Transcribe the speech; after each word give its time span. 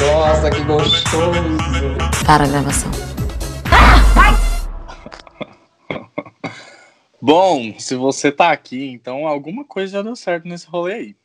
Nossa, 0.00 0.50
que 0.50 0.62
gostoso! 0.62 1.32
Para 2.24 2.44
a 2.44 2.46
gravação. 2.46 2.90
Bom, 7.20 7.78
se 7.78 7.96
você 7.96 8.30
tá 8.30 8.52
aqui, 8.52 8.86
então 8.88 9.26
alguma 9.26 9.64
coisa 9.64 9.94
já 9.94 10.02
deu 10.02 10.14
certo 10.14 10.46
nesse 10.46 10.66
rolê 10.66 10.94
aí. 10.94 11.16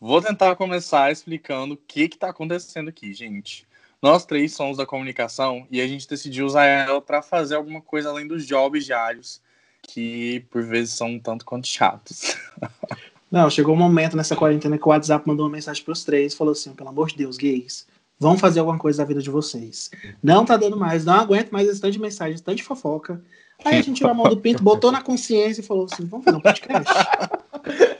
Vou 0.00 0.20
tentar 0.20 0.56
começar 0.56 1.12
explicando 1.12 1.74
o 1.74 1.76
que 1.76 2.08
que 2.08 2.18
tá 2.18 2.30
acontecendo 2.30 2.88
aqui, 2.88 3.14
gente. 3.14 3.66
Nós 4.02 4.26
três 4.26 4.52
somos 4.52 4.76
da 4.76 4.84
comunicação 4.84 5.66
e 5.70 5.80
a 5.80 5.86
gente 5.86 6.08
decidiu 6.08 6.44
usar 6.44 6.64
ela 6.64 7.00
para 7.00 7.22
fazer 7.22 7.54
alguma 7.54 7.80
coisa 7.80 8.10
além 8.10 8.26
dos 8.26 8.46
jobs 8.46 8.84
diários, 8.84 9.40
que 9.82 10.40
por 10.50 10.62
vezes 10.64 10.94
são 10.94 11.12
um 11.12 11.20
tanto 11.20 11.44
quanto 11.44 11.66
chatos. 11.66 12.36
Não, 13.30 13.50
chegou 13.50 13.74
um 13.74 13.78
momento 13.78 14.16
nessa 14.16 14.36
quarentena 14.36 14.78
que 14.78 14.86
o 14.86 14.90
WhatsApp 14.90 15.26
mandou 15.26 15.46
uma 15.46 15.52
mensagem 15.52 15.82
pros 15.82 16.04
três 16.04 16.32
e 16.32 16.36
falou 16.36 16.52
assim: 16.52 16.72
pelo 16.72 16.88
amor 16.88 17.08
de 17.08 17.16
Deus, 17.16 17.36
gays, 17.36 17.86
vão 18.18 18.38
fazer 18.38 18.60
alguma 18.60 18.78
coisa 18.78 18.98
da 18.98 19.04
vida 19.04 19.20
de 19.20 19.30
vocês. 19.30 19.90
Não 20.22 20.44
tá 20.44 20.56
dando 20.56 20.76
mais, 20.76 21.04
não 21.04 21.14
aguento 21.14 21.50
mais 21.50 21.68
esse 21.68 21.80
tanto 21.80 21.92
de 21.92 22.00
mensagem, 22.00 22.34
esse 22.34 22.42
tanto 22.42 22.56
de 22.56 22.62
fofoca. 22.62 23.20
Aí 23.64 23.78
a 23.78 23.82
gente 23.82 23.96
tirou 23.96 24.12
a 24.12 24.14
mão 24.14 24.28
do 24.28 24.36
pinto, 24.36 24.62
botou 24.62 24.92
na 24.92 25.02
consciência 25.02 25.60
e 25.60 25.64
falou 25.64 25.86
assim: 25.86 26.06
vamos 26.06 26.24
fazer 26.24 26.36
um 26.36 26.40
podcast. 26.40 26.92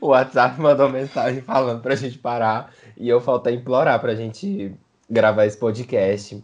O 0.00 0.08
WhatsApp 0.08 0.60
mandou 0.60 0.88
mensagem 0.88 1.42
falando 1.42 1.82
pra 1.82 1.94
gente 1.94 2.18
parar 2.18 2.72
e 2.96 3.08
eu 3.08 3.20
faltei 3.20 3.54
implorar 3.54 4.00
pra 4.00 4.14
gente 4.14 4.72
gravar 5.08 5.46
esse 5.46 5.56
podcast. 5.56 6.42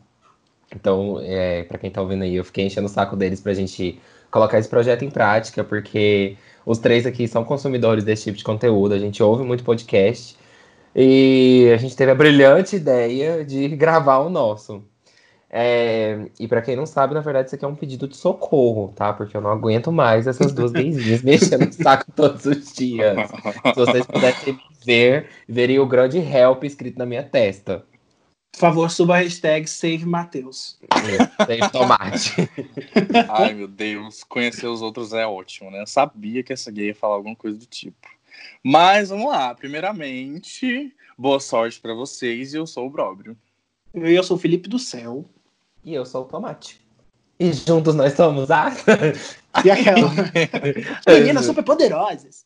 Então, 0.74 1.18
é, 1.22 1.62
para 1.64 1.78
quem 1.78 1.90
tá 1.90 2.02
ouvindo 2.02 2.22
aí, 2.22 2.34
eu 2.34 2.44
fiquei 2.44 2.66
enchendo 2.66 2.86
o 2.86 2.90
saco 2.90 3.16
deles 3.16 3.40
pra 3.40 3.54
gente 3.54 4.00
colocar 4.30 4.58
esse 4.58 4.68
projeto 4.68 5.04
em 5.04 5.10
prática, 5.10 5.62
porque 5.62 6.36
os 6.66 6.78
três 6.78 7.06
aqui 7.06 7.28
são 7.28 7.44
consumidores 7.44 8.04
desse 8.04 8.24
tipo 8.24 8.38
de 8.38 8.44
conteúdo, 8.44 8.94
a 8.94 8.98
gente 8.98 9.22
ouve 9.22 9.44
muito 9.44 9.64
podcast 9.64 10.36
e 10.94 11.70
a 11.74 11.76
gente 11.76 11.96
teve 11.96 12.12
a 12.12 12.14
brilhante 12.14 12.76
ideia 12.76 13.44
de 13.44 13.68
gravar 13.68 14.18
o 14.18 14.30
nosso. 14.30 14.82
É, 15.56 16.26
e 16.40 16.48
para 16.48 16.60
quem 16.60 16.74
não 16.74 16.84
sabe, 16.84 17.14
na 17.14 17.20
verdade, 17.20 17.46
isso 17.46 17.54
aqui 17.54 17.64
é 17.64 17.68
um 17.68 17.76
pedido 17.76 18.08
de 18.08 18.16
socorro, 18.16 18.92
tá? 18.96 19.12
Porque 19.12 19.36
eu 19.36 19.40
não 19.40 19.50
aguento 19.50 19.92
mais 19.92 20.26
essas 20.26 20.52
duas 20.52 20.72
gaysinhas 20.72 21.22
mexendo 21.22 21.66
no 21.66 21.72
saco 21.72 22.06
todos 22.10 22.44
os 22.44 22.72
dias. 22.72 23.30
Se 23.30 23.76
vocês 23.76 24.04
pudessem 24.04 24.58
ver, 24.84 25.28
veriam 25.48 25.84
o 25.84 25.88
grande 25.88 26.18
help 26.18 26.64
escrito 26.64 26.98
na 26.98 27.06
minha 27.06 27.22
testa. 27.22 27.84
Por 28.54 28.60
favor, 28.60 28.88
suba 28.88 29.16
a 29.16 29.18
hashtag 29.18 29.68
Save 29.68 30.06
Mateus. 30.06 30.78
Tem 31.44 31.58
tomate. 31.70 32.48
Ai, 33.28 33.52
meu 33.52 33.66
Deus, 33.66 34.22
conhecer 34.22 34.68
os 34.68 34.80
outros 34.80 35.12
é 35.12 35.26
ótimo, 35.26 35.72
né? 35.72 35.80
Eu 35.80 35.86
sabia 35.88 36.40
que 36.40 36.52
essa 36.52 36.70
gay 36.70 36.86
ia 36.86 36.94
falar 36.94 37.16
alguma 37.16 37.34
coisa 37.34 37.58
do 37.58 37.66
tipo. 37.66 38.08
Mas 38.62 39.08
vamos 39.08 39.26
lá, 39.26 39.52
primeiramente, 39.56 40.94
boa 41.18 41.40
sorte 41.40 41.80
para 41.80 41.94
vocês 41.94 42.54
e 42.54 42.56
eu 42.56 42.64
sou 42.64 42.86
o 42.86 42.90
Bróbrio. 42.90 43.36
Eu, 43.92 44.06
eu 44.06 44.22
sou 44.22 44.36
o 44.36 44.40
Felipe 44.40 44.68
do 44.68 44.78
Céu. 44.78 45.24
E 45.84 45.92
eu 45.92 46.06
sou 46.06 46.22
o 46.22 46.26
tomate. 46.26 46.80
E 47.40 47.52
juntos 47.52 47.94
nós 47.96 48.14
somos 48.14 48.50
a. 48.50 48.70
E 49.64 49.70
aquela. 49.70 50.10
Meninas 51.06 51.46
super 51.46 51.62
poderosas. 51.62 52.44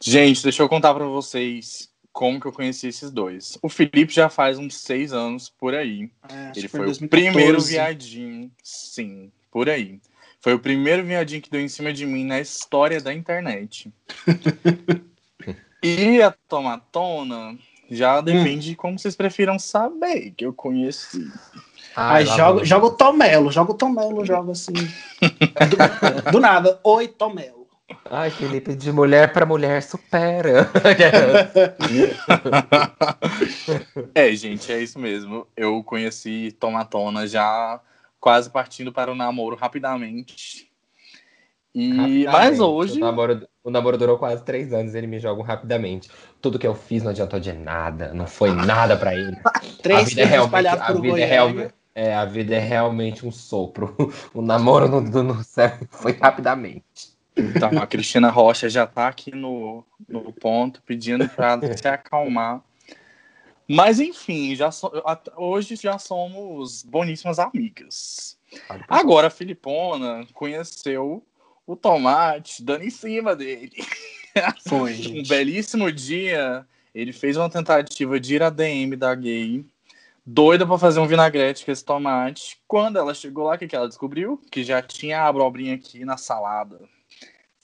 Gente, 0.00 0.42
deixa 0.42 0.62
eu 0.62 0.68
contar 0.68 0.94
pra 0.94 1.04
vocês 1.04 1.90
como 2.20 2.38
que 2.38 2.44
eu 2.44 2.52
conheci 2.52 2.86
esses 2.86 3.10
dois. 3.10 3.56
O 3.62 3.68
Felipe 3.70 4.12
já 4.12 4.28
faz 4.28 4.58
uns 4.58 4.76
seis 4.76 5.10
anos 5.10 5.48
por 5.48 5.74
aí. 5.74 6.10
É, 6.28 6.52
Ele 6.54 6.68
foi 6.68 6.80
em 6.80 6.82
o 6.82 6.86
2014. 6.86 7.08
primeiro 7.08 7.60
viadinho, 7.62 8.50
sim, 8.62 9.32
por 9.50 9.70
aí. 9.70 9.98
Foi 10.38 10.52
o 10.52 10.58
primeiro 10.58 11.02
viadinho 11.02 11.40
que 11.40 11.48
deu 11.48 11.62
em 11.62 11.68
cima 11.68 11.94
de 11.94 12.04
mim 12.04 12.26
na 12.26 12.38
história 12.38 13.00
da 13.00 13.14
internet. 13.14 13.90
e 15.82 16.20
a 16.20 16.30
tomatona 16.46 17.56
já 17.90 18.20
depende 18.20 18.68
de 18.68 18.76
como 18.76 18.98
vocês 18.98 19.16
prefiram 19.16 19.58
saber 19.58 20.34
que 20.36 20.44
eu 20.44 20.52
conheci. 20.52 21.26
Aí 21.96 22.26
lá 22.26 22.36
joga, 22.36 22.64
joga 22.66 22.86
o 22.86 22.90
Tomelo, 22.90 23.50
joga 23.50 23.72
o 23.72 23.76
Tomelo, 23.76 24.26
joga 24.26 24.52
assim. 24.52 24.74
Do, 25.24 26.32
do 26.32 26.38
nada, 26.38 26.78
oi 26.84 27.08
Tomelo. 27.08 27.59
Ai, 28.10 28.30
Felipe, 28.30 28.74
de 28.74 28.92
mulher 28.92 29.32
pra 29.32 29.46
mulher 29.46 29.82
supera. 29.82 30.68
É, 34.14 34.32
gente, 34.34 34.70
é 34.72 34.82
isso 34.82 34.98
mesmo. 34.98 35.46
Eu 35.56 35.82
conheci 35.82 36.54
Tomatona 36.58 37.26
já 37.26 37.80
quase 38.18 38.50
partindo 38.50 38.92
para 38.92 39.10
o 39.10 39.14
namoro 39.14 39.56
rapidamente. 39.56 40.68
E 41.74 42.26
mas 42.26 42.58
hoje, 42.58 42.98
O 42.98 43.00
namoro, 43.00 43.48
o 43.62 43.70
namoro 43.70 43.96
durou 43.96 44.18
quase 44.18 44.44
três 44.44 44.72
anos, 44.72 44.94
ele 44.94 45.06
me 45.06 45.20
joga 45.20 45.42
rapidamente. 45.44 46.10
Tudo 46.40 46.58
que 46.58 46.66
eu 46.66 46.74
fiz 46.74 47.02
não 47.02 47.10
adiantou 47.12 47.38
de 47.38 47.52
nada, 47.52 48.12
não 48.12 48.26
foi 48.26 48.50
nada 48.52 48.96
pra 48.96 49.14
ele. 49.14 49.38
Três 49.80 50.00
a 50.00 50.04
vida 50.04 50.22
é 50.22 50.24
realmente, 50.24 50.66
a 50.68 50.92
vida 50.92 51.20
é, 51.20 51.24
realmente, 51.24 51.74
é, 51.94 52.14
a 52.14 52.24
vida 52.24 52.54
é 52.54 52.58
realmente 52.58 53.24
um 53.26 53.30
sopro. 53.30 53.94
O 54.34 54.42
namoro 54.42 54.88
no, 54.88 55.00
no- 55.00 55.22
no 55.22 55.44
céu 55.44 55.72
foi 55.90 56.12
rapidamente. 56.20 56.82
Então, 57.40 57.70
a 57.78 57.86
Cristina 57.86 58.30
Rocha 58.30 58.68
já 58.68 58.86
tá 58.86 59.08
aqui 59.08 59.34
no, 59.34 59.84
no 60.08 60.32
ponto 60.32 60.82
pedindo 60.82 61.28
para 61.28 61.76
se 61.76 61.86
acalmar. 61.88 62.62
Mas 63.68 64.00
enfim, 64.00 64.54
já 64.56 64.70
so- 64.72 64.90
hoje 65.36 65.76
já 65.76 65.98
somos 65.98 66.82
boníssimas 66.82 67.38
amigas. 67.38 68.36
Agora 68.88 69.28
a 69.28 69.30
Filipona 69.30 70.26
conheceu 70.34 71.24
o 71.66 71.76
Tomate 71.76 72.64
dando 72.64 72.84
em 72.84 72.90
cima 72.90 73.36
dele. 73.36 73.72
Foi, 74.68 74.94
Um 75.14 75.22
belíssimo 75.22 75.90
dia, 75.92 76.66
ele 76.92 77.12
fez 77.12 77.36
uma 77.36 77.48
tentativa 77.48 78.18
de 78.18 78.34
ir 78.34 78.42
à 78.42 78.50
DM 78.50 78.96
da 78.96 79.14
gay, 79.14 79.64
doida 80.26 80.66
pra 80.66 80.76
fazer 80.78 80.98
um 80.98 81.06
vinagrete 81.06 81.64
com 81.64 81.70
esse 81.70 81.84
tomate. 81.84 82.60
Quando 82.66 82.98
ela 82.98 83.14
chegou 83.14 83.44
lá, 83.44 83.54
o 83.54 83.58
que, 83.58 83.68
que 83.68 83.76
ela 83.76 83.86
descobriu? 83.88 84.40
Que 84.50 84.64
já 84.64 84.82
tinha 84.82 85.20
a 85.22 85.28
abobrinha 85.28 85.76
aqui 85.76 86.04
na 86.04 86.16
salada. 86.16 86.80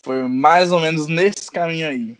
Foi 0.06 0.22
mais 0.28 0.70
ou 0.70 0.78
menos 0.78 1.08
nesse 1.08 1.50
caminho 1.50 1.88
aí. 1.88 2.16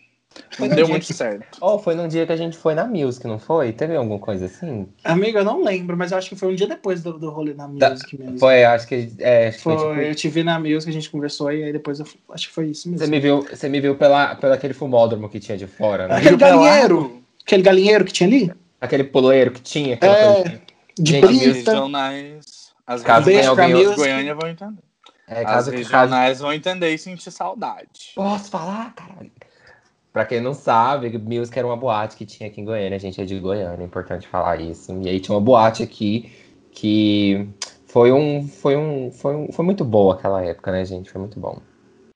Não 0.59 0.69
deu 0.69 0.89
muito 0.89 1.07
que- 1.07 1.15
certo. 1.15 1.57
Oh, 1.61 1.79
foi 1.79 1.95
num 1.95 2.09
dia 2.09 2.27
que 2.27 2.33
a 2.33 2.37
gente 2.37 2.59
foi 2.59 2.75
na 2.75 2.85
Music, 2.85 3.25
não 3.29 3.39
foi? 3.39 3.73
Teve 3.73 3.95
alguma 3.95 4.19
coisa 4.19 4.47
assim? 4.47 4.89
Amiga, 5.05 5.39
eu 5.39 5.45
não 5.45 5.63
lembro, 5.63 5.97
mas 5.97 6.11
eu 6.11 6.19
acho 6.19 6.29
que 6.29 6.35
foi 6.35 6.49
um 6.53 6.55
dia 6.57 6.67
depois 6.67 7.01
do, 7.01 7.17
do 7.17 7.31
rolê 7.31 7.55
na 7.55 7.69
Da- 7.69 7.91
Music 7.91 8.19
mesmo. 8.19 8.37
Foi, 8.39 8.65
acho 8.65 8.89
que. 8.89 9.13
É, 9.21 9.47
acho 9.49 9.59
que 9.59 9.63
Foi, 9.63 9.79
foi, 9.79 9.89
tipo, 9.95 10.01
eu 10.03 10.15
te 10.17 10.29
vi 10.29 10.43
na 10.43 10.59
Music, 10.59 10.91
a 10.91 10.93
gente 10.93 11.09
conversou 11.09 11.53
e 11.53 11.63
aí 11.63 11.73
depois 11.73 12.01
eu 12.01 12.07
acho 12.33 12.49
que 12.49 12.53
foi 12.55 12.67
isso 12.67 12.91
mesmo. 12.91 13.05
Você 13.07 13.11
me 13.11 13.21
viu, 13.21 13.43
você 13.49 13.69
me 13.69 13.81
viu 13.81 13.95
pela, 13.95 14.35
pela 14.35 14.57
aquele 14.57 14.75
fumódromo 14.75 15.29
que 15.29 15.39
tinha 15.39 15.57
de 15.57 15.69
fora, 15.69 16.09
né? 16.09 16.17
Aquele 16.17 16.37
galinheiro, 16.37 17.23
aquele 17.43 17.63
galinheiro 17.63 18.05
que 18.05 18.13
tinha 18.13 18.29
ali, 18.29 18.53
Aquele 18.81 19.05
puleiro 19.05 19.53
que 19.53 19.63
tinha. 19.63 19.95
aquela 19.95 20.17
É. 20.17 20.35
coisa. 20.43 20.61
de 20.99 21.13
Gente, 21.13 21.27
brita. 21.27 21.71
regionais. 21.71 22.67
As 22.87 23.03
Caso 23.03 23.31
de 23.31 23.37
Music. 23.37 23.97
Goiânia 23.97 24.35
vão 24.35 24.49
entender. 24.51 24.83
É, 25.29 25.41
As 25.41 25.45
caso, 25.45 25.71
caso, 25.71 25.77
regionais 25.77 26.41
vão 26.41 26.53
entender 26.53 26.95
e 26.95 26.99
sentir 26.99 27.31
saudade. 27.31 28.13
Posso 28.15 28.51
falar, 28.51 28.95
caralho? 28.95 29.31
Pra 30.13 30.25
quem 30.25 30.41
não 30.41 30.55
sabe, 30.55 31.19
Music 31.19 31.59
era 31.59 31.67
uma 31.67 31.77
boate 31.77 32.17
que 32.17 32.25
tinha 32.25 32.49
aqui 32.49 32.61
em 32.61 32.65
Goiânia. 32.65 32.97
A 32.97 33.01
gente 33.01 33.21
é 33.21 33.25
de 33.25 33.39
Goiânia, 33.39 33.83
é 33.83 33.87
importante 33.87 34.27
falar 34.27 34.61
isso. 34.61 34.93
E 35.03 35.09
aí 35.09 35.21
tinha 35.21 35.35
uma 35.35 35.41
boate 35.43 35.83
aqui 35.83 36.33
que 36.71 37.49
foi 37.87 38.13
um. 38.13 38.47
Foi 38.47 38.77
um. 38.77 39.11
Foi, 39.11 39.35
um, 39.37 39.53
foi 39.53 39.65
muito 39.65 39.85
boa 39.85 40.15
aquela 40.15 40.43
época, 40.43 40.73
né, 40.73 40.85
gente? 40.85 41.11
Foi 41.11 41.21
muito 41.21 41.39
bom. 41.39 41.59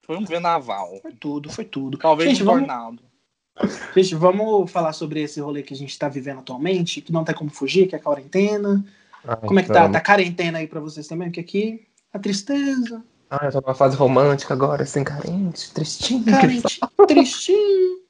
Foi 0.06 0.16
um 0.16 0.24
venaval. 0.24 0.98
Foi 1.02 1.12
tudo, 1.12 1.50
foi 1.50 1.64
tudo. 1.64 1.98
Talvez 1.98 2.30
Gente, 2.30 2.42
um 2.42 2.46
vamos- 2.46 2.66
tornado. 2.66 3.02
Gente, 3.94 4.14
vamos 4.14 4.70
falar 4.70 4.92
sobre 4.94 5.20
esse 5.22 5.38
rolê 5.40 5.62
que 5.62 5.74
a 5.74 5.76
gente 5.76 5.98
tá 5.98 6.08
vivendo 6.08 6.38
atualmente, 6.38 7.02
que 7.02 7.12
não 7.12 7.24
tem 7.24 7.34
como 7.34 7.50
fugir, 7.50 7.86
que 7.86 7.94
é 7.94 7.98
a 7.98 8.02
quarentena. 8.02 8.82
Como 9.46 9.60
é 9.60 9.62
que 9.62 9.68
tá? 9.68 9.82
Vamos. 9.82 9.92
Tá 9.92 10.00
quarentena 10.00 10.58
aí 10.58 10.66
pra 10.66 10.80
vocês 10.80 11.06
também? 11.06 11.28
Porque 11.28 11.40
aqui, 11.40 11.86
a 12.12 12.18
tristeza, 12.18 13.04
Ah, 13.28 13.46
eu 13.46 13.52
tô 13.52 13.60
numa 13.60 13.74
fase 13.74 13.96
romântica 13.96 14.52
agora, 14.54 14.82
assim, 14.82 15.04
carente, 15.04 15.72
tristinho. 15.72 16.24
carente, 16.24 16.80
tristinho. 17.06 18.00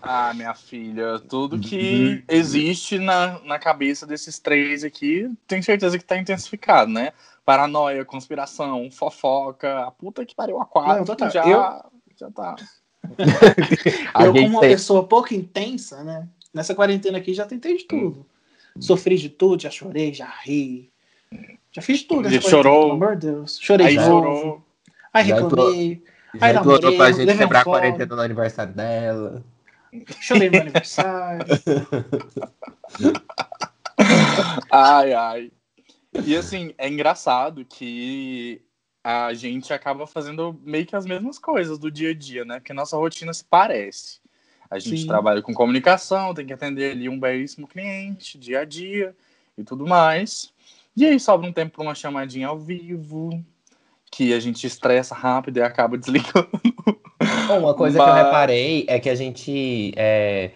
Ah, 0.00 0.32
minha 0.34 0.54
filha, 0.54 1.18
tudo 1.18 1.58
que 1.58 2.22
existe 2.28 2.98
na, 2.98 3.40
na 3.40 3.58
cabeça 3.58 4.06
desses 4.06 4.38
três 4.38 4.84
aqui, 4.84 5.28
tenho 5.46 5.62
certeza 5.62 5.98
que 5.98 6.04
tá 6.04 6.16
intensificado, 6.18 6.90
né? 6.90 7.12
Paranoia, 7.44 8.04
conspiração, 8.04 8.90
fofoca, 8.90 9.84
a 9.86 9.90
puta 9.90 10.24
que 10.24 10.34
pariu 10.34 10.60
a 10.60 10.66
quatro, 10.66 11.16
Não, 11.18 11.30
já, 11.30 11.42
Eu- 11.44 11.90
já 12.16 12.30
tá. 12.30 12.56
Eu, 14.24 14.32
como 14.32 14.46
uma 14.46 14.60
pessoa 14.60 15.06
pouco 15.08 15.32
intensa, 15.34 16.04
né? 16.04 16.28
Nessa 16.52 16.74
quarentena 16.74 17.18
aqui 17.18 17.32
já 17.32 17.46
tentei 17.46 17.76
de 17.78 17.84
tudo. 17.84 18.26
Sofri 18.78 19.16
de 19.16 19.28
tudo, 19.28 19.62
já 19.62 19.70
chorei, 19.70 20.12
já 20.12 20.26
ri. 20.42 20.92
Já 21.78 21.82
fiz 21.82 22.02
tudo. 22.02 22.28
Já 22.28 22.40
chorou? 22.40 22.82
Pelo 22.82 22.92
amor 22.92 23.16
de 23.16 23.26
Deus. 23.28 23.58
Chorei 23.60 23.86
Aí 23.86 23.96
de 23.96 24.08
novo. 24.08 24.10
chorou. 24.10 24.66
Aí 25.12 25.24
reclamei. 25.24 26.02
Aí 26.40 26.52
namorei, 26.52 26.96
pra 26.96 27.10
gente 27.10 27.18
levei 27.18 27.34
um 27.34 27.38
quebrar 27.38 27.60
a 27.60 27.64
quarentena 27.64 28.16
no 28.16 28.22
aniversário 28.22 28.74
dela. 28.74 29.44
Chorei 30.20 30.48
no 30.48 30.52
meu 30.52 30.62
aniversário. 30.62 31.46
Ai, 34.70 35.12
ai. 35.12 35.50
E 36.24 36.36
assim, 36.36 36.72
é 36.78 36.88
engraçado 36.88 37.64
que 37.64 38.62
a 39.02 39.32
gente 39.34 39.72
acaba 39.72 40.06
fazendo 40.06 40.58
meio 40.62 40.86
que 40.86 40.94
as 40.94 41.04
mesmas 41.04 41.38
coisas 41.38 41.78
do 41.78 41.90
dia 41.90 42.10
a 42.10 42.14
dia, 42.14 42.44
né? 42.44 42.60
Porque 42.60 42.72
nossa 42.72 42.96
rotina 42.96 43.32
se 43.32 43.44
parece. 43.44 44.20
A 44.70 44.78
gente 44.78 45.00
Sim. 45.00 45.06
trabalha 45.06 45.42
com 45.42 45.54
comunicação, 45.54 46.34
tem 46.34 46.46
que 46.46 46.52
atender 46.52 46.92
ali 46.92 47.08
um 47.08 47.18
belíssimo 47.18 47.66
cliente, 47.66 48.38
dia 48.38 48.60
a 48.60 48.64
dia 48.64 49.16
e 49.56 49.64
tudo 49.64 49.86
mais. 49.86 50.52
E 50.98 51.06
aí 51.06 51.20
sobra 51.20 51.48
um 51.48 51.52
tempo 51.52 51.76
para 51.76 51.82
uma 51.84 51.94
chamadinha 51.94 52.48
ao 52.48 52.58
vivo, 52.58 53.30
que 54.10 54.34
a 54.34 54.40
gente 54.40 54.66
estressa 54.66 55.14
rápido 55.14 55.58
e 55.58 55.62
acaba 55.62 55.96
desligando. 55.96 56.48
Uma 57.56 57.72
coisa 57.72 57.96
que 57.96 58.02
eu 58.02 58.06
Mas- 58.14 58.24
reparei 58.26 58.84
é 58.88 58.98
que 58.98 59.08
a 59.08 59.14
gente. 59.14 59.92
é, 59.96 60.50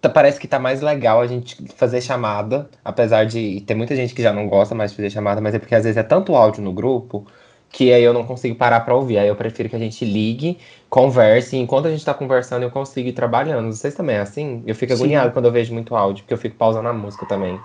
tá- 0.00 0.08
parece 0.08 0.40
que 0.40 0.48
tá 0.48 0.58
mais 0.58 0.80
legal 0.80 1.20
a 1.20 1.26
gente 1.28 1.56
fazer 1.76 2.00
chamada, 2.00 2.68
apesar 2.84 3.24
de 3.26 3.60
ter 3.60 3.74
muita 3.76 3.94
gente 3.94 4.12
que 4.12 4.20
já 4.22 4.32
não 4.32 4.48
gosta 4.48 4.74
mais 4.74 4.90
de 4.90 4.96
fazer 4.96 5.10
chamada, 5.10 5.40
mas 5.40 5.54
é 5.54 5.60
porque 5.60 5.74
às 5.74 5.84
vezes 5.84 5.96
é 5.96 6.02
tanto 6.02 6.34
áudio 6.34 6.62
no 6.64 6.72
grupo 6.72 7.24
que 7.70 7.92
aí 7.92 8.02
eu 8.02 8.12
não 8.12 8.24
consigo 8.24 8.56
parar 8.56 8.80
pra 8.80 8.94
ouvir. 8.96 9.18
Aí 9.18 9.28
eu 9.28 9.36
prefiro 9.36 9.68
que 9.68 9.76
a 9.76 9.78
gente 9.78 10.04
ligue, 10.04 10.58
converse, 10.88 11.54
e 11.54 11.60
enquanto 11.60 11.86
a 11.86 11.90
gente 11.92 12.04
tá 12.04 12.12
conversando 12.12 12.64
eu 12.64 12.70
consigo 12.72 13.08
ir 13.08 13.12
trabalhando. 13.12 13.72
Vocês 13.72 13.94
também 13.94 14.16
é 14.16 14.20
assim? 14.20 14.64
Eu 14.66 14.74
fico 14.74 14.92
Sim. 14.92 14.98
agoniado 15.04 15.30
quando 15.32 15.44
eu 15.44 15.52
vejo 15.52 15.72
muito 15.72 15.94
áudio, 15.94 16.24
porque 16.24 16.34
eu 16.34 16.38
fico 16.38 16.56
pausando 16.56 16.88
a 16.88 16.92
música 16.92 17.24
também. 17.24 17.58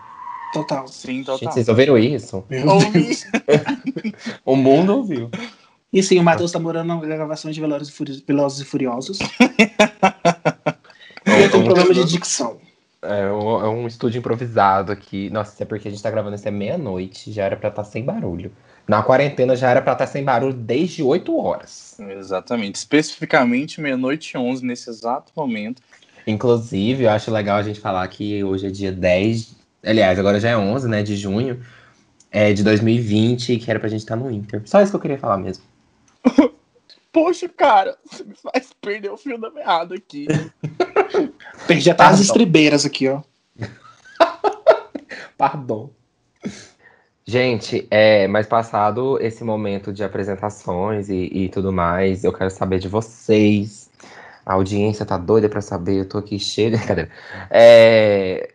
Total. 0.59 0.87
Sim, 0.87 1.15
Gente, 1.17 1.25
total. 1.25 1.51
vocês 1.51 1.67
ouviram 1.69 1.97
isso? 1.97 2.43
Ouvi. 2.67 3.17
O 4.45 4.55
mundo 4.55 4.95
ouviu. 4.97 5.29
E 5.91 6.01
sim, 6.03 6.19
o 6.19 6.23
Matheus 6.23 6.51
tá 6.51 6.59
morando 6.59 6.87
na 6.87 7.15
gravação 7.15 7.49
de 7.51 7.59
Velozes 7.61 7.89
e 7.89 7.91
Furi- 7.91 8.23
Velozes 8.27 8.59
e 8.59 8.65
Furiosos. 8.65 9.19
E 11.27 11.41
eu 11.41 11.49
tenho 11.51 11.63
um 11.63 11.65
problema 11.65 11.93
de 11.93 12.05
dicção. 12.05 12.57
É 13.01 13.25
um, 13.31 13.65
é 13.65 13.69
um 13.69 13.87
estúdio 13.87 14.19
improvisado 14.19 14.91
aqui. 14.91 15.29
Nossa, 15.31 15.53
isso 15.53 15.63
é 15.63 15.65
porque 15.65 15.87
a 15.87 15.91
gente 15.91 16.01
tá 16.01 16.09
gravando 16.11 16.35
isso 16.35 16.47
é 16.47 16.51
meia-noite, 16.51 17.31
já 17.31 17.43
era 17.45 17.55
pra 17.55 17.69
estar 17.69 17.83
sem 17.83 18.03
barulho. 18.03 18.51
Na 18.87 19.01
quarentena 19.01 19.55
já 19.55 19.69
era 19.69 19.81
pra 19.81 19.93
estar 19.93 20.05
sem 20.07 20.23
barulho 20.23 20.53
desde 20.53 21.01
8 21.01 21.35
horas. 21.37 21.95
Exatamente. 21.99 22.75
Especificamente 22.75 23.81
meia-noite 23.81 24.35
e 24.35 24.37
11, 24.37 24.63
nesse 24.65 24.89
exato 24.89 25.31
momento. 25.35 25.81
Inclusive, 26.27 27.03
eu 27.03 27.09
acho 27.09 27.31
legal 27.31 27.57
a 27.57 27.63
gente 27.63 27.79
falar 27.79 28.07
que 28.07 28.43
hoje 28.43 28.67
é 28.67 28.69
dia 28.69 28.91
10. 28.91 29.55
Aliás, 29.85 30.17
agora 30.17 30.39
já 30.39 30.49
é 30.49 30.57
11, 30.57 30.87
né? 30.87 31.03
De 31.03 31.15
junho. 31.15 31.63
É 32.31 32.51
de 32.51 32.63
2020, 32.63 33.57
que 33.57 33.69
era 33.69 33.79
pra 33.79 33.87
gente 33.87 34.01
estar 34.01 34.15
no 34.15 34.29
Inter. 34.29 34.61
Só 34.65 34.81
isso 34.81 34.91
que 34.91 34.95
eu 34.95 35.01
queria 35.01 35.17
falar 35.17 35.37
mesmo. 35.37 35.63
Poxa, 37.13 37.47
cara, 37.47 37.97
você 38.03 38.25
me 38.25 38.35
faz 38.35 38.73
perder 38.81 39.09
o 39.09 39.15
fio 39.15 39.37
da 39.37 39.49
meada 39.49 39.95
aqui. 39.95 40.27
Perdi 41.65 41.89
até 41.89 42.03
as 42.03 42.19
estribeiras 42.19 42.85
aqui, 42.85 43.07
ó. 43.07 43.21
Pardon. 45.37 45.91
Gente, 47.25 47.88
é, 47.89 48.27
mas 48.27 48.45
passado 48.47 49.17
esse 49.21 49.43
momento 49.43 49.93
de 49.93 50.03
apresentações 50.03 51.09
e, 51.09 51.29
e 51.33 51.49
tudo 51.49 51.71
mais, 51.71 52.23
eu 52.23 52.33
quero 52.33 52.51
saber 52.51 52.79
de 52.79 52.89
vocês. 52.89 53.89
A 54.45 54.53
audiência 54.53 55.05
tá 55.05 55.17
doida 55.17 55.47
pra 55.47 55.61
saber, 55.61 56.01
eu 56.01 56.09
tô 56.09 56.17
aqui 56.17 56.38
cheio 56.38 56.77
de. 56.77 56.85
Cadê? 56.85 57.07
É, 57.49 58.54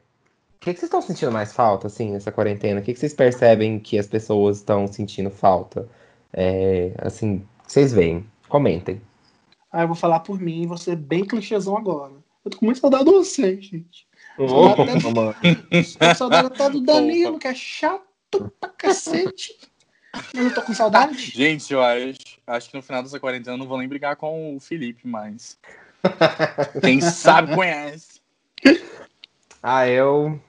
O 0.61 0.63
que, 0.63 0.75
que 0.75 0.81
vocês 0.81 0.89
estão 0.89 1.01
sentindo 1.01 1.33
mais 1.33 1.55
falta, 1.55 1.87
assim, 1.87 2.11
nessa 2.13 2.31
quarentena? 2.31 2.81
O 2.81 2.83
que, 2.83 2.93
que 2.93 3.01
vocês 3.01 3.15
percebem 3.15 3.81
que 3.81 3.99
as 3.99 4.07
pessoas 4.07 4.59
estão 4.59 4.87
sentindo 4.87 5.31
falta? 5.31 5.89
É, 6.35 6.93
assim, 6.99 7.43
vocês 7.67 7.95
veem? 7.95 8.27
Comentem. 8.47 9.01
Ah, 9.73 9.83
eu 9.83 9.87
vou 9.87 9.97
falar 9.97 10.21
por 10.21 10.39
mim 10.39 10.63
e 10.63 10.67
vou 10.67 10.77
ser 10.77 10.97
bem 10.97 11.25
clichêzão 11.25 11.79
agora. 11.79 12.13
Eu 12.45 12.51
tô 12.51 12.59
com 12.59 12.67
muita 12.67 12.79
saudade 12.83 13.05
de 13.05 13.11
vocês, 13.11 13.65
gente. 13.65 14.07
Saudade 14.37 14.83
até- 14.83 14.93
Tô 14.93 16.07
com 16.07 16.15
saudade 16.15 16.47
até 16.49 16.69
do 16.71 16.81
Danilo, 16.85 17.39
que 17.39 17.49
é 17.49 17.55
chato 17.55 18.53
pra 18.61 18.69
cacete. 18.69 19.57
Mas 20.35 20.45
eu 20.45 20.55
tô 20.55 20.61
com 20.61 20.75
saudade. 20.75 21.17
Gente, 21.31 21.73
eu 21.73 21.83
acho, 21.83 22.19
acho 22.47 22.69
que 22.71 22.77
no 22.77 22.83
final 22.83 23.03
dessa 23.03 23.19
quarentena 23.19 23.55
eu 23.55 23.59
não 23.59 23.67
vou 23.67 23.79
nem 23.79 23.89
brigar 23.89 24.15
com 24.17 24.57
o 24.57 24.61
Felipe 24.61 25.09
mais. 25.09 25.59
Quem 26.83 27.01
sabe 27.01 27.55
conhece. 27.55 28.21
Ah, 29.63 29.87
eu 29.89 30.41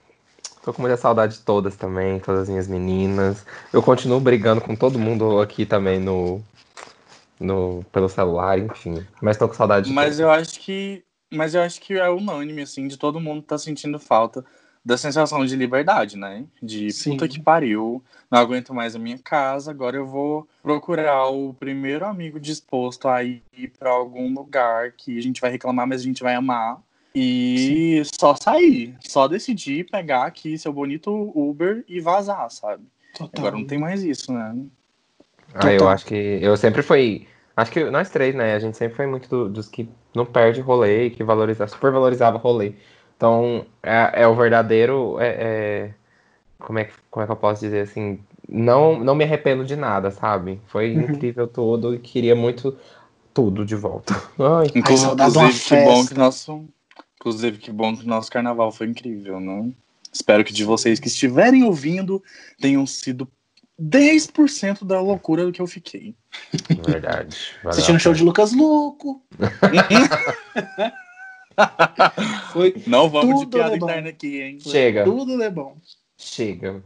tô 0.64 0.74
com 0.74 0.82
muita 0.82 0.98
saudade 0.98 1.38
de 1.38 1.42
todas 1.42 1.76
também, 1.76 2.20
todas 2.20 2.44
as 2.44 2.50
minhas 2.50 2.68
meninas. 2.68 3.46
Eu 3.74 3.82
continuo 3.82 4.20
brigando 4.20 4.62
com 4.62 4.76
todo 4.76 5.00
mundo 5.00 5.40
aqui 5.40 5.66
também 5.66 6.00
no, 6.00 6.42
no 7.40 7.84
pelo 7.92 8.10
celular, 8.10 8.60
enfim. 8.60 9.06
Mas 9.22 9.38
tô 9.38 9.48
com 9.48 9.54
saudade 9.54 9.88
de 9.88 9.94
Mas 9.94 10.18
todas. 10.18 10.20
eu 10.20 10.32
acho 10.32 10.60
que. 10.60 11.04
Mas 11.34 11.56
eu 11.56 11.62
acho 11.62 11.80
que 11.80 11.94
é 11.94 12.10
unânime, 12.10 12.62
assim, 12.62 12.88
de 12.88 12.98
todo 12.98 13.20
mundo 13.20 13.42
tá 13.42 13.58
sentindo 13.58 13.98
falta 13.98 14.44
da 14.84 14.98
sensação 14.98 15.46
de 15.46 15.56
liberdade, 15.56 16.18
né? 16.18 16.46
De 16.62 16.92
Sim. 16.92 17.12
puta 17.12 17.28
que 17.28 17.40
pariu, 17.40 18.04
não 18.30 18.40
aguento 18.40 18.74
mais 18.74 18.96
a 18.96 19.00
minha 19.00 19.18
casa, 19.20 19.72
agora 19.72 19.96
eu 19.96 20.06
vou 20.06 20.48
procurar 20.62 21.28
o 21.28 21.54
primeiro 21.54 22.04
amigo 22.06 22.40
disposto 22.40 23.08
a 23.08 23.24
ir 23.24 23.44
pra 23.78 23.92
algum 23.92 24.34
lugar 24.34 24.92
que 24.94 25.18
a 25.18 25.22
gente 25.22 25.40
vai 25.40 25.52
reclamar, 25.52 25.88
mas 25.88 26.02
a 26.02 26.04
gente 26.04 26.24
vai 26.24 26.34
amar. 26.36 26.82
E 27.14 28.02
só 28.20 28.36
sair, 28.42 28.96
só 29.02 29.28
decidir 29.28 29.90
pegar 29.90 30.24
aqui 30.26 30.58
seu 30.58 30.72
bonito 30.72 31.32
Uber 31.36 31.84
e 31.88 32.00
vazar, 32.00 32.50
sabe? 32.50 32.84
Total. 33.14 33.30
Agora 33.46 33.58
não 33.58 33.66
tem 33.66 33.78
mais 33.78 34.04
isso, 34.04 34.32
né? 34.32 34.56
Ah, 35.54 35.72
eu 35.72 35.80
total. 35.80 35.94
acho 35.94 36.06
que 36.06 36.16
eu 36.42 36.56
sempre 36.56 36.82
fui. 36.82 37.28
Acho 37.56 37.72
que 37.72 37.84
nós 37.90 38.10
três, 38.10 38.34
né? 38.34 38.56
A 38.56 38.60
gente 38.60 38.78
sempre 38.78 38.96
foi 38.96 39.06
muito 39.08 39.28
do- 39.28 39.50
dos 39.50 39.68
que 39.68 39.90
não 40.16 40.26
perde 40.26 40.62
rolê, 40.62 41.10
que 41.10 41.24
valoriza, 41.24 41.68
super 41.68 41.92
valorizava 41.92 42.38
rolê. 42.38 42.74
Então, 43.18 43.66
é, 43.84 44.22
é 44.24 44.28
o 44.28 44.34
verdadeiro. 44.36 45.18
é- 45.20 45.28
é- 45.90 45.94
como, 46.60 46.80
é, 46.80 46.86
que- 46.86 46.94
como 47.10 47.24
é 47.24 47.26
que 47.26 47.32
eu 47.32 47.36
posso 47.36 47.62
dizer 47.62 47.82
assim? 47.82 48.20
Não, 48.48 49.00
não 49.04 49.16
me 49.16 49.24
arrependo 49.24 49.66
de 49.66 49.76
nada, 49.76 50.12
sabe? 50.12 50.62
Foi 50.68 50.96
Uhum. 50.96 51.04
incrível 51.06 51.48
tudo 51.48 51.94
e 51.94 52.00
queria 52.00 52.36
muito 52.36 52.78
tudo 53.34 53.66
de 53.66 53.76
volta. 53.76 54.14
Ai, 54.40 54.68
Inclusive, 54.74 55.60
que 55.60 55.76
bom 55.78 56.06
que 56.08 56.14
nosso. 56.14 56.66
Inclusive, 57.22 57.60
que 57.60 57.72
bom 57.72 57.96
que 57.96 58.04
o 58.04 58.08
nosso 58.08 58.32
carnaval 58.32 58.72
foi 58.72 58.88
incrível, 58.88 59.40
né? 59.40 59.72
Espero 60.12 60.44
que 60.44 60.52
de 60.52 60.64
vocês 60.64 61.00
que 61.00 61.08
estiverem 61.08 61.64
ouvindo 61.64 62.22
tenham 62.60 62.84
sido 62.88 63.28
10% 63.80 64.84
da 64.84 65.00
loucura 65.00 65.46
do 65.46 65.52
que 65.52 65.62
eu 65.62 65.68
fiquei. 65.68 66.16
verdade. 66.84 67.38
Assistindo 67.64 67.98
o 67.98 68.00
show 68.00 68.12
de 68.12 68.24
Lucas 68.24 68.54
Luco. 68.54 69.22
Foi 72.52 72.74
Não 72.88 73.08
vamos 73.08 73.42
de 73.42 73.46
Tudo 73.46 73.58
piada 73.58 73.76
é 73.76 73.78
bom. 73.78 73.86
interna 73.86 74.10
aqui, 74.10 74.42
hein? 74.42 74.58
Chega. 74.60 75.04
tudo 75.04 75.38
de 75.38 75.50
bom. 75.52 75.78
Chega. 76.18 76.84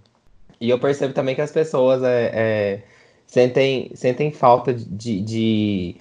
E 0.59 0.69
eu 0.69 0.77
percebo 0.77 1.13
também 1.13 1.33
que 1.33 1.41
as 1.41 1.51
pessoas 1.51 2.03
é, 2.03 2.31
é, 2.33 2.83
sentem, 3.25 3.89
sentem 3.95 4.33
falta 4.33 4.73
de, 4.73 5.21
de, 5.21 5.95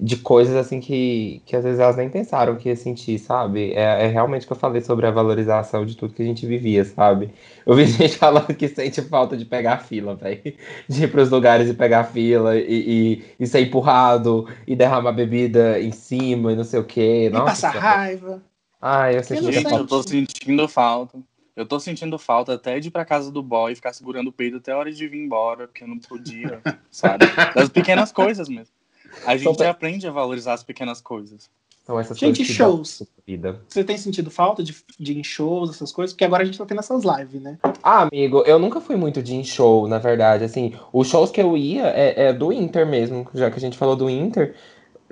de 0.00 0.16
coisas 0.16 0.54
assim 0.54 0.78
que, 0.78 1.42
que 1.44 1.56
às 1.56 1.64
vezes 1.64 1.80
elas 1.80 1.96
nem 1.96 2.08
pensaram 2.08 2.54
que 2.56 2.68
ia 2.68 2.76
sentir, 2.76 3.18
sabe? 3.18 3.72
É, 3.72 4.04
é 4.04 4.06
realmente 4.06 4.44
o 4.44 4.46
que 4.46 4.52
eu 4.52 4.56
falei 4.56 4.80
sobre 4.80 5.06
a 5.06 5.10
valorização 5.10 5.84
de 5.84 5.96
tudo 5.96 6.14
que 6.14 6.22
a 6.22 6.24
gente 6.24 6.46
vivia, 6.46 6.84
sabe? 6.84 7.30
Eu 7.66 7.74
vi 7.74 7.84
gente 7.90 8.16
falando 8.16 8.54
que 8.54 8.68
sente 8.68 9.02
falta 9.02 9.36
de 9.36 9.44
pegar 9.44 9.78
fila, 9.78 10.14
velho. 10.14 10.40
De 10.88 11.04
ir 11.04 11.10
pros 11.10 11.30
lugares 11.30 11.68
e 11.68 11.74
pegar 11.74 12.04
fila 12.04 12.56
e, 12.56 12.62
e, 12.68 13.24
e 13.40 13.46
ser 13.46 13.60
empurrado 13.60 14.46
e 14.66 14.76
derramar 14.76 15.12
bebida 15.12 15.80
em 15.80 15.90
cima 15.90 16.52
e 16.52 16.56
não 16.56 16.64
sei 16.64 16.78
o 16.78 16.84
quê. 16.84 17.26
E 17.26 17.30
Nossa, 17.30 17.44
passar 17.44 17.72
que- 17.72 17.78
raiva. 17.78 18.42
Ai, 18.80 19.16
eu 19.16 19.24
senti 19.24 19.52
Gente, 19.52 19.72
eu 19.72 19.86
tô 19.86 20.02
sentindo 20.02 20.68
falta. 20.68 21.18
Eu 21.56 21.66
tô 21.66 21.80
sentindo 21.80 22.16
falta 22.20 22.54
até 22.54 22.78
de 22.78 22.86
ir 22.86 22.90
pra 22.92 23.04
casa 23.04 23.32
do 23.32 23.42
boy 23.42 23.72
e 23.72 23.74
ficar 23.74 23.92
segurando 23.92 24.28
o 24.28 24.32
peito 24.32 24.58
até 24.58 24.70
a 24.70 24.78
hora 24.78 24.92
de 24.92 25.08
vir 25.08 25.18
embora, 25.18 25.66
porque 25.66 25.82
eu 25.82 25.88
não 25.88 25.98
podia, 25.98 26.60
sabe? 26.88 27.24
Das 27.52 27.68
pequenas 27.68 28.12
coisas 28.12 28.48
mesmo. 28.48 28.77
A 29.26 29.36
gente 29.36 29.56
São- 29.56 29.68
aprende 29.70 30.06
a 30.06 30.10
valorizar 30.10 30.54
as 30.54 30.62
pequenas 30.62 31.00
coisas. 31.00 31.48
São 31.84 31.98
essas 31.98 32.18
Gente, 32.18 32.38
coisas 32.38 32.54
shows. 32.54 33.02
vida. 33.26 33.62
Você 33.66 33.82
tem 33.82 33.96
sentido 33.96 34.30
falta 34.30 34.62
de, 34.62 34.76
de 35.00 35.18
em 35.18 35.24
shows, 35.24 35.70
essas 35.70 35.90
coisas? 35.90 36.12
Porque 36.12 36.24
agora 36.24 36.42
a 36.42 36.46
gente 36.46 36.58
tá 36.58 36.66
tendo 36.66 36.80
essas 36.80 37.02
lives, 37.02 37.40
né? 37.40 37.58
Ah, 37.82 38.02
amigo, 38.02 38.42
eu 38.46 38.58
nunca 38.58 38.78
fui 38.78 38.94
muito 38.94 39.22
de 39.22 39.34
em 39.34 39.42
show, 39.42 39.88
na 39.88 39.96
verdade. 39.98 40.44
Assim, 40.44 40.74
os 40.92 41.08
shows 41.08 41.30
que 41.30 41.40
eu 41.40 41.56
ia 41.56 41.86
é, 41.86 42.26
é 42.26 42.32
do 42.34 42.52
Inter 42.52 42.86
mesmo, 42.86 43.26
já 43.32 43.50
que 43.50 43.56
a 43.56 43.60
gente 43.60 43.78
falou 43.78 43.96
do 43.96 44.10
Inter. 44.10 44.54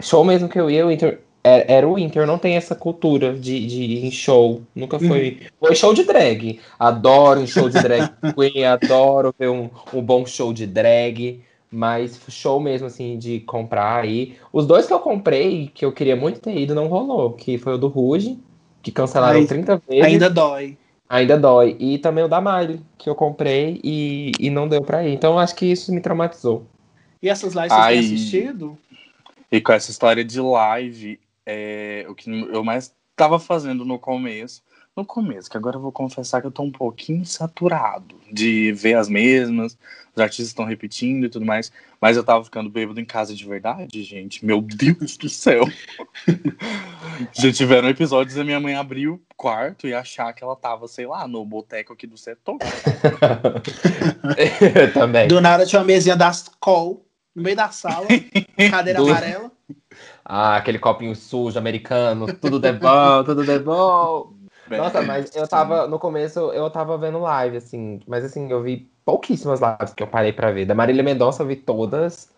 Show 0.00 0.23
mesmo 0.23 0.49
que 0.50 0.61
eu 0.61 0.71
ia, 0.71 0.87
o 0.87 0.91
Inter. 0.93 1.23
Era, 1.43 1.65
era 1.73 1.88
o 1.88 1.99
Inter, 1.99 2.26
não 2.26 2.38
tem 2.38 2.57
essa 2.57 2.75
cultura 2.75 3.33
de, 3.33 3.67
de 3.67 3.83
ir 3.83 4.05
em 4.05 4.11
show. 4.11 4.61
Nunca 4.75 4.99
foi. 4.99 5.47
Foi 5.59 5.75
show 5.75 5.95
de 5.95 6.03
drag. 6.05 6.61
Adoro 6.79 7.41
um 7.41 7.47
show 7.47 7.71
de 7.71 7.81
drag 7.81 8.11
queen, 8.37 8.65
adoro 8.67 9.33
ver 9.38 9.49
um, 9.49 9.71
um 9.95 10.03
bom 10.03 10.26
show 10.26 10.53
de 10.53 10.67
drag. 10.67 11.43
Mas 11.71 12.21
show 12.29 12.61
mesmo, 12.61 12.87
assim, 12.87 13.19
de 13.19 13.41
comprar 13.41 14.03
aí. 14.03 14.37
Os 14.53 14.67
dois 14.67 14.87
que 14.87 14.93
eu 14.93 15.01
comprei, 15.01 15.71
que 15.75 15.85
eu 15.85 15.93
queria 15.93 16.17
muito 16.17 16.41
ter 16.41 16.57
ido, 16.57 16.75
não 16.75 16.87
rolou. 16.87 17.33
Que 17.33 17.59
foi 17.59 17.75
o 17.75 17.79
do 17.79 17.89
Ruge, 17.89 18.39
que 18.83 18.93
cancelaram 18.93 19.41
Ai, 19.41 19.47
30 19.47 19.83
vezes. 19.89 20.05
Ainda 20.05 20.31
dói. 20.31 20.79
Ainda 21.09 21.39
dói. 21.39 21.77
E 21.79 21.99
também 21.99 22.25
o 22.25 22.29
da 22.29 22.41
Miley, 22.41 22.81
que 22.97 23.09
eu 23.09 23.15
comprei 23.15 23.81
e, 23.83 24.33
e 24.39 24.51
não 24.51 24.69
deu 24.69 24.83
pra 24.83 25.07
ir. 25.07 25.15
Então 25.15 25.33
eu 25.35 25.39
acho 25.39 25.55
que 25.55 25.67
isso 25.67 25.93
me 25.93 26.01
traumatizou. 26.01 26.67
E 27.23 27.29
essas 27.29 27.55
lives 27.55 27.73
vocês 27.73 27.87
têm 27.87 27.99
Ai. 27.99 28.05
assistido? 28.05 28.79
E 29.51 29.61
com 29.61 29.73
essa 29.73 29.91
história 29.91 30.25
de 30.25 30.41
live, 30.41 31.21
é, 31.45 32.07
o 32.09 32.15
que 32.15 32.31
eu 32.31 32.65
mais 32.65 32.95
tava 33.15 33.39
fazendo 33.39 33.85
no 33.85 33.99
começo 33.99 34.63
no 34.97 35.05
começo, 35.05 35.50
que 35.50 35.59
agora 35.59 35.76
eu 35.76 35.81
vou 35.81 35.93
confessar 35.93 36.41
que 36.41 36.47
eu 36.47 36.50
tô 36.50 36.62
um 36.62 36.73
pouquinho 36.73 37.25
saturado 37.26 38.17
de 38.33 38.73
ver 38.73 38.95
as 38.95 39.11
mesmas, 39.11 39.76
os 40.15 40.23
artistas 40.23 40.47
estão 40.47 40.65
repetindo 40.65 41.26
e 41.26 41.29
tudo 41.29 41.45
mais, 41.45 41.71
mas 42.00 42.17
eu 42.17 42.25
tava 42.25 42.43
ficando 42.43 42.71
bêbado 42.71 42.99
em 42.99 43.05
casa 43.05 43.35
de 43.35 43.47
verdade, 43.47 44.03
gente. 44.03 44.43
Meu 44.45 44.62
Deus 44.62 45.19
do 45.19 45.29
céu. 45.29 45.65
Já 47.33 47.53
tiveram 47.53 47.91
episódios 47.91 48.37
da 48.37 48.45
minha 48.45 48.59
mãe 48.59 48.75
abrir 48.75 49.09
o 49.09 49.21
quarto 49.37 49.87
e 49.87 49.93
achar 49.93 50.33
que 50.33 50.43
ela 50.43 50.57
tava, 50.57 50.88
sei 50.88 51.07
lá, 51.07 51.29
no 51.29 51.45
boteco 51.45 51.93
aqui 51.93 52.07
do 52.07 52.17
setor. 52.17 52.57
Eu 54.76 54.93
também. 54.95 55.29
Do 55.29 55.43
nada 55.43 55.67
tinha 55.67 55.81
uma 55.81 55.87
mesinha 55.87 56.17
das 56.17 56.49
call 56.59 57.05
no 57.35 57.43
meio 57.43 57.57
da 57.57 57.69
sala, 57.69 58.07
cadeira 58.71 59.03
Do- 59.03 59.11
amarela. 59.11 59.53
Ah, 60.25 60.57
aquele 60.57 60.79
copinho 60.79 61.15
sujo 61.15 61.59
americano, 61.59 62.26
tudo 62.41 62.59
de 62.59 62.73
bom, 62.73 63.23
tudo 63.25 63.45
de 63.45 63.59
bom. 63.59 64.33
Nossa, 64.69 65.03
mas 65.03 65.35
eu 65.35 65.47
tava, 65.47 65.87
no 65.87 65.99
começo, 65.99 66.39
eu 66.53 66.69
tava 66.71 66.99
vendo 66.99 67.19
live, 67.21 67.57
assim, 67.57 68.01
mas 68.07 68.25
assim, 68.25 68.51
eu 68.51 68.63
vi 68.63 68.91
pouquíssimas 69.05 69.61
lives 69.61 69.95
que 69.95 70.03
eu 70.03 70.07
parei 70.07 70.33
pra 70.33 70.51
ver. 70.51 70.67
Da 70.67 70.75
Marília 70.75 71.03
Mendonça 71.03 71.43
eu 71.43 71.47
vi 71.47 71.57
todas, 71.57 72.31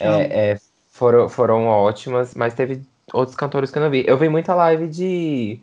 é, 0.00 0.52
é, 0.52 0.60
foram, 0.90 1.28
foram 1.28 1.66
ótimas, 1.66 2.34
mas 2.34 2.54
teve 2.54 2.82
outros 3.12 3.36
cantores 3.36 3.70
que 3.70 3.78
eu 3.78 3.82
não 3.82 3.90
vi. 3.90 4.04
Eu 4.06 4.18
vi 4.18 4.28
muita 4.28 4.54
live 4.54 4.88
de, 4.88 5.60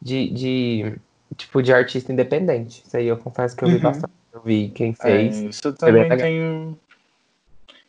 de, 0.00 0.28
de 0.30 0.94
tipo, 1.36 1.62
de 1.62 1.72
artista 1.72 2.12
independente. 2.12 2.82
Isso 2.86 2.96
aí 2.96 3.06
eu 3.06 3.16
confesso 3.16 3.56
que 3.56 3.64
eu 3.64 3.68
vi 3.68 3.74
Uhum. 3.76 3.80
bastante. 3.80 4.12
Eu 4.32 4.40
vi 4.42 4.68
quem 4.68 4.94
É, 5.00 5.02
fez. 5.02 5.42
isso 5.42 5.74
Foi 5.78 5.92
bem 5.92 6.08
também 6.08 6.18
tenho. 6.18 6.78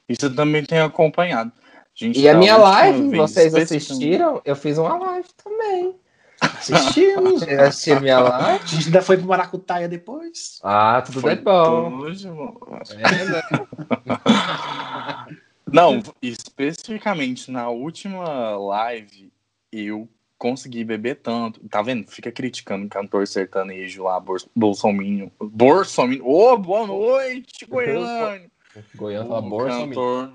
Isso 0.09 0.35
também 0.35 0.65
tenho 0.65 0.85
acompanhado. 0.85 1.51
Gente, 1.93 2.19
E 2.19 2.27
a 2.27 2.33
da 2.33 2.39
minha 2.39 2.57
live, 2.57 3.15
vocês 3.15 3.53
assistiram? 3.53 4.41
Eu 4.43 4.55
fiz 4.55 4.77
uma 4.77 4.97
live 4.97 5.27
também. 5.43 5.95
Assistimos. 6.41 7.39
Vocês 7.41 7.59
assistiram 7.59 8.01
minha 8.01 8.17
A 8.19 8.57
gente 8.57 8.85
ainda 8.87 9.01
foi 9.01 9.17
pro 9.17 9.27
Maracutaia 9.27 9.87
depois. 9.87 10.59
Ah, 10.63 11.01
tudo 11.05 11.21
Foi 11.21 11.35
de 11.35 11.41
bom. 11.43 12.05
É, 12.89 13.25
né? 13.25 13.41
Não, 15.71 16.01
especificamente 16.21 17.49
na 17.51 17.69
última 17.69 18.57
live, 18.57 19.31
eu 19.71 20.09
consegui 20.37 20.83
beber 20.83 21.15
tanto. 21.17 21.61
Tá 21.69 21.81
vendo? 21.81 22.07
Fica 22.09 22.31
criticando 22.31 22.85
o 22.85 22.89
cantor 22.89 23.25
sertanejo 23.27 24.03
lá, 24.03 24.19
Bol- 24.19 24.37
Bolsominho. 24.55 25.31
Bolsominho. 25.39 26.27
Ô, 26.27 26.57
boa 26.57 26.85
noite, 26.87 27.65
Goiânia! 27.65 28.49
Goiânia 28.95 29.27
fala 29.29 29.45
o 29.45 29.49
bolsa. 29.49 29.77
cantor. 29.77 30.33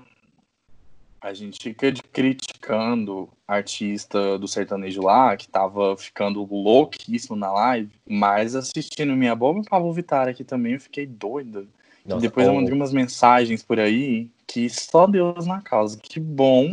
A 1.19 1.33
gente 1.33 1.61
fica 1.61 1.91
de- 1.91 2.03
criticando 2.03 3.29
artista 3.47 4.37
do 4.37 4.47
sertanejo 4.47 5.01
lá, 5.01 5.35
que 5.35 5.47
tava 5.47 5.95
ficando 5.97 6.43
louquíssimo 6.43 7.35
na 7.35 7.51
live, 7.51 7.89
mas 8.07 8.55
assistindo 8.55 9.15
minha 9.15 9.35
boba 9.35 9.61
Pablo 9.67 9.91
Vittar 9.93 10.27
aqui 10.27 10.43
também, 10.43 10.73
eu 10.73 10.79
fiquei 10.79 11.05
doida. 11.05 11.65
E 12.05 12.09
Nossa, 12.09 12.21
depois 12.21 12.47
eu 12.47 12.53
mandei 12.53 12.73
umas 12.73 12.93
mensagens 12.93 13.63
por 13.63 13.79
aí 13.79 14.29
que 14.45 14.69
só 14.69 15.05
Deus 15.07 15.45
na 15.45 15.61
causa. 15.61 15.99
Que 16.01 16.19
bom 16.19 16.69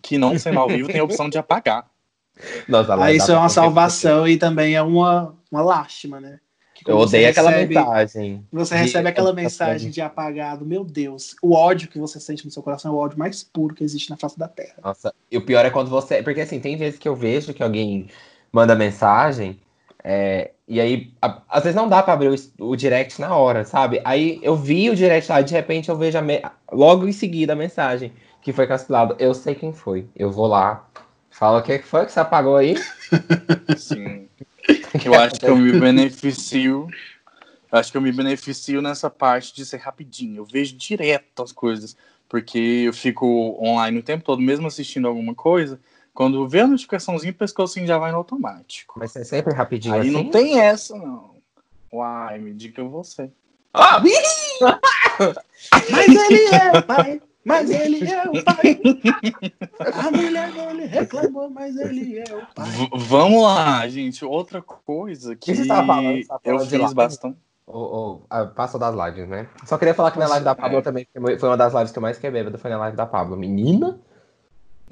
que 0.00 0.16
não 0.18 0.38
sendo 0.38 0.60
ao 0.60 0.68
vivo 0.68 0.88
tem 0.88 1.00
a 1.00 1.04
opção 1.04 1.28
de 1.28 1.38
apagar. 1.38 1.88
Nossa, 2.68 2.92
a 2.92 2.96
Aí 2.96 3.00
live 3.00 3.18
isso 3.18 3.32
é 3.32 3.36
uma 3.36 3.48
salvação 3.48 4.28
e 4.28 4.36
também 4.36 4.74
é 4.74 4.82
uma, 4.82 5.34
uma 5.50 5.62
lástima, 5.62 6.20
né? 6.20 6.38
Eu 6.86 6.98
odeio 6.98 7.28
aquela 7.28 7.50
recebe- 7.50 7.74
mensagem. 7.74 8.44
Você 8.52 8.74
de- 8.74 8.80
recebe 8.82 9.08
aquela 9.08 9.30
de- 9.30 9.36
mensagem 9.36 9.90
de 9.90 10.00
apagado, 10.00 10.64
meu 10.66 10.82
Deus. 10.84 11.36
O 11.42 11.54
ódio 11.54 11.88
que 11.88 11.98
você 11.98 12.18
sente 12.18 12.44
no 12.44 12.50
seu 12.50 12.62
coração 12.62 12.90
é 12.92 12.94
o 12.94 12.98
ódio 12.98 13.18
mais 13.18 13.42
puro 13.44 13.74
que 13.74 13.84
existe 13.84 14.10
na 14.10 14.16
face 14.16 14.38
da 14.38 14.48
Terra. 14.48 14.74
Nossa, 14.82 15.14
e 15.30 15.36
o 15.36 15.42
pior 15.44 15.64
é 15.64 15.70
quando 15.70 15.88
você. 15.90 16.22
Porque 16.22 16.40
assim, 16.40 16.58
tem 16.60 16.76
vezes 16.76 16.98
que 16.98 17.08
eu 17.08 17.14
vejo 17.14 17.54
que 17.54 17.62
alguém 17.62 18.08
manda 18.52 18.74
mensagem, 18.74 19.58
é, 20.02 20.50
e 20.68 20.80
aí, 20.80 21.12
a- 21.20 21.42
às 21.48 21.62
vezes 21.64 21.76
não 21.76 21.88
dá 21.88 22.02
pra 22.02 22.14
abrir 22.14 22.28
o, 22.58 22.64
o 22.70 22.76
direct 22.76 23.20
na 23.20 23.34
hora, 23.36 23.64
sabe? 23.64 24.00
Aí 24.04 24.38
eu 24.42 24.56
vi 24.56 24.88
o 24.90 24.96
direct 24.96 25.30
lá, 25.30 25.40
e 25.40 25.44
de 25.44 25.52
repente 25.54 25.88
eu 25.88 25.96
vejo 25.96 26.16
a 26.18 26.22
me- 26.22 26.42
logo 26.72 27.06
em 27.06 27.12
seguida 27.12 27.52
a 27.52 27.56
mensagem 27.56 28.12
que 28.42 28.52
foi 28.52 28.66
cancelado. 28.66 29.16
Eu 29.18 29.34
sei 29.34 29.54
quem 29.54 29.72
foi. 29.72 30.06
Eu 30.14 30.30
vou 30.30 30.46
lá, 30.46 30.86
falo 31.30 31.58
o 31.58 31.62
que 31.62 31.78
que 31.78 31.86
foi 31.86 32.06
que 32.06 32.12
você 32.12 32.20
apagou 32.20 32.56
aí. 32.56 32.76
Sim. 33.76 34.28
Eu 35.04 35.14
acho 35.14 35.38
que 35.38 35.46
eu 35.46 35.56
me 35.56 35.78
beneficio. 35.78 36.88
Acho 37.70 37.90
que 37.90 37.96
eu 37.96 38.02
me 38.02 38.12
beneficio 38.12 38.80
nessa 38.80 39.10
parte 39.10 39.54
de 39.54 39.66
ser 39.66 39.78
rapidinho. 39.78 40.38
Eu 40.38 40.44
vejo 40.44 40.76
direto 40.76 41.42
as 41.42 41.52
coisas. 41.52 41.96
Porque 42.28 42.58
eu 42.58 42.92
fico 42.92 43.26
online 43.62 43.98
o 43.98 44.02
tempo 44.02 44.24
todo, 44.24 44.42
mesmo 44.42 44.66
assistindo 44.66 45.06
alguma 45.06 45.34
coisa. 45.34 45.78
Quando 46.12 46.48
vê 46.48 46.60
a 46.60 46.66
notificaçãozinha, 46.66 47.32
o 47.32 47.36
pescocinho 47.36 47.86
já 47.86 47.98
vai 47.98 48.10
no 48.10 48.18
automático. 48.18 48.98
Mas 48.98 49.14
é 49.14 49.22
sempre 49.22 49.54
rapidinho 49.54 49.94
Aí 49.94 50.00
assim. 50.00 50.10
não 50.10 50.30
tem 50.30 50.58
essa, 50.58 50.96
não. 50.96 51.36
Uai, 51.92 52.38
me 52.38 52.52
diga 52.52 52.82
você. 52.82 53.30
Ah, 53.72 54.00
Mas 55.90 56.08
ele 56.08 56.46
é 56.46 56.78
o 56.78 56.82
pai, 56.82 57.20
mas 57.46 57.70
ele 57.70 58.04
é 58.10 58.28
o 58.28 58.44
pai. 58.44 58.80
A 59.94 60.10
mulher 60.10 60.52
dele 60.52 60.84
reclamou, 60.86 61.48
mas 61.48 61.76
ele 61.76 62.18
é 62.18 62.24
o 62.34 62.42
pai. 62.54 62.68
V- 62.70 62.90
vamos 62.94 63.42
lá, 63.42 63.86
gente. 63.88 64.24
Outra 64.24 64.60
coisa 64.60 65.36
que 65.36 65.52
que 65.52 65.56
você 65.56 65.66
tava 65.66 65.86
falando? 65.86 66.16
Você 66.16 66.26
tava 66.26 66.40
eu 66.44 66.54
falando 66.58 66.68
de 66.70 66.78
fiz 66.78 66.92
bastante. 66.92 67.38
Ô, 67.68 68.20
ah, 68.30 68.46
passou 68.46 68.78
das 68.78 68.94
lives, 68.94 69.28
né? 69.28 69.48
Só 69.64 69.76
queria 69.78 69.94
falar 69.94 70.10
que 70.12 70.18
na 70.18 70.28
live 70.28 70.44
da 70.44 70.54
Pablo 70.54 70.78
É. 70.78 70.82
também 70.82 71.06
foi 71.38 71.48
uma 71.48 71.56
das 71.56 71.72
lives 71.74 71.90
que 71.92 71.98
eu 71.98 72.02
mais 72.02 72.16
fiquei 72.16 72.30
bêbado, 72.30 72.58
foi 72.58 72.70
na 72.70 72.78
live 72.78 72.96
da 72.96 73.06
Pablo. 73.06 73.36
Menina? 73.36 73.98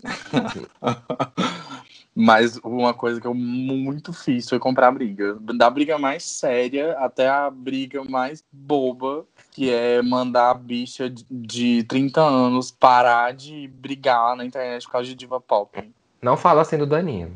Mas 2.15 2.57
uma 2.63 2.95
coisa 2.95 3.21
que 3.21 3.27
eu 3.27 3.35
muito 3.35 4.13
fiz 4.13 4.49
foi 4.49 4.61
comprar 4.61 4.93
briga. 4.93 5.37
Da 5.57 5.69
briga 5.69 5.99
mais 5.99 6.23
séria 6.23 6.93
até 6.99 7.29
a 7.29 7.51
briga 7.51 8.05
mais 8.05 8.45
boba, 8.53 9.25
que 9.51 9.69
é 9.69 10.01
mandar 10.01 10.51
a 10.51 10.55
bicha 10.55 11.11
de- 11.11 11.27
de 11.29 11.83
30 11.85 12.21
anos 12.21 12.71
parar 12.71 13.35
de 13.35 13.67
brigar 13.67 14.37
na 14.37 14.45
internet 14.45 14.87
por 14.87 14.93
causa 14.93 15.09
de 15.09 15.17
diva 15.17 15.41
pop. 15.41 15.91
Não 16.23 16.37
fala 16.37 16.63
assim 16.63 16.79
do 16.79 16.87
Danilo. 16.87 17.35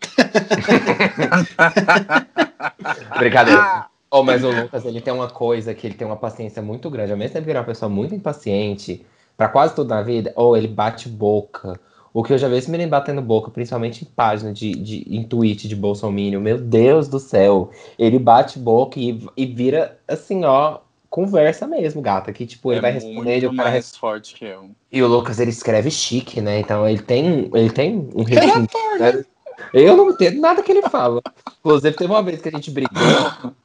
Brincadeira. 3.18 3.86
Oh, 4.10 4.22
mas 4.22 4.44
o 4.44 4.50
Lucas, 4.50 4.84
ele 4.84 5.00
tem 5.00 5.12
uma 5.12 5.28
coisa 5.28 5.74
que 5.74 5.86
ele 5.86 5.94
tem 5.94 6.06
uma 6.06 6.16
paciência 6.16 6.62
muito 6.62 6.88
grande. 6.90 7.12
Ao 7.12 7.18
mesmo 7.18 7.34
tempo 7.34 7.44
que 7.44 7.50
ele 7.50 7.58
é 7.58 7.60
uma 7.60 7.66
pessoa 7.66 7.88
muito 7.88 8.14
impaciente, 8.14 9.04
pra 9.36 9.48
quase 9.48 9.74
tudo 9.74 9.90
na 9.90 10.02
vida, 10.02 10.32
ou 10.36 10.56
ele 10.56 10.68
bate 10.68 11.08
boca. 11.08 11.78
O 12.16 12.22
que 12.22 12.32
eu 12.32 12.38
já 12.38 12.48
vi 12.48 12.56
esse 12.56 12.70
menino 12.70 12.88
batendo 12.88 13.20
boca, 13.20 13.50
principalmente 13.50 14.02
em 14.02 14.06
página 14.06 14.50
de, 14.50 14.72
de 14.72 15.06
em 15.06 15.22
tweet 15.22 15.68
de 15.68 15.76
Bolsonaro. 15.76 16.40
Meu 16.40 16.56
Deus 16.56 17.08
do 17.08 17.20
céu. 17.20 17.70
Ele 17.98 18.18
bate 18.18 18.58
boca 18.58 18.98
e, 18.98 19.22
e 19.36 19.44
vira 19.44 19.98
assim, 20.08 20.42
ó, 20.42 20.78
conversa 21.10 21.66
mesmo, 21.66 22.00
gata. 22.00 22.32
Que 22.32 22.46
tipo, 22.46 22.72
ele 22.72 22.78
é 22.78 22.80
vai 22.80 22.92
responder 22.92 23.32
muito 23.32 23.42
e 23.42 23.46
o 23.48 23.54
cara 23.54 23.70
mais 23.72 23.94
forte 23.94 24.34
que 24.34 24.46
eu. 24.46 24.70
e 24.90 25.02
o 25.02 25.06
Lucas, 25.06 25.38
ele 25.38 25.50
escreve 25.50 25.90
chique, 25.90 26.40
né? 26.40 26.58
Então 26.60 26.88
ele 26.88 27.02
tem, 27.02 27.50
ele 27.52 27.68
tem 27.68 28.08
um 28.14 28.22
ritmo. 28.22 28.66
né? 28.98 29.22
Eu 29.74 29.94
não 29.94 30.08
entendo 30.08 30.40
nada 30.40 30.62
que 30.62 30.72
ele 30.72 30.88
fala. 30.88 31.20
Inclusive, 31.60 31.94
teve 31.98 32.10
uma 32.10 32.22
vez 32.22 32.40
que 32.40 32.48
a 32.48 32.52
gente 32.52 32.70
brigou, 32.70 32.96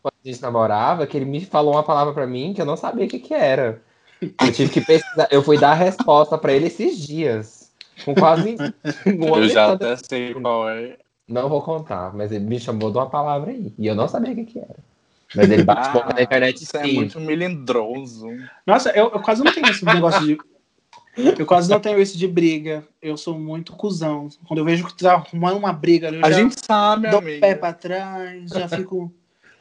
quando 0.02 0.14
a 0.26 0.28
gente 0.28 0.42
namorava, 0.42 1.08
que 1.08 1.16
ele 1.16 1.24
me 1.26 1.40
falou 1.46 1.76
uma 1.76 1.84
palavra 1.84 2.14
pra 2.14 2.28
mim 2.28 2.54
que 2.54 2.62
eu 2.62 2.66
não 2.66 2.76
sabia 2.76 3.06
o 3.06 3.08
que, 3.08 3.20
que 3.20 3.34
era. 3.34 3.82
Eu 4.22 4.52
tive 4.52 4.70
que 4.74 4.82
pesquisar. 4.82 5.30
Eu 5.32 5.42
fui 5.42 5.58
dar 5.58 5.72
a 5.72 5.76
resposta 5.76 6.38
pra 6.38 6.52
ele 6.52 6.68
esses 6.68 6.98
dias. 7.00 7.61
Com 8.06 8.16
quase. 8.16 8.56
um 9.06 9.24
Eu 9.38 9.50
já 9.50 9.74
até 9.74 9.96
sei 9.98 10.34
qual 10.34 10.70
é. 10.70 10.98
Não 11.28 11.48
vou 11.48 11.62
contar, 11.62 12.14
mas 12.14 12.32
ele 12.32 12.44
me 12.46 12.60
chamou 12.60 12.92
de 12.92 12.98
uma 12.98 13.10
palavra 13.10 13.52
aí. 13.52 13.74
E 13.78 13.88
eu 13.88 13.96
não 13.96 14.08
sabia 14.08 14.34
o 14.34 14.36
que, 14.36 14.46
que 14.46 14.60
era. 14.60 14.76
Mas 15.34 15.50
ele 15.50 15.64
bate 15.64 15.90
boca 15.92 16.14
na 16.14 16.22
internet 16.22 16.62
Isso 16.62 16.76
é 16.76 16.84
sim. 16.84 16.94
muito 16.94 17.20
melindroso. 17.20 18.28
Nossa, 18.68 18.90
eu, 18.90 19.06
eu 19.12 19.20
quase 19.22 19.44
não 19.44 19.54
tenho 19.54 19.68
esse 19.68 19.86
negócio 19.86 20.26
de. 20.26 20.38
Eu 21.38 21.46
quase 21.46 21.70
não 21.70 21.80
tenho 21.80 22.02
isso 22.02 22.18
de 22.18 22.28
briga. 22.28 22.84
Eu 23.02 23.16
sou 23.18 23.38
muito 23.38 23.74
cuzão. 23.74 24.28
Quando 24.48 24.60
eu 24.60 24.66
vejo 24.66 24.86
que 24.88 24.96
tá 24.96 25.14
arrumando 25.14 25.58
uma 25.58 25.72
briga, 25.74 26.10
eu 26.10 26.26
A 26.26 26.32
já 26.32 26.38
gente 26.38 26.56
sabe, 26.66 27.10
dou 27.10 27.20
amiga. 27.20 27.40
pé 27.40 27.56
pra 27.56 27.74
trás, 27.74 28.50
já 28.50 28.68
fico 28.68 29.14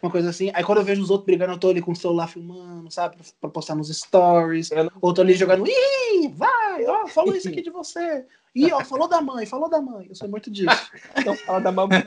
uma 0.03 0.11
coisa 0.11 0.31
assim. 0.31 0.51
Aí 0.55 0.63
quando 0.65 0.79
eu 0.79 0.85
vejo 0.85 1.03
os 1.03 1.11
outros 1.11 1.27
brigando, 1.27 1.53
eu 1.53 1.59
tô 1.59 1.69
ali 1.71 1.81
com 1.81 1.93
o 1.93 1.97
celular 1.97 2.27
filmando, 2.29 2.91
sabe? 2.91 3.17
Pra, 3.17 3.25
pra 3.43 3.51
postar 3.51 3.75
nos 3.75 3.89
stories. 3.89 4.71
Eu 4.71 4.85
não- 4.85 4.93
Ou 5.01 5.13
tô 5.15 5.21
ali 5.23 5.35
jogando, 5.35 5.67
ih, 5.67 6.29
vai, 6.35 6.85
ó, 6.87 7.07
falou 7.07 7.35
isso 7.35 7.49
aqui 7.49 7.63
de 7.63 7.71
você. 7.71 8.25
Ih, 8.55 8.73
ó, 8.73 8.85
falou 8.85 9.07
da 9.09 9.21
mãe, 9.21 9.47
falou 9.47 9.71
da 9.71 9.81
mãe. 9.81 10.07
Eu 10.09 10.15
sou 10.17 10.29
muito 10.29 10.51
disso. 10.51 10.91
Não 11.25 11.37
fala 11.37 11.61
da 11.61 11.71
mamãe. 11.71 12.03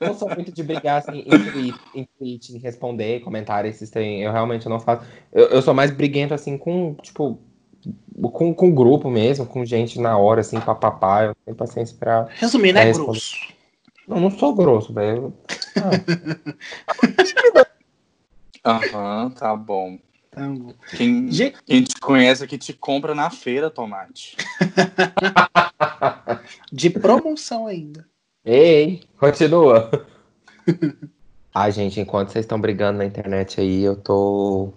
Eu 0.00 0.08
não 0.08 0.14
sou 0.14 0.28
muito 0.28 0.52
de 0.52 0.62
brigar 0.62 0.98
assim 0.98 1.24
em 1.26 1.50
tweet, 1.50 1.74
em, 1.94 2.08
tweet, 2.18 2.54
em 2.56 2.58
responder 2.58 3.20
comentários, 3.20 3.74
esses 3.76 3.90
tem. 3.90 4.22
Eu 4.22 4.30
realmente 4.32 4.68
não 4.68 4.78
faço. 4.78 5.04
Eu, 5.32 5.46
eu 5.46 5.62
sou 5.62 5.74
mais 5.74 5.90
briguento 5.90 6.32
assim 6.34 6.56
com, 6.56 6.94
tipo, 7.02 7.36
com, 8.32 8.54
com 8.54 8.70
grupo 8.72 9.10
mesmo, 9.10 9.44
com 9.44 9.64
gente 9.64 9.98
na 10.00 10.16
hora, 10.16 10.40
assim, 10.42 10.60
papapá. 10.60 11.24
Eu 11.24 11.34
tenho 11.44 11.56
paciência 11.56 11.96
pra. 11.98 12.28
Resumindo, 12.34 12.78
É 12.78 12.86
é 12.86 12.90
isso. 12.90 13.02
grosso. 13.04 13.36
Não, 14.06 14.20
não 14.20 14.30
sou 14.30 14.54
grosso, 14.54 14.92
velho. 14.92 15.32
Aham, 18.64 19.30
tá 19.30 19.56
bom. 19.56 19.98
Então, 20.28 20.74
Quem, 20.96 21.30
gente, 21.30 21.56
quem 21.64 21.82
te 21.82 21.98
conhece 21.98 22.44
aqui 22.44 22.56
te 22.56 22.72
compra 22.72 23.14
na 23.14 23.30
feira, 23.30 23.70
Tomate. 23.70 24.36
de 26.70 26.90
promoção 26.90 27.66
ainda. 27.66 28.06
Ei, 28.44 29.02
continua. 29.18 29.90
Ai, 31.52 31.72
gente, 31.72 32.00
enquanto 32.00 32.30
vocês 32.30 32.44
estão 32.44 32.60
brigando 32.60 32.98
na 32.98 33.04
internet 33.04 33.60
aí, 33.60 33.82
eu 33.82 33.96
tô 33.96 34.72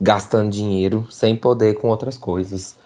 gastando 0.00 0.50
dinheiro 0.50 1.06
sem 1.10 1.36
poder 1.36 1.74
com 1.74 1.88
outras 1.88 2.16
coisas. 2.16 2.78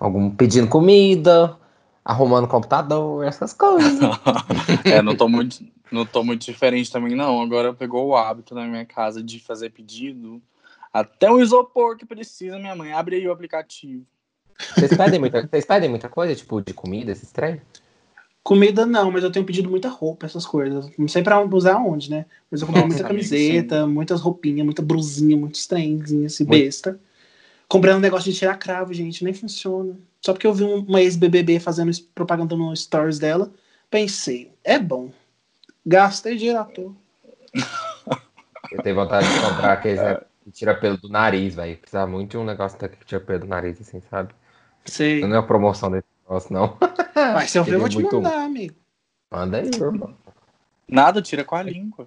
Algum 0.00 0.30
pedindo 0.30 0.68
comida, 0.68 1.56
arrumando 2.04 2.48
computador, 2.48 3.24
essas 3.24 3.52
coisas. 3.52 3.98
é, 4.84 5.00
não 5.00 5.16
tô 5.16 5.28
muito, 5.28 5.64
não 5.90 6.04
tô 6.04 6.24
muito 6.24 6.44
diferente 6.44 6.90
também, 6.90 7.14
não. 7.14 7.40
Agora 7.40 7.72
pegou 7.72 8.08
o 8.08 8.16
hábito 8.16 8.54
na 8.54 8.66
minha 8.66 8.84
casa 8.84 9.22
de 9.22 9.38
fazer 9.38 9.70
pedido. 9.70 10.42
Até 10.92 11.30
o 11.30 11.40
isopor 11.40 11.96
que 11.96 12.04
precisa, 12.04 12.58
minha 12.58 12.76
mãe. 12.76 12.92
Abre 12.92 13.16
aí 13.16 13.26
o 13.26 13.32
aplicativo. 13.32 14.04
Vocês 14.74 14.94
pedem 14.96 15.18
muita, 15.18 15.46
vocês 15.46 15.64
pedem 15.64 15.88
muita 15.88 16.08
coisa, 16.08 16.34
tipo, 16.34 16.60
de 16.60 16.74
comida, 16.74 17.12
esses 17.12 17.32
trem? 17.32 17.60
Comida 18.42 18.84
não, 18.84 19.10
mas 19.10 19.22
eu 19.22 19.30
tenho 19.30 19.46
pedido 19.46 19.70
muita 19.70 19.88
roupa, 19.88 20.26
essas 20.26 20.44
coisas. 20.44 20.90
Não 20.98 21.06
sei 21.06 21.22
pra 21.22 21.40
usar 21.40 21.78
onde, 21.78 22.10
né? 22.10 22.26
Mas 22.50 22.60
eu 22.60 22.66
comprei 22.66 22.84
muita 22.84 23.04
camiseta, 23.04 23.86
muitas 23.86 24.20
roupinhas, 24.20 24.64
muita 24.64 24.82
brusinha, 24.82 25.36
muitos 25.36 25.66
trenzinhos, 25.66 26.34
assim, 26.34 26.44
Muito. 26.44 26.64
besta. 26.64 26.98
Comprei 27.68 27.94
um 27.94 28.00
negócio 28.00 28.30
de 28.30 28.38
tirar 28.38 28.56
cravo, 28.58 28.92
gente, 28.92 29.24
nem 29.24 29.32
funciona. 29.32 29.96
Só 30.24 30.32
porque 30.32 30.46
eu 30.46 30.54
vi 30.54 30.64
um- 30.64 30.84
uma 30.84 31.00
ex-BBB 31.02 31.58
fazendo 31.58 31.90
propaganda 32.14 32.54
no 32.56 32.74
stories 32.76 33.18
dela, 33.18 33.50
pensei, 33.90 34.52
é 34.62 34.78
bom. 34.78 35.10
Gastei 35.84 36.36
dinheiro 36.36 36.60
à 36.60 36.64
toa. 36.64 36.94
Eu 38.70 38.82
tenho 38.82 38.94
vontade 38.96 39.26
de 39.28 39.40
comprar 39.40 39.72
aqueles 39.72 40.00
que 40.44 40.50
tira 40.52 40.74
pelo 40.74 40.96
do 40.96 41.08
nariz, 41.08 41.54
velho. 41.54 41.76
Precisava 41.76 42.10
muito 42.10 42.30
de 42.30 42.38
um 42.38 42.44
negócio 42.44 42.78
daqui 42.78 42.96
que 42.96 43.04
tira 43.04 43.20
pelo 43.20 43.40
do 43.40 43.46
nariz, 43.46 43.80
assim, 43.80 44.00
sabe? 44.10 44.32
Sei. 44.84 45.20
Não 45.26 45.34
é 45.36 45.38
a 45.38 45.42
promoção 45.42 45.90
desse 45.90 46.06
negócio, 46.24 46.52
não. 46.52 46.76
Mas 47.34 47.50
se 47.50 47.58
eu 47.58 47.64
ver, 47.64 47.74
eu 47.74 47.80
vou 47.80 47.88
te 47.88 47.94
muito- 47.98 48.16
mandar, 48.16 48.44
amigo. 48.44 48.74
Manda 49.30 49.58
aí, 49.58 49.66
irmão. 49.74 50.14
Nada, 50.88 51.20
tira 51.20 51.44
com 51.44 51.54
a 51.56 51.62
língua. 51.62 52.06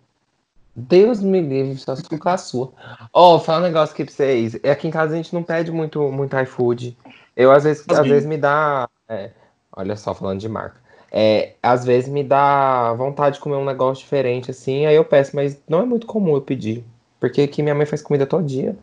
Deus 0.76 1.22
me 1.22 1.40
livre, 1.42 1.78
só 1.78 1.96
se 1.96 2.04
for 2.04 2.20
a 2.28 2.38
sua. 2.38 2.74
Ó, 3.14 3.40
fala 3.40 3.60
um 3.62 3.64
negócio 3.68 3.94
aqui 3.94 4.04
pra 4.06 4.14
vocês. 4.14 4.58
É, 4.62 4.72
Aqui 4.72 4.88
em 4.88 4.92
casa 4.92 5.14
a 5.14 5.18
gente 5.18 5.34
não 5.34 5.42
pede 5.44 5.72
muito, 5.72 6.12
muito 6.12 6.38
iFood. 6.38 6.98
Eu, 7.36 7.52
às 7.52 7.64
vezes, 7.64 7.84
Mas 7.88 7.98
às 8.00 8.04
bem- 8.04 8.14
vezes 8.14 8.28
me 8.30 8.38
dá. 8.38 8.90
é, 9.10 9.32
olha 9.76 9.96
só, 9.96 10.14
falando 10.14 10.40
de 10.40 10.50
marca. 10.50 10.78
É, 11.12 11.54
às 11.64 11.86
vezes 11.86 12.10
me 12.10 12.24
dá 12.24 12.94
vontade 12.94 13.36
de 13.36 13.42
comer 13.42 13.56
um 13.56 13.66
negócio 13.66 14.04
diferente, 14.04 14.52
assim, 14.52 14.86
aí 14.86 14.96
eu 14.96 15.06
peço, 15.06 15.36
mas 15.36 15.62
não 15.68 15.80
é 15.82 15.86
muito 15.86 16.06
comum 16.08 16.36
eu 16.36 16.42
pedir. 16.42 16.84
Porque 17.20 17.42
aqui 17.42 17.62
minha 17.64 17.76
mãe 17.76 17.86
faz 17.86 18.02
comida 18.02 18.26
todo 18.26 18.46
dia. 18.46 18.76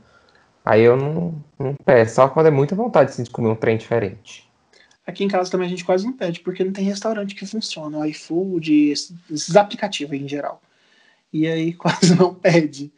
Aí 0.64 0.82
eu 0.82 0.96
não, 0.96 1.34
não 1.58 1.74
peço, 1.84 2.16
só 2.16 2.28
quando 2.28 2.46
é 2.46 2.50
muita 2.50 2.74
vontade 2.74 3.10
assim, 3.10 3.22
de 3.24 3.30
comer 3.30 3.48
um 3.48 3.54
trem 3.56 3.76
diferente. 3.76 4.48
Aqui 5.06 5.24
em 5.24 5.28
casa 5.28 5.50
também 5.50 5.66
a 5.66 5.70
gente 5.70 5.84
quase 5.84 6.04
não 6.06 6.12
pede, 6.12 6.40
porque 6.40 6.62
não 6.64 6.72
tem 6.72 6.84
restaurante 6.84 7.34
que 7.34 7.44
funciona. 7.44 7.98
O 7.98 8.04
iFood, 8.04 8.90
esses, 8.90 9.12
esses 9.30 9.56
aplicativos 9.56 10.12
aí 10.12 10.22
em 10.22 10.28
geral. 10.28 10.62
E 11.32 11.46
aí 11.48 11.72
quase 11.74 12.14
não 12.14 12.34
pede. 12.34 12.92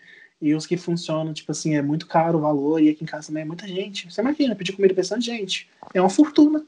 E 0.45 0.55
os 0.55 0.67
que 0.67 0.77
funcionam, 0.77 1.33
tipo 1.33 1.51
assim, 1.53 1.75
é 1.75 1.81
muito 1.81 2.07
caro 2.07 2.37
o 2.37 2.41
valor, 2.43 2.79
e 2.79 2.91
aqui 2.91 3.03
em 3.03 3.07
casa 3.07 3.29
também 3.29 3.45
é 3.45 3.47
muita 3.47 3.67
gente. 3.67 4.13
Você 4.13 4.21
imagina, 4.21 4.55
pedir 4.55 4.73
comida 4.73 4.93
pra 4.93 5.01
bastante 5.01 5.25
gente. 5.25 5.71
É 5.95 6.03
uma 6.03 6.11
fortuna. 6.11 6.63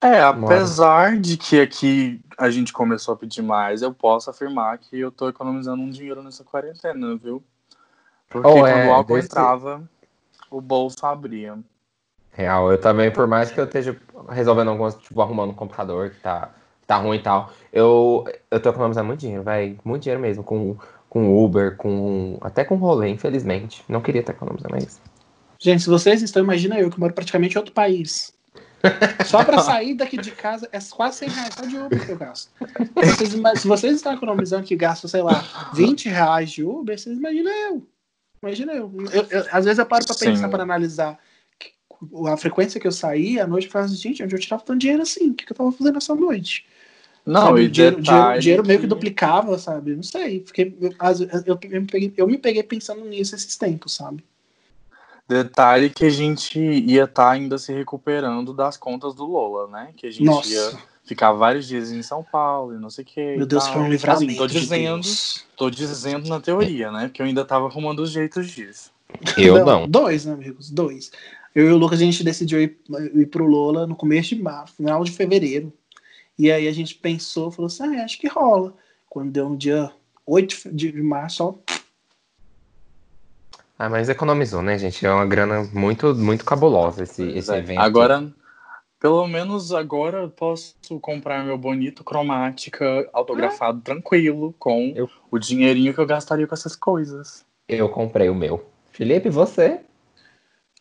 É, 0.00 0.20
apesar 0.20 1.18
de 1.18 1.36
que 1.36 1.60
aqui 1.60 2.20
a 2.38 2.48
gente 2.48 2.72
começou 2.72 3.14
a 3.14 3.16
pedir 3.16 3.42
mais, 3.42 3.82
eu 3.82 3.92
posso 3.92 4.30
afirmar 4.30 4.78
que 4.78 4.96
eu 5.00 5.10
tô 5.10 5.28
economizando 5.28 5.82
um 5.82 5.90
dinheiro 5.90 6.22
nessa 6.22 6.44
quarentena, 6.44 7.16
viu? 7.16 7.42
Porque 8.30 8.48
Oh, 8.48 8.60
quando 8.60 8.68
é, 8.68 8.88
o 8.88 8.92
álcool 8.92 9.14
desse- 9.16 9.26
entrava, 9.26 9.90
o 10.48 10.60
bolso 10.60 11.04
abria. 11.04 11.58
Real, 12.30 12.70
eu 12.70 12.78
também, 12.80 13.10
por 13.10 13.26
mais 13.26 13.50
que 13.50 13.58
eu 13.58 13.64
esteja 13.64 13.98
resolvendo 14.28 14.68
algumas, 14.68 14.94
tipo, 14.94 15.20
arrumando 15.20 15.50
um 15.50 15.54
computador 15.54 16.10
que 16.10 16.20
tá, 16.20 16.50
tá 16.86 16.98
ruim 16.98 17.16
e 17.16 17.22
tal, 17.22 17.50
eu, 17.72 18.24
eu 18.48 18.60
tô 18.60 18.68
economizando 18.68 19.08
muito 19.08 19.20
dinheiro, 19.20 19.42
velho. 19.42 19.76
Muito 19.84 20.02
dinheiro 20.04 20.20
mesmo, 20.22 20.44
com, 20.44 20.76
com 21.08 21.44
Uber, 21.44 21.76
com. 21.76 22.38
Até 22.40 22.64
com 22.64 22.76
rolê, 22.76 23.08
infelizmente. 23.08 23.82
Não 23.88 24.00
queria 24.00 24.20
estar 24.20 24.32
economizando 24.32 24.70
mais. 24.74 25.00
Gente, 25.58 25.82
se 25.82 25.88
vocês 25.88 26.22
estão, 26.22 26.42
imagina 26.42 26.78
eu 26.78 26.90
que 26.90 27.00
moro 27.00 27.14
praticamente 27.14 27.54
em 27.54 27.58
outro 27.58 27.72
país. 27.72 28.32
Só 29.24 29.42
pra 29.44 29.58
sair 29.62 29.94
daqui 29.94 30.18
de 30.18 30.30
casa 30.30 30.68
é 30.70 30.78
quase 30.94 31.18
100 31.18 31.28
reais 31.30 31.54
só 31.54 31.64
de 31.64 31.76
Uber 31.78 32.04
que 32.06 32.12
eu 32.12 32.16
gasto. 32.18 32.50
Vocês 32.94 33.60
se 33.60 33.66
vocês 33.68 33.96
estão 33.96 34.12
economizando 34.12 34.64
que 34.66 34.76
gastam, 34.76 35.08
sei 35.08 35.22
lá, 35.22 35.44
20 35.72 36.08
reais 36.08 36.50
de 36.50 36.62
Uber, 36.62 36.98
vocês 36.98 37.16
imaginam 37.16 37.50
eu. 37.52 37.86
Imagina 38.42 38.72
eu. 38.74 38.92
Eu- 39.12 39.26
eu- 39.30 39.46
Às 39.50 39.64
vezes 39.64 39.78
eu 39.78 39.86
paro 39.86 40.04
pra 40.04 40.14
Sim. 40.14 40.26
pensar, 40.26 40.48
para 40.48 40.62
analisar 40.62 41.18
a 42.28 42.36
frequência 42.36 42.78
que 42.78 42.86
eu 42.86 42.92
saí, 42.92 43.40
à 43.40 43.46
noite 43.46 43.66
eu 43.66 43.72
falo 43.72 43.86
assim, 43.86 43.96
gente, 43.96 44.22
onde 44.22 44.34
eu 44.34 44.38
tirava 44.38 44.62
tanto 44.62 44.78
dinheiro 44.78 45.02
assim? 45.02 45.30
O 45.30 45.34
que, 45.34 45.46
que 45.46 45.52
eu 45.52 45.56
tava 45.56 45.72
fazendo 45.72 45.96
essa 45.96 46.14
noite? 46.14 46.66
Não, 47.26 47.46
Sabe, 47.48 47.62
e 47.62 47.66
o 47.66 47.68
dinheiro, 47.70 48.00
dinheiro- 48.00 48.38
dinheiro 48.40 48.66
meio 48.66 48.80
que 48.80 48.86
duplicava, 48.86 49.58
sabe? 49.58 49.96
Não 49.96 50.02
sei. 50.04 50.44
Fiquei, 50.46 50.76
eu, 50.80 50.92
eu, 51.44 51.58
eu 51.60 51.80
me 51.80 51.86
peguei, 51.88 52.14
eu 52.16 52.26
me 52.28 52.38
peguei 52.38 52.62
pensando 52.62 53.04
nisso 53.04 53.34
esses 53.34 53.56
tempos, 53.56 53.94
sabe? 53.94 54.22
Detalhe 55.28 55.90
que 55.90 56.04
a 56.04 56.10
gente 56.10 56.56
ia 56.60 57.02
estar 57.02 57.32
ainda 57.32 57.58
se 57.58 57.72
recuperando 57.72 58.54
das 58.54 58.76
contas 58.76 59.12
do 59.12 59.26
Lola, 59.26 59.66
né? 59.66 59.90
Que 59.96 60.06
a 60.06 60.10
gente 60.10 60.24
Nossa. 60.24 60.48
ia 60.48 60.78
ficar 61.04 61.32
vários 61.32 61.66
dias 61.66 61.90
em 61.90 62.00
São 62.00 62.22
Paulo 62.22 62.76
e 62.76 62.78
não 62.78 62.88
sei 62.88 63.02
o 63.02 63.06
que. 63.08 63.36
Meu 63.36 63.46
Deus, 63.46 63.66
foi 63.66 63.82
um 63.82 63.90
livramento. 63.90 64.24
Assim, 64.24 64.36
tô 64.36 64.46
de 64.46 64.60
dizendo, 64.60 65.02
Deus. 65.02 65.44
tô 65.56 65.68
dizendo 65.68 66.28
na 66.28 66.38
teoria, 66.38 66.92
né? 66.92 67.08
Porque 67.08 67.20
eu 67.20 67.26
ainda 67.26 67.44
tava 67.44 67.66
arrumando 67.66 68.00
os 68.00 68.10
jeitos 68.12 68.48
disso. 68.52 68.92
Eu 69.36 69.64
não. 69.64 69.88
Dois, 69.88 70.24
né, 70.24 70.32
amigos? 70.32 70.70
Dois. 70.70 71.10
Eu 71.52 71.70
e 71.70 71.72
o 71.72 71.76
Lucas, 71.76 72.00
a 72.00 72.04
gente 72.04 72.22
decidiu 72.22 72.60
ir, 72.62 72.78
ir 73.14 73.26
pro 73.26 73.46
Lola 73.46 73.84
no 73.84 73.96
começo 73.96 74.28
de 74.28 74.40
março, 74.40 74.74
final 74.74 75.02
de 75.02 75.10
fevereiro. 75.10 75.72
E 76.38 76.50
aí 76.52 76.68
a 76.68 76.72
gente 76.72 76.94
pensou, 76.94 77.50
falou 77.50 77.66
assim, 77.66 77.96
ah, 77.96 78.04
acho 78.04 78.18
que 78.18 78.28
rola. 78.28 78.74
Quando 79.08 79.30
deu 79.30 79.48
no 79.48 79.56
dia 79.56 79.90
8 80.26 80.70
de 80.74 80.92
março, 81.00 81.44
ó, 81.44 81.54
Ah, 83.78 83.90
mas 83.90 84.08
economizou, 84.08 84.62
né, 84.62 84.78
gente? 84.78 85.04
É 85.04 85.12
uma 85.12 85.26
grana 85.26 85.62
muito, 85.72 86.14
muito 86.14 86.44
cabulosa 86.46 87.02
esse, 87.02 87.22
esse 87.22 87.52
É, 87.52 87.58
evento. 87.58 87.80
Agora, 87.80 88.32
pelo 88.98 89.26
menos 89.26 89.70
agora 89.72 90.22
eu 90.22 90.30
posso 90.30 90.74
comprar 91.00 91.44
meu 91.44 91.58
bonito 91.58 92.02
cromática 92.02 93.08
autografado 93.12 93.82
tranquilo 93.82 94.54
com 94.58 94.92
Eu- 94.96 95.10
o 95.30 95.38
dinheirinho 95.38 95.92
que 95.92 96.00
eu 96.00 96.06
gastaria 96.06 96.46
com 96.46 96.54
essas 96.54 96.74
coisas. 96.74 97.44
Eu 97.68 97.88
comprei 97.90 98.30
o 98.30 98.34
meu. 98.34 98.66
Felipe, 98.92 99.28
você? 99.28 99.80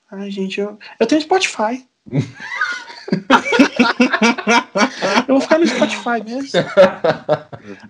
ai, 0.10 0.32
gente, 0.32 0.62
eu, 0.62 0.78
eu 1.00 1.06
tenho 1.08 1.20
Spotify. 1.22 1.86
eu 5.28 5.36
vou 5.36 5.42
ficar 5.42 5.60
no 5.60 5.68
Spotify 5.68 6.24
mesmo. 6.24 6.60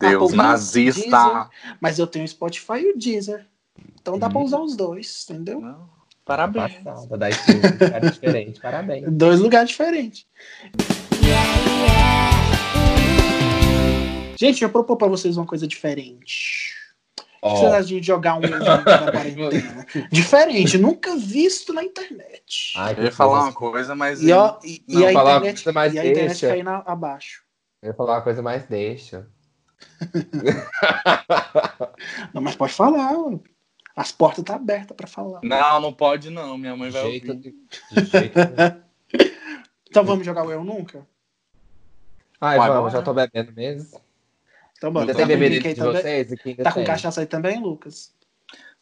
Meu 0.02 0.10
Deus, 0.12 0.24
Apple 0.24 0.38
nazista! 0.38 1.02
Deezer. 1.02 1.48
Mas 1.82 2.00
eu 2.00 2.08
tenho 2.08 2.26
o 2.26 2.28
Spotify 2.28 2.80
e 2.80 2.92
o 2.92 2.98
Deezer. 2.98 3.46
Então 4.02 4.18
dá 4.20 4.30
pra 4.30 4.40
Hum. 4.40 4.44
usar 4.44 4.60
os 4.60 4.76
dois, 4.76 5.26
entendeu? 5.30 5.60
Não, 5.62 5.90
Parabéns. 6.24 6.74
Passada, 6.84 7.18
da 7.18 7.30
iTunes, 7.30 7.62
cara 7.78 8.10
diferente. 8.12 8.60
Parabéns. 8.60 9.06
Dois 9.12 9.40
lugares 9.40 9.70
diferentes. 9.70 10.26
Gente, 14.38 14.64
eu 14.64 14.70
propor 14.70 14.98
pra 14.98 15.08
vocês 15.08 15.38
uma 15.38 15.46
coisa 15.46 15.66
diferente. 15.68 16.74
O 17.46 17.54
que 17.54 17.60
vocês 17.60 17.74
acham 17.74 18.00
de 18.00 18.08
jogar 18.08 18.40
um 18.40 18.42
jogo 18.42 18.60
da 18.66 18.82
quarentena? 19.12 19.86
Diferente, 20.12 20.78
nunca 20.78 21.16
visto 21.16 21.74
na 21.74 21.84
internet. 21.84 22.74
ai, 22.78 22.96
Eu 22.98 23.04
ia 23.04 23.12
falar 23.12 23.44
uma 23.44 23.54
coisa, 23.54 23.94
mas. 23.96 24.22
E, 24.24 24.32
ó, 24.32 24.58
e, 24.64 24.84
e 24.88 24.96
Não, 24.96 25.08
a 25.08 25.14
falar 25.14 25.32
uma 25.32 25.38
internet, 25.38 25.64
coisa 25.64 25.74
mais 25.74 25.94
e 25.94 26.00
a 26.00 26.06
internet 26.06 26.28
deixa. 26.28 26.48
caindo 26.48 26.70
abaixo. 26.70 27.44
Eu 27.82 27.90
ia 27.90 27.94
falar 27.94 28.14
uma 28.16 28.22
coisa 28.22 28.42
mais 28.42 28.64
deixa. 28.66 29.28
Não, 32.34 32.42
mas 32.42 32.56
pode 32.56 32.74
falar. 32.74 33.14
As 33.96 34.12
portas 34.12 34.40
estão 34.40 34.56
abertas 34.56 34.96
pra 34.98 35.08
falar. 35.08 35.40
Não, 35.44 35.80
não 35.80 35.94
pode 35.94 36.30
não. 36.30 36.58
Minha 36.58 36.76
mãe 36.76 36.90
vai 36.90 37.02
Jeito 37.04 37.32
ouvir. 37.32 37.54
de, 37.92 38.02
de 38.02 38.12
jeito. 38.12 38.36
Então 39.88 40.04
vamos 40.04 40.26
jogar 40.26 40.46
o 40.46 40.52
Eu 40.52 40.62
Nunca? 40.62 41.08
Ai, 42.42 42.58
Vai, 42.58 42.68
vamos, 42.70 42.92
já 42.92 43.02
tô 43.02 43.14
bebendo 43.14 43.54
mesmo. 43.54 43.98
Então. 44.78 44.90
Ainda 44.98 45.14
Tá 45.14 45.18
tem 45.20 45.36
com 45.36 45.40
bebida 45.40 45.70
de 45.70 45.76
também? 45.76 46.02
vocês? 46.02 46.32
Aqui 46.32 46.50
ainda 46.50 46.64
Tá 46.64 46.72
com 46.72 46.80
tem. 46.80 46.86
cachaça 46.88 47.22
aí 47.22 47.26
também, 47.28 47.62
Lucas? 47.62 48.14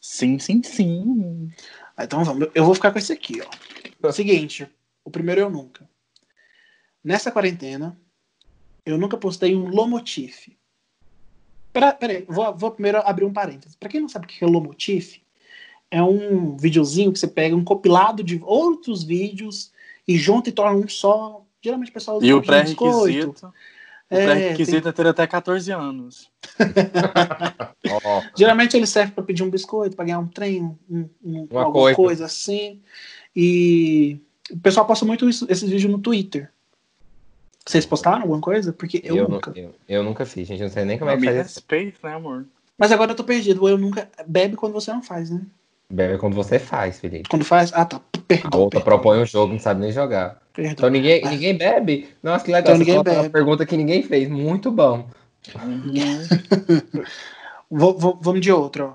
Sim, 0.00 0.38
sim, 0.38 0.62
sim. 0.62 1.50
Ah, 1.96 2.04
então 2.04 2.22
vamos. 2.24 2.48
Eu 2.54 2.64
vou 2.64 2.74
ficar 2.74 2.90
com 2.92 2.98
esse 2.98 3.12
aqui, 3.12 3.40
ó. 4.02 4.12
Seguinte, 4.12 4.68
o 5.04 5.10
primeiro 5.10 5.40
eu 5.40 5.50
nunca. 5.50 5.88
Nessa 7.02 7.30
quarentena, 7.30 7.98
eu 8.84 8.98
nunca 8.98 9.16
postei 9.16 9.54
um 9.54 9.68
Lomotif. 9.68 10.48
Pera, 11.72 11.92
peraí, 11.92 12.24
vou, 12.28 12.54
vou 12.56 12.70
primeiro 12.70 12.98
abrir 12.98 13.24
um 13.24 13.32
parênteses. 13.32 13.76
Pra 13.76 13.88
quem 13.88 14.00
não 14.00 14.08
sabe 14.08 14.26
o 14.26 14.28
que 14.28 14.44
é 14.44 14.46
Lomotif, 14.46 15.20
é 15.90 16.02
um 16.02 16.56
videozinho 16.56 17.12
que 17.12 17.18
você 17.18 17.26
pega 17.28 17.56
um 17.56 17.64
compilado 17.64 18.22
de 18.22 18.40
outros 18.44 19.02
vídeos 19.02 19.72
e 20.06 20.16
junta 20.18 20.50
e 20.50 20.52
torna 20.52 20.76
um 20.78 20.88
só. 20.88 21.44
Geralmente 21.62 21.90
o 21.90 21.94
pessoal 21.94 22.18
usa 22.18 22.26
E 22.26 22.34
um 22.34 22.38
o 22.38 22.42
pré-requisito. 22.42 23.52
O 24.14 24.16
É, 24.16 24.24
pré-requisito 24.26 24.88
é 24.88 24.92
ter 24.92 25.06
até 25.06 25.26
14 25.26 25.70
anos. 25.72 26.30
Ó, 28.04 28.22
Geralmente 28.36 28.76
ele 28.76 28.86
serve 28.86 29.12
para 29.12 29.24
pedir 29.24 29.42
um 29.42 29.50
biscoito, 29.50 29.96
para 29.96 30.04
ganhar 30.04 30.18
um 30.18 30.26
trem, 30.28 30.62
um, 30.88 31.08
um- 31.24 31.48
Uma 31.50 31.62
alguma 31.64 31.72
coisa. 31.72 31.96
coisa. 31.96 32.24
assim. 32.26 32.80
E 33.34 34.18
o 34.50 34.58
pessoal 34.58 34.86
posta 34.86 35.04
muito 35.04 35.28
isso- 35.28 35.46
esses 35.48 35.68
vídeos 35.68 35.90
no 35.90 35.98
Twitter. 35.98 36.50
Vocês 37.66 37.86
postaram 37.86 38.22
alguma 38.22 38.40
coisa? 38.40 38.72
Porque 38.72 39.00
eu, 39.02 39.16
eu, 39.16 39.24
nu- 39.28 39.34
nunca. 39.36 39.52
eu, 39.56 39.74
eu 39.88 40.02
nunca 40.02 40.26
fiz, 40.26 40.46
gente. 40.46 40.60
Eu 40.60 40.66
não 40.68 40.72
sei 40.74 40.84
nem 40.84 40.98
como 40.98 41.10
é 41.10 41.14
que 41.14 41.20
me 41.20 41.26
faz 41.26 41.46
isso. 41.46 41.54
respeito, 41.56 41.98
né, 42.04 42.14
amor? 42.14 42.44
Mas 42.76 42.92
agora 42.92 43.12
eu 43.12 43.16
tô 43.16 43.24
perdido. 43.24 43.66
Eu 43.68 43.78
nunca. 43.78 44.08
Bebe 44.26 44.54
quando 44.56 44.72
você 44.74 44.92
não 44.92 45.02
faz, 45.02 45.30
né? 45.30 45.40
Bebe 45.90 46.18
quando 46.18 46.34
você 46.34 46.58
faz, 46.58 46.98
Felipe. 46.98 47.28
Quando 47.28 47.44
faz. 47.44 47.70
Ah, 47.74 47.84
tá. 47.84 47.98
A 47.98 48.00
Perdão. 48.26 48.60
outra 48.60 48.80
perdão, 48.80 48.98
propõe 48.98 49.20
um 49.20 49.26
jogo, 49.26 49.52
não 49.52 49.60
sabe 49.60 49.80
nem 49.82 49.92
jogar. 49.92 50.40
perdão. 50.52 50.72
Então 50.72 50.88
ninguém, 50.90 51.20
Mas- 51.22 51.30
ninguém 51.32 51.56
bebe. 51.56 52.08
Nossa, 52.22 52.44
que 52.44 52.50
legal. 52.52 52.74
Então 52.74 52.78
ninguém 52.78 52.94
coloca 52.94 53.10
uma 53.12 53.22
bebe. 53.22 53.32
pergunta 53.32 53.66
que 53.66 53.76
ninguém 53.76 54.02
fez. 54.02 54.28
Muito 54.28 54.70
bom. 54.70 55.08
Vou- 57.70 57.98
vou- 57.98 58.18
vamos 58.20 58.40
de 58.40 58.50
outro, 58.52 58.86
ó. 58.86 58.94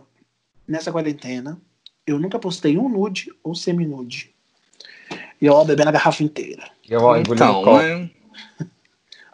Nessa 0.67 0.91
quarentena, 0.91 1.59
eu 2.07 2.19
nunca 2.19 2.39
postei 2.39 2.77
um 2.77 2.87
nude 2.89 3.31
ou 3.43 3.53
semi-nude. 3.55 4.31
E 5.41 5.49
ó, 5.49 5.63
bebendo 5.63 5.89
a 5.89 5.91
garrafa 5.91 6.23
inteira. 6.23 6.63
Eu 6.87 6.99
vou 7.01 7.17
engolir 7.17 7.43
um 7.43 7.49
Então, 7.49 7.63
copo. 7.63 7.77
né? 7.77 8.09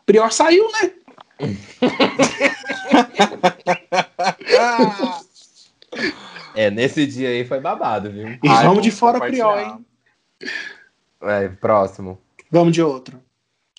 Prior 0.06 0.32
saiu, 0.32 0.68
né? 0.72 0.92
É, 6.56 6.72
nesse 6.72 7.06
dia 7.06 7.30
aí 7.30 7.46
foi 7.46 7.60
babado, 7.60 8.12
viu? 8.12 8.30
E 8.30 8.48
Ai, 8.48 8.66
vamos 8.66 8.84
de 8.84 8.92
fora. 8.92 9.20
Prior, 9.20 9.60
hein? 9.60 9.86
É, 11.22 11.50
próximo. 11.50 12.18
Vamos 12.50 12.74
de 12.74 12.82
outro. 12.82 13.20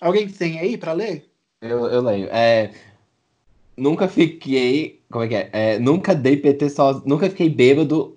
Alguém 0.01 0.29
tem 0.29 0.59
aí 0.59 0.77
pra 0.77 0.93
ler? 0.93 1.29
Eu, 1.61 1.87
eu 1.87 2.03
leio. 2.03 2.29
É, 2.31 2.71
nunca 3.77 4.09
fiquei. 4.09 5.03
Como 5.11 5.25
é 5.25 5.29
que 5.29 5.35
é? 5.35 5.51
É, 5.53 5.79
nunca 5.79 6.15
dei 6.15 6.37
PT 6.37 6.69
sozinho. 6.71 7.05
Nunca 7.07 7.29
fiquei 7.31 7.49
bêbado 7.49 8.17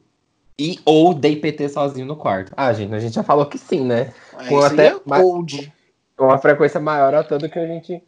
e 0.59 0.77
ou 0.83 1.13
dei 1.13 1.37
PT 1.37 1.69
sozinho 1.69 2.05
no 2.05 2.17
quarto. 2.17 2.51
Ah, 2.57 2.73
gente, 2.73 2.93
a 2.93 2.99
gente 2.99 3.15
já 3.15 3.23
falou 3.23 3.45
que 3.45 3.57
sim, 3.57 3.85
né? 3.85 4.13
É, 4.37 4.47
Com 4.49 4.57
isso 4.57 4.65
até 4.65 4.89
aí 4.89 4.95
é 4.95 5.01
mais-. 5.05 5.69
Com 6.17 6.25
uma 6.25 6.37
frequência 6.37 6.81
maior 6.81 7.13
a 7.15 7.23
tanto 7.23 7.49
que 7.49 7.57
a 7.57 7.65
gente. 7.65 8.03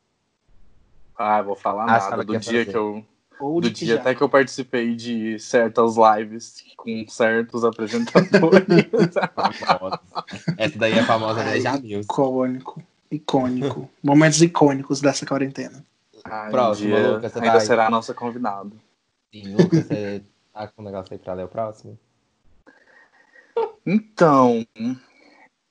Ah, 1.17 1.41
vou 1.41 1.55
falar 1.55 1.85
Achava 1.85 2.11
nada. 2.11 2.25
Do 2.25 2.33
ia 2.33 2.39
dia 2.39 2.59
fazer. 2.59 2.71
que 2.71 2.77
eu. 2.77 3.05
Old 3.41 3.69
Do 3.69 3.73
dia 3.73 3.95
já. 3.95 4.01
até 4.01 4.15
que 4.15 4.21
eu 4.21 4.29
participei 4.29 4.95
de 4.95 5.39
certas 5.39 5.95
lives 5.97 6.63
com 6.77 7.05
certos 7.07 7.63
apresentadores. 7.63 8.65
Essa 10.57 10.77
daí 10.77 10.93
é 10.93 11.03
famosa 11.03 11.41
a 11.41 11.77
News. 11.79 12.05
Icônico. 12.05 12.81
Icônico. 13.11 13.89
Momentos 14.03 14.41
icônicos 14.41 15.01
dessa 15.01 15.25
quarentena. 15.25 15.83
Ai, 16.23 16.47
um 16.47 16.51
Próximo, 16.51 16.87
dia 16.95 17.11
Lucas, 17.11 17.35
ainda 17.35 17.51
vai. 17.51 17.61
será 17.61 17.89
nossa 17.89 18.13
convidada. 18.13 18.71
Sim, 19.33 19.55
Lucas, 19.55 19.85
você 19.85 20.23
tá 20.53 20.67
com 20.67 20.81
um 20.81 20.85
negócio 20.85 21.13
aí 21.13 21.19
pra 21.19 21.33
ler 21.33 21.43
o 21.45 21.47
próximo? 21.47 21.97
Então, 23.85 24.65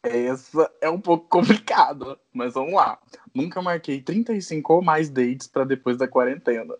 essa 0.03 0.71
é 0.81 0.89
um 0.89 1.01
pouco 1.01 1.27
complicada, 1.29 2.17
mas 2.33 2.55
vamos 2.55 2.73
lá. 2.73 2.99
Nunca 3.35 3.61
marquei 3.61 4.01
35 4.01 4.75
ou 4.75 4.83
mais 4.83 5.11
dates 5.11 5.47
pra 5.47 5.65
depois 5.65 5.97
da 5.97 6.09
quarentena. 6.09 6.75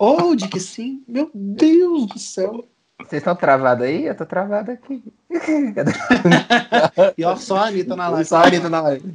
Old 0.00 0.48
que 0.48 0.58
sim. 0.58 1.02
Meu 1.06 1.30
Deus 1.34 2.06
do 2.06 2.18
céu. 2.18 2.64
Vocês 2.98 3.20
estão 3.20 3.34
travados 3.34 3.84
aí? 3.84 4.06
Eu 4.06 4.16
tô 4.16 4.24
travado 4.24 4.70
aqui. 4.70 5.02
E 7.16 7.24
ó, 7.24 7.36
só 7.36 7.56
a 7.56 7.66
Anitta 7.66 7.96
na 7.96 8.08
live. 8.08 8.28
Só 8.28 8.36
a 8.36 8.46
Anitta 8.46 8.68
na 8.68 8.80
live. 8.80 9.14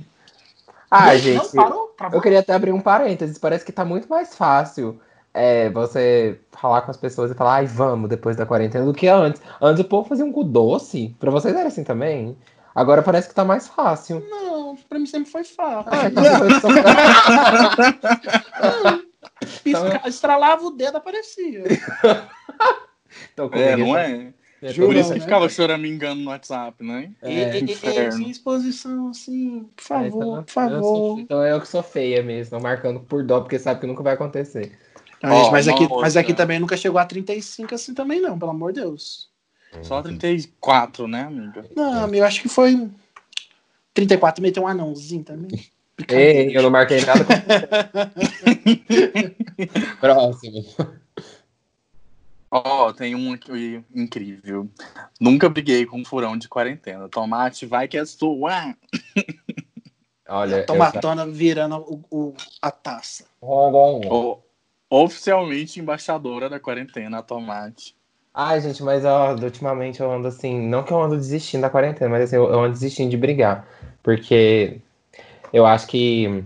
Ah, 0.89 1.07
Não, 1.07 1.17
gente. 1.17 1.55
Não, 1.55 1.89
parou? 1.97 2.15
Eu 2.17 2.21
queria 2.21 2.39
até 2.39 2.53
abrir 2.53 2.71
um 2.71 2.81
parênteses. 2.81 3.37
Parece 3.37 3.65
que 3.65 3.71
tá 3.71 3.85
muito 3.85 4.07
mais 4.07 4.35
fácil 4.35 4.99
é, 5.33 5.69
você 5.69 6.39
falar 6.51 6.81
com 6.81 6.91
as 6.91 6.97
pessoas 6.97 7.31
e 7.31 7.35
falar, 7.35 7.55
ai, 7.55 7.65
vamos, 7.65 8.09
depois 8.09 8.35
da 8.35 8.45
quarentena, 8.45 8.85
do 8.85 8.93
que 8.93 9.07
antes. 9.07 9.41
Antes 9.61 9.83
o 9.83 9.87
povo 9.87 10.07
fazia 10.07 10.25
um 10.25 10.31
cu 10.31 10.43
doce. 10.43 11.15
Pra 11.19 11.31
vocês 11.31 11.55
era 11.55 11.67
assim 11.67 11.83
também? 11.83 12.37
Agora 12.77 13.01
parece 13.01 13.27
que 13.27 13.33
tá 13.33 13.43
mais 13.43 13.67
fácil. 13.67 14.23
Não, 14.29 14.75
pra 14.87 14.99
mim 14.99 15.07
sempre 15.07 15.31
foi 15.31 15.43
fácil. 15.43 15.91
Ah, 15.91 16.05
então 16.11 16.23
vocês 16.23 16.61
são- 16.61 16.71
Pisca- 19.63 20.01
Estralava 20.07 20.63
o 20.63 20.69
dedo, 20.71 20.97
aparecia. 20.97 21.63
Então, 23.33 23.49
É, 23.53 23.75
não 23.75 23.97
é? 23.97 24.31
tô 24.59 24.67
Juro, 24.67 24.87
Por 24.89 24.95
isso 24.95 25.13
que 25.13 25.19
né? 25.19 25.25
ficava 25.25 25.49
choramingando 25.49 26.21
no 26.21 26.29
WhatsApp, 26.29 26.83
né? 26.83 27.11
E, 27.23 27.27
É, 27.27 27.55
e- 27.57 27.63
e- 27.63 27.71
inferno. 27.71 28.11
sem 28.11 28.29
exposição, 28.29 29.09
assim, 29.09 29.61
por 29.75 29.83
Ah, 29.83 29.85
favor, 29.87 30.07
então, 30.07 30.43
por 30.43 30.51
favor. 30.51 30.75
eu 30.75 30.83
sou- 30.83 31.19
então 31.19 31.43
é 31.43 31.51
eu 31.53 31.61
que 31.61 31.67
sou 31.67 31.81
feia 31.81 32.21
mesmo, 32.21 32.57
tô 32.57 32.63
marcando 32.63 32.99
por 32.99 33.23
dó, 33.23 33.39
porque 33.41 33.57
sabe 33.57 33.79
que 33.79 33.87
nunca 33.87 34.03
vai 34.03 34.13
acontecer. 34.13 34.77
Não, 35.23 35.31
gente, 35.31 35.47
Ó, 35.47 35.51
mas, 35.51 35.67
aqui, 35.67 35.83
outra. 35.83 35.97
mas 36.01 36.17
aqui 36.17 36.33
também 36.33 36.59
nunca 36.59 36.77
chegou 36.77 36.99
a 36.99 37.05
35 37.05 37.73
assim 37.73 37.93
também, 37.93 38.19
não, 38.21 38.37
pelo 38.37 38.51
amor 38.51 38.71
de 38.73 38.81
Deus. 38.81 39.29
Só 39.83 40.01
34, 40.01 41.07
né, 41.07 41.21
amiga? 41.23 41.65
Não, 41.75 42.13
eu 42.13 42.25
acho 42.25 42.41
que 42.41 42.49
foi 42.49 42.89
34, 43.93 44.41
meteu 44.41 44.63
um 44.63 44.67
anãozinho 44.67 45.23
também. 45.23 45.49
Ei, 46.09 46.55
eu 46.55 46.61
não 46.61 46.69
marquei 46.69 47.03
nada 47.03 47.25
com 47.25 47.33
Próximo. 49.99 50.63
Ó, 52.51 52.93
tem 52.93 53.15
um 53.15 53.33
aqui 53.33 53.83
incrível. 53.93 54.69
Nunca 55.19 55.49
briguei 55.49 55.85
com 55.85 55.99
um 55.99 56.05
furão 56.05 56.37
de 56.37 56.47
quarentena. 56.47 57.09
Tomate, 57.09 57.65
vai 57.65 57.87
que 57.87 57.97
é 57.97 58.05
sua. 58.05 58.75
Olha, 60.29 60.57
eu 60.57 60.65
Tomatona 60.65 61.25
virando 61.25 61.77
o, 61.77 62.03
o- 62.11 62.33
a 62.61 62.69
taça. 62.71 63.25
O- 64.09 64.39
oficialmente 64.89 65.79
embaixadora 65.79 66.49
da 66.49 66.59
quarentena, 66.59 67.19
a 67.19 67.23
Tomate. 67.23 67.95
Ai, 68.39 68.61
gente, 68.61 68.83
mas 68.83 69.03
ó, 69.03 69.33
ultimamente 69.33 69.99
eu 69.99 70.11
ando 70.11 70.27
assim, 70.27 70.61
não 70.61 70.83
que 70.83 70.93
eu 70.93 71.01
ando 71.01 71.15
desistindo 71.17 71.61
da 71.61 71.71
quarentena, 71.71 72.07
mas 72.07 72.25
assim, 72.25 72.35
eu, 72.35 72.47
ando 72.53 72.73
desistindo 72.73 73.09
de 73.09 73.17
brigar. 73.17 73.67
Porque 74.03 74.79
eu 75.51 75.65
acho 75.65 75.87
que 75.87 76.43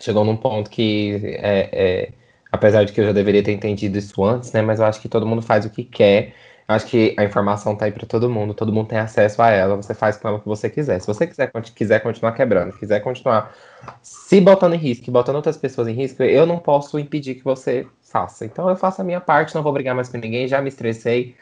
chegou 0.00 0.24
num 0.24 0.36
ponto 0.36 0.70
que, 0.70 1.38
é, 1.40 1.70
é, 2.06 2.12
apesar 2.50 2.84
de 2.84 2.92
que 2.92 3.00
eu 3.00 3.06
já 3.06 3.12
deveria 3.12 3.42
ter 3.42 3.52
entendido 3.52 3.98
isso 3.98 4.24
antes, 4.24 4.52
né? 4.52 4.62
Mas 4.62 4.80
eu 4.80 4.86
acho 4.86 5.00
que 5.00 5.08
todo 5.08 5.26
mundo 5.26 5.42
faz 5.42 5.64
o 5.64 5.70
que 5.70 5.84
quer. 5.84 6.34
Acho 6.68 6.86
que 6.86 7.14
a 7.16 7.22
informação 7.22 7.76
tá 7.76 7.84
aí 7.84 7.92
pra 7.92 8.04
todo 8.04 8.28
mundo, 8.28 8.52
todo 8.52 8.72
mundo 8.72 8.88
tem 8.88 8.98
acesso 8.98 9.40
a 9.40 9.50
ela, 9.50 9.76
você 9.76 9.94
faz 9.94 10.16
com 10.16 10.26
ela 10.26 10.38
o 10.38 10.40
que 10.40 10.48
você 10.48 10.68
quiser. 10.68 11.00
Se 11.00 11.06
você 11.06 11.24
quiser, 11.24 11.52
quiser 11.74 12.00
continuar 12.00 12.32
quebrando, 12.32 12.76
quiser 12.76 12.98
continuar 13.00 13.54
se 14.02 14.40
botando 14.40 14.74
em 14.74 14.78
risco, 14.78 15.08
botando 15.12 15.36
outras 15.36 15.56
pessoas 15.56 15.86
em 15.86 15.92
risco, 15.92 16.24
eu 16.24 16.44
não 16.44 16.58
posso 16.58 16.98
impedir 16.98 17.36
que 17.36 17.44
você 17.44 17.86
faça. 18.02 18.44
Então 18.44 18.68
eu 18.68 18.74
faço 18.74 19.00
a 19.00 19.04
minha 19.04 19.20
parte, 19.20 19.54
não 19.54 19.62
vou 19.62 19.72
brigar 19.72 19.94
mais 19.94 20.08
com 20.08 20.18
ninguém, 20.18 20.48
já 20.48 20.60
me 20.60 20.68
estressei. 20.68 21.36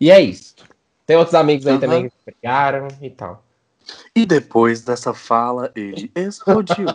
E 0.00 0.08
é 0.08 0.20
isso. 0.20 0.54
Tem 1.04 1.16
outros 1.16 1.34
amigos 1.34 1.66
aí 1.66 1.72
Aham. 1.72 1.80
também 1.80 2.08
que 2.08 2.14
brigaram 2.24 2.86
e 3.02 3.10
tal. 3.10 3.42
E 4.14 4.24
depois 4.24 4.82
dessa 4.82 5.12
fala, 5.12 5.72
ele 5.74 6.12
explodiu. 6.14 6.86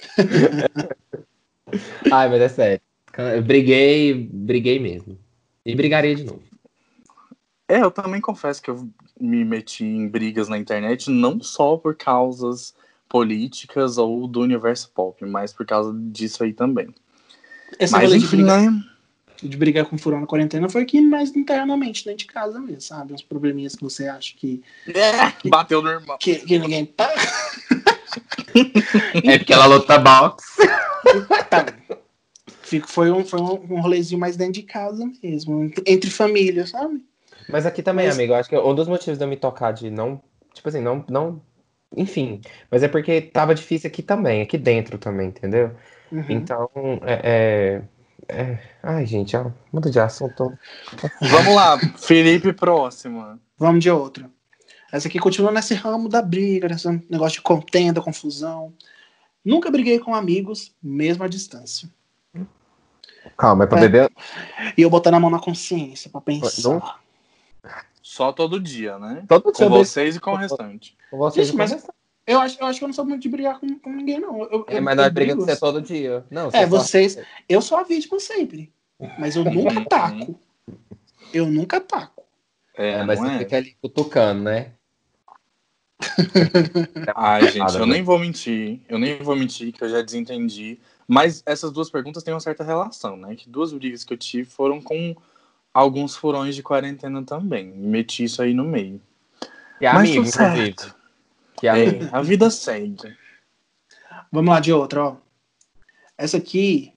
Ai, 2.10 2.28
mas 2.28 2.40
é 2.40 2.48
sério. 2.48 2.80
Eu 3.16 3.42
briguei, 3.42 4.28
briguei 4.32 4.80
mesmo. 4.80 5.16
E 5.64 5.74
brigaria 5.74 6.16
de 6.16 6.24
novo. 6.24 6.49
É, 7.74 7.82
eu 7.82 7.90
também 7.90 8.20
confesso 8.20 8.62
que 8.62 8.70
eu 8.70 8.88
me 9.20 9.44
meti 9.44 9.84
em 9.84 10.08
brigas 10.08 10.48
na 10.48 10.58
internet, 10.58 11.10
não 11.10 11.40
só 11.42 11.76
por 11.76 11.94
causas 11.94 12.74
políticas 13.08 13.98
ou 13.98 14.26
do 14.26 14.40
universo 14.40 14.90
pop, 14.94 15.24
mas 15.26 15.52
por 15.52 15.66
causa 15.66 15.92
disso 15.94 16.42
aí 16.44 16.52
também. 16.52 16.94
Esse 17.78 17.92
mas 17.92 18.04
rolê 18.04 18.18
de 18.18 18.24
enfim, 18.24 18.36
brigar, 18.38 18.70
né? 18.70 18.84
de 19.42 19.56
brigar 19.56 19.84
com 19.86 19.98
furão 19.98 20.20
na 20.20 20.26
quarentena 20.26 20.68
foi 20.68 20.82
aqui 20.82 21.00
mais 21.00 21.34
internamente, 21.34 22.04
dentro 22.04 22.18
de 22.18 22.26
casa 22.26 22.60
mesmo, 22.60 22.80
sabe? 22.80 23.12
Uns 23.14 23.22
probleminhas 23.22 23.74
que 23.74 23.82
você 23.82 24.06
acha 24.08 24.34
que, 24.36 24.62
É, 24.86 25.48
bateu 25.48 25.80
no 25.82 25.88
irmão. 25.90 26.16
que, 26.18 26.36
que 26.36 26.58
ninguém 26.58 26.86
tá. 26.86 27.10
É 29.24 29.38
porque 29.38 29.52
ela 29.52 29.66
luta 29.66 29.98
boxe. 29.98 30.44
tá. 31.48 31.66
Fico- 32.62 32.88
Foi, 32.88 33.10
um, 33.10 33.24
foi 33.24 33.40
um, 33.40 33.74
um 33.74 33.80
rolezinho 33.80 34.20
mais 34.20 34.36
dentro 34.36 34.54
de 34.54 34.62
casa 34.62 35.08
mesmo, 35.22 35.64
entre, 35.64 35.84
entre 35.86 36.10
família, 36.10 36.66
sabe? 36.66 37.04
Mas 37.52 37.66
aqui 37.66 37.82
também, 37.82 38.06
Mas- 38.06 38.14
amigo, 38.16 38.32
eu 38.32 38.36
acho 38.36 38.48
que 38.48 38.56
um 38.58 38.74
dos 38.74 38.88
motivos 38.88 39.18
de 39.18 39.24
eu 39.24 39.28
me 39.28 39.36
tocar 39.36 39.72
de 39.72 39.90
não. 39.90 40.20
Tipo 40.54 40.68
assim, 40.68 40.80
não. 40.80 41.04
não 41.08 41.42
enfim. 41.96 42.40
Mas 42.70 42.82
é 42.82 42.88
porque 42.88 43.20
tava 43.20 43.54
difícil 43.54 43.88
aqui 43.88 44.02
também, 44.02 44.42
aqui 44.42 44.56
dentro 44.56 44.96
também, 44.98 45.28
entendeu? 45.28 45.72
Uhum. 46.12 46.24
Então, 46.28 46.68
é. 47.02 47.82
é- 48.28 48.42
é- 48.42 48.58
Ai, 48.82 49.04
gente, 49.06 49.36
ó, 49.36 49.50
muda 49.72 49.90
de 49.90 49.98
assunto. 50.00 50.52
Vamos 51.20 51.54
lá, 51.54 51.78
Felipe, 51.98 52.52
próxima. 52.52 53.40
Vamos 53.58 53.82
de 53.82 53.90
outra. 53.90 54.30
Essa 54.92 55.08
aqui 55.08 55.18
continua 55.18 55.50
nesse 55.52 55.74
ramo 55.74 56.08
da 56.08 56.20
briga, 56.22 56.68
nesse 56.68 56.88
negócio 57.08 57.36
de 57.38 57.42
contenda, 57.42 58.00
confusão. 58.00 58.72
Nunca 59.44 59.70
briguei 59.70 59.98
com 59.98 60.14
amigos, 60.14 60.74
mesmo 60.82 61.24
à 61.24 61.28
distância. 61.28 61.88
Calma, 63.36 63.64
é 63.64 63.66
pra 63.66 63.78
É. 63.78 63.82
beber. 63.82 64.10
E 64.76 64.82
eu 64.82 64.90
botando 64.90 65.14
a 65.14 65.20
mão 65.20 65.30
na 65.30 65.38
consciência 65.38 66.10
pra 66.10 66.20
pensar. 66.20 66.68
Não? 66.68 66.82
Só 68.10 68.32
todo 68.32 68.58
dia, 68.58 68.98
né? 68.98 69.24
Todo 69.28 69.44
Com 69.44 69.52
dia 69.52 69.66
eu 69.66 69.70
bebo 69.70 69.84
vocês 69.84 70.16
e 70.16 70.20
com 70.20 70.32
o 70.32 70.34
restante. 70.34 70.96
com 71.12 71.16
vocês. 71.16 71.46
Gente, 71.46 71.56
mas 71.56 71.86
eu 72.26 72.40
acho, 72.40 72.60
eu 72.60 72.66
acho 72.66 72.78
que 72.80 72.84
eu 72.84 72.88
não 72.88 72.92
sou 72.92 73.04
muito 73.04 73.22
de 73.22 73.28
brigar 73.28 73.60
com, 73.60 73.78
com 73.78 73.92
ninguém, 73.92 74.18
não. 74.18 74.42
Eu, 74.50 74.64
É, 74.66 74.78
eu- 74.78 74.82
mas 74.82 74.96
nós 74.96 75.12
brigamos 75.12 75.44
você 75.44 75.56
todo 75.56 75.80
dia. 75.80 76.24
Não, 76.28 76.48
É, 76.48 76.62
só- 76.62 76.66
vocês. 76.66 77.16
Eu 77.48 77.62
sou 77.62 77.78
a 77.78 77.84
vítima 77.84 78.18
sempre. 78.18 78.72
Mas 79.16 79.36
eu 79.36 79.44
nunca 79.44 79.84
taco. 79.84 80.40
Eu 81.32 81.46
nunca 81.46 81.80
taco. 81.80 82.24
É, 82.76 82.94
É, 82.94 83.04
mas 83.04 83.20
você 83.20 83.28
é? 83.28 83.38
fica 83.38 83.56
ali 83.58 83.76
cutucando, 83.80 84.42
né? 84.42 84.72
Ai, 87.14 87.42
gente, 87.46 87.58
Nada, 87.58 87.78
eu 87.78 87.86
né? 87.86 87.92
nem 87.92 88.02
vou 88.02 88.18
mentir. 88.18 88.80
Eu 88.88 88.98
nem 88.98 89.18
vou 89.22 89.36
mentir 89.36 89.70
que 89.72 89.84
eu 89.84 89.88
já 89.88 90.02
desentendi. 90.02 90.80
Mas 91.06 91.44
essas 91.46 91.70
duas 91.70 91.88
perguntas 91.88 92.24
têm 92.24 92.34
uma 92.34 92.40
certa 92.40 92.64
relação, 92.64 93.16
né? 93.16 93.36
Que 93.36 93.48
duas 93.48 93.72
brigas 93.72 94.02
que 94.02 94.12
eu 94.12 94.18
tive 94.18 94.50
foram 94.50 94.80
com 94.80 95.14
alguns 95.72 96.16
furões 96.16 96.54
de 96.54 96.62
quarentena 96.62 97.22
também. 97.22 97.66
Meti 97.66 98.24
isso 98.24 98.42
aí 98.42 98.52
no 98.52 98.64
meio. 98.64 99.00
Que 99.78 99.86
é 99.86 99.92
Mas 99.92 100.10
amigo, 100.10 100.24
tudo 100.24 100.32
certo. 100.32 100.94
Que 101.56 101.66
é 101.66 101.70
amigo. 101.70 102.04
É, 102.04 102.08
a 102.12 102.22
vida 102.22 102.50
segue. 102.50 103.16
Vamos 104.30 104.52
lá 104.52 104.60
de 104.60 104.72
outra, 104.72 105.04
ó. 105.04 105.16
Essa 106.16 106.36
aqui 106.36 106.92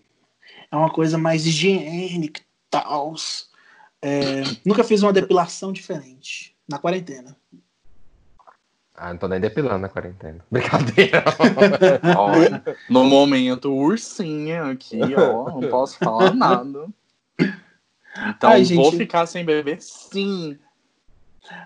é 0.72 0.76
uma 0.76 0.90
coisa 0.90 1.18
mais 1.18 1.46
higiênica 1.46 2.42
e 2.42 2.46
tal. 2.70 3.16
É, 4.02 4.44
nunca 4.66 4.84
fiz 4.84 5.02
uma 5.02 5.14
depilação 5.14 5.72
diferente 5.72 6.56
na 6.68 6.78
quarentena. 6.78 7.36
Ah, 8.96 9.10
não 9.10 9.18
tô 9.18 9.28
nem 9.28 9.40
depilando 9.40 9.80
na 9.80 9.90
quarentena. 9.90 10.46
Brincadeira. 10.52 11.24
Ó, 12.16 12.32
no 12.90 13.04
momento, 13.04 13.74
ursinha 13.74 14.66
aqui, 14.66 15.00
ó. 15.18 15.60
Não 15.60 15.68
posso 15.70 15.98
falar 15.98 16.34
nada. 16.34 16.88
Então, 18.30 18.50
Ai, 18.52 18.64
vou 18.64 18.86
gente. 18.86 18.98
ficar 18.98 19.26
sem 19.26 19.44
beber, 19.44 19.78
sim. 19.82 20.58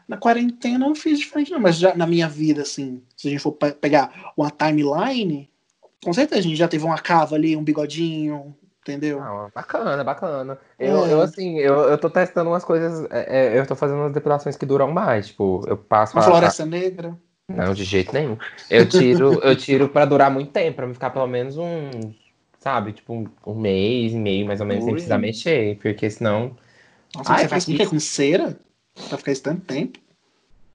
Na 0.08 0.18
quarentena 0.18 0.86
eu 0.86 0.90
não 0.90 0.96
fiz 0.96 1.20
diferente, 1.20 1.52
não, 1.52 1.60
mas 1.60 1.78
já 1.78 1.94
na 1.96 2.08
minha 2.08 2.28
vida, 2.28 2.62
assim, 2.64 3.04
se 3.16 3.28
a 3.28 3.32
gente 3.32 3.42
for 3.42 3.52
pe- 3.52 3.74
pegar 3.74 4.32
uma 4.36 4.50
timeline, 4.50 5.50
com 6.04 6.14
certeza 6.14 6.40
a 6.40 6.44
gente 6.44 6.56
já 6.56 6.68
teve 6.68 6.84
uma 6.84 6.98
cava 6.98 7.36
ali, 7.36 7.56
um 7.56 7.64
bigodinho, 7.64 8.56
entendeu? 8.82 9.20
Não, 9.20 9.52
bacana, 9.54 10.04
bacana. 10.04 10.58
Eu, 10.80 11.06
É. 11.06 11.14
eu 11.14 11.22
assim, 11.22 11.58
eu, 11.60 11.76
eu 11.82 11.98
tô 11.98 12.10
testando 12.10 12.50
umas 12.50 12.64
coisas. 12.64 13.06
é, 13.12 13.56
é, 13.56 13.60
eu 13.60 13.68
tô 13.68 13.76
fazendo 13.76 14.00
umas 14.00 14.14
depilações 14.14 14.56
que 14.58 14.66
duram 14.66 14.92
mais. 14.92 15.28
Tipo, 15.28 15.64
eu 15.68 15.78
passo 15.78 16.16
Uma 16.16 16.22
a- 16.24 16.26
floresta 16.26 16.66
negra. 16.66 17.16
Não, 17.50 17.74
de 17.74 17.84
jeito 17.84 18.14
nenhum. 18.14 18.38
Eu 18.70 18.90
tiro, 18.90 19.40
eu 19.44 19.56
tiro 19.56 19.88
pra 19.90 20.06
durar 20.06 20.30
muito 20.32 20.52
tempo, 20.52 20.76
pra 20.78 20.88
me 20.88 20.94
ficar 20.94 21.12
pelo 21.12 21.28
menos 21.28 21.58
um, 21.58 21.90
sabe, 22.60 22.94
tipo 22.94 23.14
um, 23.14 23.28
um 23.46 23.56
mês 23.56 24.14
e 24.14 24.18
meio, 24.18 24.46
mais 24.46 24.60
ou 24.60 24.66
menos, 24.66 24.84
sem 24.84 24.94
Ui. 24.94 24.98
precisar 24.98 25.18
mexer, 25.18 25.78
porque 25.78 26.10
senão. 26.10 26.56
Nossa, 27.16 27.34
Ai, 27.34 27.42
você 27.42 27.48
faz 27.48 27.66
com 27.66 27.72
o 27.72 27.78
quê? 27.78 27.86
Com 27.86 28.00
cera? 28.00 28.60
Pra 29.08 29.18
ficar 29.18 29.32
esse 29.32 29.42
tanto 29.42 29.62
tempo? 29.62 30.00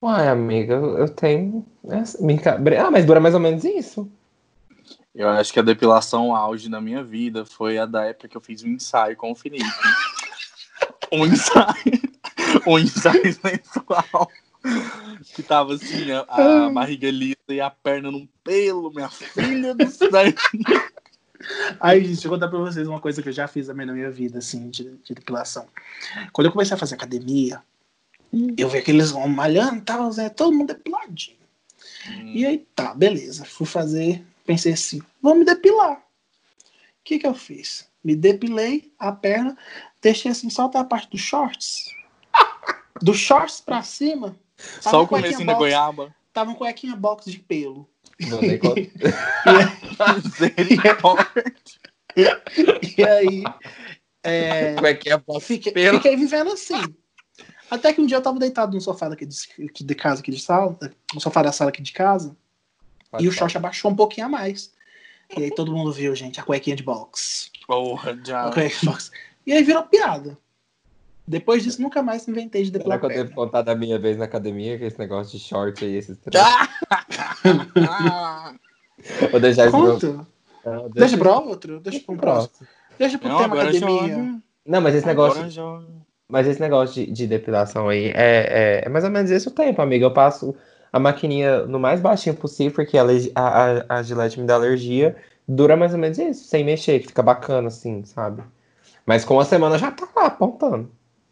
Uai, 0.03 0.29
amiga, 0.29 0.75
eu, 0.75 0.99
eu 0.99 1.09
tenho. 1.09 1.65
Ah, 1.89 2.91
mas 2.91 3.05
dura 3.05 3.21
mais 3.21 3.35
ou 3.35 3.41
menos 3.41 3.65
isso. 3.65 4.11
Eu 5.15 5.29
acho 5.29 5.53
que 5.53 5.61
a 5.61 5.63
depilação 5.63 6.35
auge 6.35 6.69
da 6.69 6.81
minha 6.81 7.05
vida 7.05 7.45
foi 7.45 7.79
a 7.79 7.85
da 7.85 8.05
época 8.07 8.29
que 8.29 8.37
eu 8.37 8.41
fiz 8.41 8.65
um 8.65 8.69
ensaio 8.69 9.17
com 9.17 9.31
o 9.31 9.35
Felipe. 9.35 9.65
um 11.13 11.27
ensaio. 11.27 12.01
um 12.67 12.79
ensaio 12.79 13.33
sensual. 13.35 14.31
Que 15.35 15.43
tava 15.43 15.75
assim, 15.75 16.11
a, 16.13 16.67
a 16.67 16.71
barriga 16.71 17.11
lisa 17.11 17.37
e 17.49 17.61
a 17.61 17.69
perna 17.69 18.11
num 18.11 18.27
pelo, 18.43 18.91
minha 18.93 19.09
filha 19.09 19.75
do 19.75 19.87
céu. 19.91 20.11
Aí, 21.81 22.01
gente, 22.01 22.13
deixa 22.13 22.27
eu 22.27 22.31
contar 22.33 22.49
pra 22.49 22.59
vocês 22.59 22.87
uma 22.87 23.01
coisa 23.01 23.23
que 23.23 23.29
eu 23.29 23.33
já 23.33 23.47
fiz 23.49 23.67
também 23.67 23.87
na 23.87 23.93
minha 23.93 24.11
vida, 24.11 24.39
assim, 24.39 24.71
de, 24.71 24.97
de 24.99 25.15
depilação. 25.15 25.67
Quando 26.33 26.47
eu 26.47 26.53
comecei 26.53 26.75
a 26.75 26.79
fazer 26.79 26.95
academia, 26.95 27.63
eu 28.57 28.69
vi 28.69 28.79
aqueles 28.79 29.13
homens 29.13 29.37
malhando 29.37 29.77
e 29.77 29.81
tal, 29.83 30.15
né, 30.15 30.29
todo 30.29 30.53
mundo 30.55 30.69
depiladinho. 30.69 31.37
E 32.25 32.45
aí, 32.47 32.59
tá, 32.75 32.95
beleza. 32.95 33.45
Fui 33.45 33.67
fazer, 33.67 34.25
pensei 34.45 34.73
assim, 34.73 35.01
vou 35.21 35.35
me 35.35 35.45
depilar. 35.45 35.99
O 35.99 37.05
que 37.05 37.19
que 37.19 37.27
eu 37.27 37.35
fiz? 37.35 37.89
Me 38.03 38.17
depilei 38.17 38.93
a 38.99 39.13
perna, 39.13 39.57
deixei 40.01 40.31
assim, 40.31 40.51
só 40.51 40.67
até 40.67 40.79
a 40.79 40.85
parte 40.85 41.11
dos 41.11 41.21
shorts. 41.21 41.85
Dos 43.01 43.19
shorts 43.19 43.61
pra 43.61 43.83
cima, 43.83 44.37
Só 44.57 44.91
o 44.91 44.93
Tava 44.93 44.99
com 45.05 45.07
comecinho 45.09 45.33
cuequinha 45.37 45.47
da 45.47 45.59
goiaba. 45.59 46.15
tava 46.33 46.51
um 46.51 46.55
cuequinha 46.55 46.97
box 46.97 47.31
de 47.31 47.39
pelo. 47.39 47.89
Como- 48.31 48.43
Misericórdia. 48.43 48.91
E 52.99 53.03
aí, 53.05 53.43
é, 54.23 54.75
Como 54.75 54.87
é 54.87 54.95
que 54.95 55.11
é? 55.11 55.19
Fiquei, 55.41 55.73
fiquei 55.73 56.17
vivendo 56.17 56.53
assim. 56.53 56.81
Até 57.71 57.91
que 57.93 58.01
um 58.03 58.07
dia 58.07 58.19
eu 58.19 58.23
tava 58.23 58.39
deitado 58.39 58.75
no 58.75 58.81
sofá 58.83 59.09
daqui 59.09 59.25
de, 59.25 59.37
de 59.81 59.95
casa, 59.95 60.21
aqui 60.21 60.31
de 60.31 60.39
sala, 60.39 60.79
no 61.15 61.21
sofá 61.21 61.43
da 61.43 61.51
sala 61.53 61.71
aqui 61.71 61.81
de 61.81 61.93
casa, 61.93 62.37
e 63.19 63.27
o 63.27 63.33
short 63.33 63.57
abaixou 63.57 63.91
um 63.91 63.97
pouquinho 63.97 64.27
a 64.27 64.29
mais. 64.29 64.73
E 65.35 65.45
aí 65.45 65.51
todo 65.55 65.73
mundo 65.73 65.91
viu, 65.91 66.15
gente, 66.15 66.39
a 66.39 66.43
cuequinha 66.43 66.77
de 66.77 66.83
box. 66.83 67.51
Porra, 67.67 68.13
A 68.13 68.27
já. 68.27 68.51
cuequinha 68.53 68.79
de 68.81 68.87
box. 68.87 69.11
E 69.47 69.53
aí 69.55 69.63
virou 69.65 69.83
piada. 69.85 70.37
Depois 71.27 71.63
disso, 71.63 71.81
nunca 71.81 72.03
mais 72.03 72.27
inventei 72.27 72.63
de 72.63 72.69
Será 72.69 72.79
depilar 72.79 73.01
que 73.01 73.07
eu 73.07 73.11
devo 73.11 73.35
contar 73.35 73.63
da 73.63 73.75
minha 73.75 73.99
vez 73.99 74.17
na 74.17 74.25
academia, 74.25 74.77
que 74.77 74.85
esse 74.85 74.99
negócio 74.99 75.39
de 75.39 75.45
short 75.45 75.85
aí, 75.85 75.95
esses 75.97 76.19
Ah! 77.89 78.55
Vou 79.31 79.41
deixar 79.41 79.69
isso 79.69 79.99
pro-. 79.99 80.27
Não, 80.65 80.91
Deixa 80.91 81.17
pra 81.17 81.39
outro. 81.39 81.81
Deixa 81.81 82.01
pra 82.01 82.15
um 82.15 82.19
próximo. 82.19 82.67
Deixa 82.99 83.19
pro 83.19 83.29
Não, 83.29 83.39
tema 83.39 83.55
academia. 83.55 83.81
joga. 83.81 84.39
Não, 84.65 84.81
mas 84.81 84.95
esse 84.95 85.07
negócio, 85.07 85.43
mas 86.29 86.47
esse 86.47 86.61
negócio 86.61 86.95
de, 86.95 87.11
de 87.11 87.27
depilação 87.27 87.89
aí 87.89 88.07
é, 88.07 88.13
é, 88.15 88.83
é 88.85 88.89
mais 88.89 89.05
ou 89.05 89.11
menos 89.11 89.31
esse 89.31 89.49
o 89.49 89.51
tempo, 89.51 89.83
amiga. 89.83 90.07
Eu 90.07 90.13
passo 90.13 90.55
a 90.93 91.01
maquininha 91.01 91.67
no 91.67 91.81
mais 91.81 92.01
baixinho 92.01 92.37
possível, 92.37 92.73
porque 92.75 92.97
a, 92.97 93.05
a, 93.35 93.83
a, 93.89 93.99
a 93.99 94.03
gilete 94.03 94.39
me 94.41 94.47
dá 94.47 94.55
alergia. 94.55 95.17
Dura 95.49 95.77
mais 95.77 95.93
ou 95.93 95.99
menos 95.99 96.19
isso, 96.19 96.45
sem 96.45 96.65
mexer, 96.65 97.01
que 97.01 97.09
fica 97.09 97.23
bacana, 97.23 97.67
assim, 97.69 98.05
sabe? 98.05 98.43
Mas 99.05 99.25
com 99.25 99.35
uma 99.35 99.45
semana 99.45 99.77
já 99.77 99.91
tá 99.91 100.09
lá 100.15 100.27
apontando. 100.27 100.89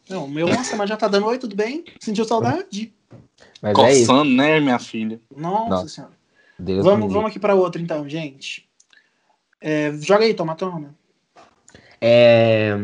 Não, 0.09 0.27
meu 0.27 0.47
uma 0.47 0.65
semana 0.65 0.87
já 0.87 0.97
tá 0.97 1.09
dando 1.09 1.27
oi, 1.27 1.39
tudo 1.39 1.55
bem? 1.55 1.85
Sentiu 2.01 2.25
saudade? 2.25 2.93
Mas 3.63 3.79
é 3.79 3.93
isso. 3.93 4.07
Coçando, 4.07 4.31
né, 4.31 4.61
minha 4.61 4.79
filha? 4.79 5.21
Nossa, 5.35 5.71
Nossa. 5.71 5.89
senhora. 5.89 6.13
Deus 6.59 6.85
Vamos, 6.85 7.13
vamos 7.13 7.31
aqui 7.31 7.39
pra 7.39 7.55
outra 7.55 7.81
então, 7.81 8.09
gente. 8.09 8.69
É, 9.61 9.93
joga 10.01 10.25
aí, 10.25 10.35
toma, 10.35 10.55
toma. 10.55 10.95
É, 12.01 12.77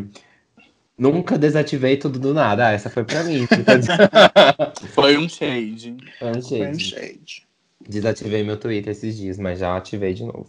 Nunca 0.98 1.36
desativei 1.36 1.98
tudo 1.98 2.18
do 2.18 2.32
nada. 2.32 2.68
Ah, 2.68 2.72
essa 2.72 2.88
foi 2.88 3.04
pra 3.04 3.22
mim. 3.22 3.46
Foi 4.94 5.18
um 5.18 5.28
shade. 5.28 5.96
Antes, 6.22 6.48
Foi 6.48 6.68
um 6.68 6.78
shade. 6.78 7.46
Desativei 7.86 8.42
meu 8.42 8.56
Twitter 8.56 8.92
esses 8.92 9.16
dias, 9.16 9.38
mas 9.38 9.58
já 9.58 9.76
ativei 9.76 10.14
de 10.14 10.24
novo. 10.24 10.48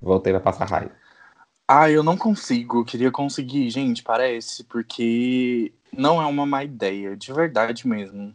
Voltei 0.00 0.32
pra 0.32 0.40
passar 0.40 0.64
raiva. 0.64 0.92
Ah, 1.68 1.90
eu 1.90 2.02
não 2.02 2.16
consigo. 2.16 2.80
Eu 2.80 2.84
queria 2.84 3.10
conseguir, 3.10 3.68
gente, 3.68 4.02
parece, 4.02 4.64
porque 4.64 5.70
não 5.96 6.20
é 6.20 6.26
uma 6.26 6.44
má 6.46 6.64
ideia, 6.64 7.16
de 7.16 7.32
verdade 7.32 7.86
mesmo. 7.86 8.34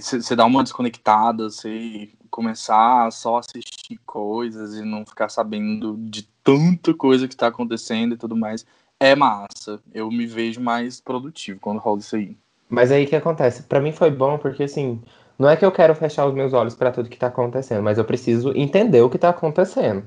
Você 0.00 0.36
dá 0.36 0.44
uma 0.44 0.62
desconectada, 0.62 1.50
você 1.50 2.10
começar 2.30 3.06
a 3.06 3.10
só 3.10 3.38
assistir 3.38 3.98
coisas 4.06 4.76
e 4.76 4.84
não 4.84 5.04
ficar 5.04 5.28
sabendo 5.28 5.96
de 5.98 6.22
tanta 6.44 6.94
coisa 6.94 7.26
que 7.26 7.36
tá 7.36 7.48
acontecendo 7.48 8.14
e 8.14 8.18
tudo 8.18 8.36
mais. 8.36 8.64
É 9.00 9.16
massa. 9.16 9.80
Eu 9.92 10.10
me 10.10 10.26
vejo 10.26 10.60
mais 10.60 11.00
produtivo 11.00 11.58
quando 11.60 11.78
rola 11.78 12.00
isso 12.00 12.16
aí. 12.16 12.36
Mas 12.68 12.92
aí 12.92 13.04
o 13.04 13.08
que 13.08 13.16
acontece? 13.16 13.62
Pra 13.62 13.80
mim 13.80 13.92
foi 13.92 14.10
bom 14.10 14.38
porque 14.38 14.64
assim, 14.64 15.00
não 15.38 15.48
é 15.48 15.56
que 15.56 15.64
eu 15.64 15.72
quero 15.72 15.94
fechar 15.94 16.26
os 16.26 16.34
meus 16.34 16.52
olhos 16.52 16.74
pra 16.74 16.92
tudo 16.92 17.08
que 17.08 17.16
tá 17.16 17.28
acontecendo, 17.28 17.82
mas 17.82 17.96
eu 17.96 18.04
preciso 18.04 18.52
entender 18.56 19.00
o 19.00 19.08
que 19.08 19.18
tá 19.18 19.30
acontecendo. 19.30 20.04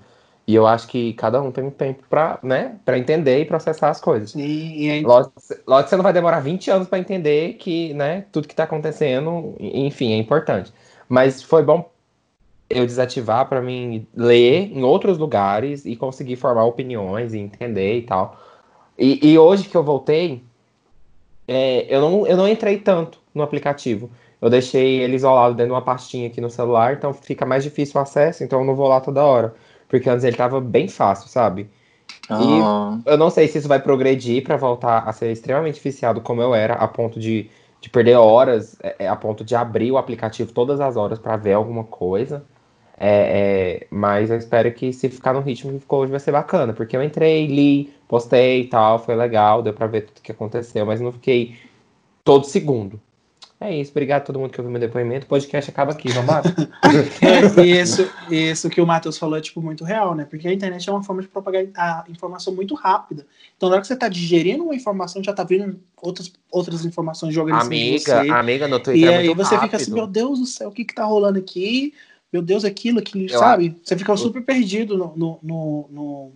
E 0.52 0.56
eu 0.56 0.68
acho 0.68 0.86
que 0.90 1.14
cada 1.14 1.42
um 1.42 1.50
tem 1.50 1.64
um 1.64 1.72
tempo 1.72 2.04
pra, 2.10 2.38
né, 2.44 2.76
pra 2.84 2.98
entender 2.98 3.40
e 3.40 3.46
processar 3.46 3.90
as 3.90 4.02
coisas. 4.02 4.36
E, 4.36 4.86
e 4.86 4.92
aí, 4.92 5.02
Lógico, 5.02 5.34
lógico 5.66 5.84
que 5.86 5.90
você 5.90 5.96
não 5.96 6.04
vai 6.04 6.12
demorar 6.12 6.42
20 6.42 6.70
anos 6.70 6.90
pra 6.90 7.00
entender 7.00 7.54
que, 7.54 7.94
né, 7.94 8.26
tudo 8.34 8.50
que 8.50 8.54
tá 8.54 8.66
acontecendo, 8.66 9.56
enfim, 9.62 10.12
é 10.12 10.18
importante. 10.18 10.74
Mas 11.08 11.42
foi 11.42 11.64
bom 11.64 11.90
eu 12.70 12.86
desativar 12.86 13.48
pra 13.48 13.62
mim 13.62 14.06
ler 14.14 14.78
em 14.78 14.84
outros 14.84 15.18
lugares 15.18 15.86
e 15.86 15.96
conseguir 15.96 16.36
formar 16.36 16.66
opiniões 16.66 17.34
e 17.34 17.40
entender 17.40 18.00
e 18.00 18.02
tal. 18.02 18.38
E, 19.00 19.32
e 19.32 19.40
hoje 19.40 19.70
que 19.70 19.78
eu 19.78 19.84
voltei, 19.84 20.44
é, 21.48 21.86
eu, 21.88 22.02
não, 22.02 22.28
eu 22.28 22.36
não 22.36 22.48
entrei 22.48 22.78
tanto 22.78 23.20
no 23.34 23.42
aplicativo. 23.42 24.10
Eu 24.42 24.50
deixei 24.50 25.00
ele 25.00 25.16
isolado 25.16 25.56
dentro 25.56 25.70
de 25.70 25.74
uma 25.76 25.82
pastinha 25.82 26.28
aqui 26.28 26.42
no 26.42 26.50
celular, 26.50 26.96
então 26.96 27.14
fica 27.14 27.46
mais 27.46 27.64
difícil 27.64 27.98
o 27.98 28.04
acesso, 28.04 28.44
então 28.44 28.60
eu 28.60 28.66
não 28.66 28.76
vou 28.76 28.90
lá 28.90 29.00
toda 29.00 29.24
hora. 29.24 29.54
Porque 29.92 30.10
antes 30.10 30.26
ele 30.26 30.38
tava 30.38 30.62
bem 30.62 30.90
fácil, 30.90 31.30
sabe? 31.30 31.70
Ah, 32.30 33.02
Eu 33.06 33.18
não 33.18 33.30
sei 33.30 33.48
se 33.48 33.58
isso 33.58 33.68
vai 33.68 33.82
progredir 33.82 34.44
pra 34.44 34.58
voltar 34.58 35.00
a 35.08 35.14
ser 35.14 35.32
extremamente 35.32 35.82
viciado 35.82 36.22
como 36.22 36.42
eu 36.42 36.54
era, 36.54 36.76
a 36.76 36.88
ponto 36.88 37.20
de, 37.20 37.50
de 37.80 37.90
perder 37.90 38.16
horas, 38.16 38.78
é, 38.82 39.06
é, 39.06 39.08
a 39.08 39.16
ponto 39.16 39.44
de 39.44 39.56
abrir 39.56 39.92
o 39.92 39.98
aplicativo 39.98 40.52
todas 40.54 40.80
as 40.80 40.96
horas 40.98 41.18
pra 41.20 41.36
ver 41.38 41.54
alguma 41.54 41.84
coisa. 41.84 42.46
É, 42.98 43.82
é, 43.84 43.88
mas 43.92 44.30
eu 44.30 44.38
espero 44.38 44.72
que 44.74 44.94
se 44.94 45.10
ficar 45.10 45.34
no 45.34 45.42
ritmo 45.42 45.74
que 45.74 45.80
ficou 45.80 46.02
hoje 46.02 46.12
vai 46.12 46.20
ser 46.20 46.32
bacana, 46.32 46.74
porque 46.74 46.96
eu 46.96 47.04
entrei, 47.04 47.48
li, 47.48 47.94
postei 48.08 48.62
e 48.64 48.68
tal, 48.68 49.00
foi 49.00 49.16
legal, 49.16 49.64
deu 49.64 49.74
pra 49.74 49.88
ver 49.88 50.04
tudo 50.04 50.22
que 50.22 50.32
aconteceu, 50.32 50.86
mas 50.86 51.02
não 51.02 51.12
fiquei 51.12 51.58
todo 52.24 52.46
segundo. 52.46 53.02
É 53.64 53.76
isso. 53.78 53.92
Obrigado 53.92 54.24
a 54.24 54.26
todo 54.26 54.40
mundo 54.40 54.52
que 54.52 54.60
ouviu 54.60 54.72
meu 54.72 54.82
depoimento. 54.82 55.28
O 55.28 55.30
podcast 55.30 55.70
acaba 55.70 55.92
aqui, 55.92 56.10
vamos 56.12 56.32
lá? 56.32 56.42
É, 57.22 57.64
isso, 57.64 58.10
isso 58.30 58.70
que 58.72 58.82
o 58.82 58.88
Matheus 58.88 59.20
falou 59.20 59.38
é 59.38 59.42
tipo 59.42 59.62
muito 59.62 59.84
real, 59.84 60.16
né? 60.16 60.26
Porque 60.26 60.48
a 60.48 60.54
internet 60.54 60.90
é 60.90 60.92
uma 60.92 61.04
forma 61.04 61.22
de 61.22 61.28
propagar 61.28 61.64
a 61.78 62.04
informação 62.10 62.56
muito 62.56 62.74
rápida. 62.74 63.26
Então, 63.56 63.70
na 63.70 63.76
hora 63.76 63.82
que 63.82 63.88
você 63.88 63.96
tá 63.96 64.10
digerindo 64.10 64.64
uma 64.64 64.74
informação, 64.74 65.24
já 65.24 65.32
tá 65.32 65.44
vindo 65.44 65.80
outras, 66.02 66.34
outras 66.52 66.84
informações 66.86 67.36
jogando 67.36 67.62
amiga, 67.62 68.22
de 68.22 68.28
você. 68.28 68.34
amiga 68.34 68.68
no 68.68 68.80
Twitter 68.80 69.10
E 69.10 69.14
é 69.14 69.18
aí 69.18 69.28
muito 69.28 69.38
você 69.38 69.54
rápido. 69.54 69.70
fica 69.70 69.78
assim, 69.78 69.94
meu 69.94 70.08
Deus 70.08 70.40
do 70.40 70.46
céu, 70.48 70.70
o 70.70 70.72
que 70.72 70.84
que 70.84 70.96
tá 70.96 71.06
rolando 71.06 71.38
aqui? 71.38 71.94
Meu 72.34 72.42
Deus, 72.42 72.66
aquilo, 72.66 72.98
aquilo, 72.98 73.30
Eu 73.30 73.38
sabe? 73.38 73.78
Você 73.84 73.96
fica 73.96 74.18
super 74.18 74.42
perdido 74.44 74.98
no, 74.98 75.14
no, 75.16 75.40
no, 75.44 75.88
no, 75.92 76.32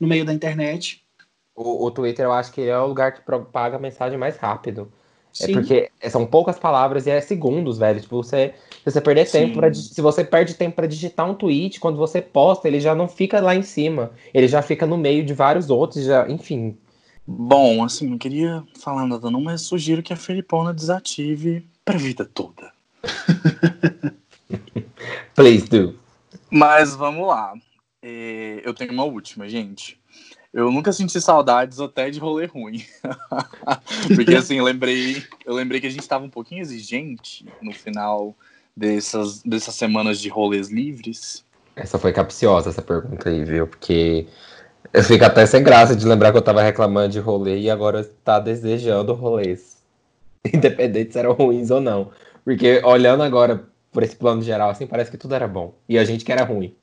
no 0.00 0.08
meio 0.08 0.24
da 0.24 0.34
internet. 0.34 1.04
O, 1.54 1.84
o 1.86 1.90
Twitter, 1.92 2.24
eu 2.24 2.32
acho 2.32 2.50
que 2.52 2.62
é 2.62 2.78
o 2.78 2.86
lugar 2.88 3.12
que 3.12 3.20
propaga 3.20 3.76
a 3.76 3.80
mensagem 3.80 4.18
mais 4.18 4.36
rápido. 4.36 4.90
Sim. 5.32 5.44
É 5.44 5.52
porque 5.52 5.90
são 6.10 6.26
poucas 6.26 6.58
palavras 6.58 7.06
e 7.06 7.10
é 7.10 7.20
segundos, 7.20 7.78
velho. 7.78 8.00
Tipo, 8.00 8.22
você, 8.22 8.54
se 8.84 8.90
você 8.90 9.00
perder 9.00 9.26
Sim. 9.26 9.38
tempo 9.38 9.54
pra, 9.54 9.72
se 9.72 10.00
você 10.00 10.24
perde 10.24 10.54
tempo 10.54 10.76
pra 10.76 10.86
digitar 10.86 11.30
um 11.30 11.34
tweet, 11.34 11.78
quando 11.78 11.96
você 11.96 12.20
posta, 12.20 12.66
ele 12.66 12.80
já 12.80 12.94
não 12.94 13.08
fica 13.08 13.40
lá 13.40 13.54
em 13.54 13.62
cima. 13.62 14.12
Ele 14.32 14.48
já 14.48 14.62
fica 14.62 14.86
no 14.86 14.96
meio 14.96 15.24
de 15.24 15.34
vários 15.34 15.70
outros, 15.70 16.04
já, 16.04 16.28
enfim. 16.28 16.76
Bom, 17.26 17.84
assim, 17.84 18.08
não 18.08 18.16
queria 18.16 18.64
falar 18.80 19.06
nada 19.06 19.30
não, 19.30 19.42
mas 19.42 19.60
sugiro 19.60 20.02
que 20.02 20.12
a 20.12 20.16
Felipona 20.16 20.72
desative 20.72 21.66
pra 21.84 21.98
vida 21.98 22.24
toda. 22.24 22.72
Please 25.34 25.68
do. 25.68 25.94
Mas 26.50 26.96
vamos 26.96 27.28
lá. 27.28 27.52
É, 28.02 28.62
eu 28.64 28.72
tenho 28.72 28.92
uma 28.92 29.04
última, 29.04 29.48
gente. 29.48 29.97
Eu 30.58 30.72
nunca 30.72 30.92
senti 30.92 31.20
saudades 31.20 31.78
até 31.78 32.10
de 32.10 32.18
rolê 32.18 32.46
ruim. 32.46 32.84
Porque 34.16 34.34
assim, 34.34 34.56
eu 34.56 34.64
lembrei, 34.64 35.22
eu 35.46 35.54
lembrei 35.54 35.80
que 35.80 35.86
a 35.86 35.90
gente 35.90 36.00
estava 36.00 36.24
um 36.24 36.28
pouquinho 36.28 36.60
exigente 36.60 37.46
no 37.62 37.72
final 37.72 38.34
dessas, 38.76 39.40
dessas 39.44 39.76
semanas 39.76 40.18
de 40.18 40.28
rolês 40.28 40.68
livres. 40.68 41.44
Essa 41.76 41.96
foi 41.96 42.12
capciosa, 42.12 42.70
essa 42.70 42.82
pergunta 42.82 43.28
aí, 43.28 43.44
viu? 43.44 43.68
Porque 43.68 44.26
eu 44.92 45.04
fico 45.04 45.24
até 45.24 45.46
sem 45.46 45.62
graça 45.62 45.94
de 45.94 46.04
lembrar 46.04 46.32
que 46.32 46.38
eu 46.38 46.42
tava 46.42 46.60
reclamando 46.60 47.10
de 47.10 47.20
rolê 47.20 47.60
e 47.60 47.70
agora 47.70 48.02
tá 48.24 48.40
desejando 48.40 49.14
rolês. 49.14 49.76
Independente 50.52 51.12
se 51.12 51.20
eram 51.20 51.34
ruins 51.34 51.70
ou 51.70 51.80
não. 51.80 52.10
Porque 52.44 52.82
olhando 52.84 53.22
agora 53.22 53.64
por 53.92 54.02
esse 54.02 54.16
plano 54.16 54.42
geral, 54.42 54.70
assim, 54.70 54.88
parece 54.88 55.08
que 55.08 55.16
tudo 55.16 55.36
era 55.36 55.46
bom. 55.46 55.72
E 55.88 55.96
a 55.96 56.04
gente 56.04 56.24
que 56.24 56.32
era 56.32 56.42
ruim. 56.42 56.74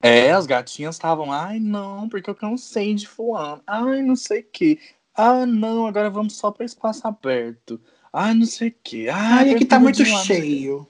É, 0.00 0.30
as 0.30 0.46
gatinhas 0.46 0.94
estavam, 0.94 1.32
ai 1.32 1.58
não, 1.58 2.08
porque 2.08 2.30
eu 2.30 2.34
cansei 2.34 2.94
de 2.94 3.06
fulano. 3.08 3.62
Ai, 3.66 4.02
não 4.02 4.14
sei 4.14 4.40
o 4.40 4.44
que. 4.44 4.78
Ah, 5.14 5.44
não, 5.44 5.86
agora 5.86 6.08
vamos 6.08 6.36
só 6.36 6.50
para 6.50 6.64
espaço 6.64 7.06
aberto. 7.06 7.80
Ai, 8.12 8.34
não 8.34 8.46
sei 8.46 8.68
o 8.68 8.74
que. 8.82 9.08
Ai, 9.08 9.48
Ai, 9.48 9.50
aqui 9.50 9.64
tá 9.64 9.80
muito 9.80 10.04
cheio. 10.04 10.86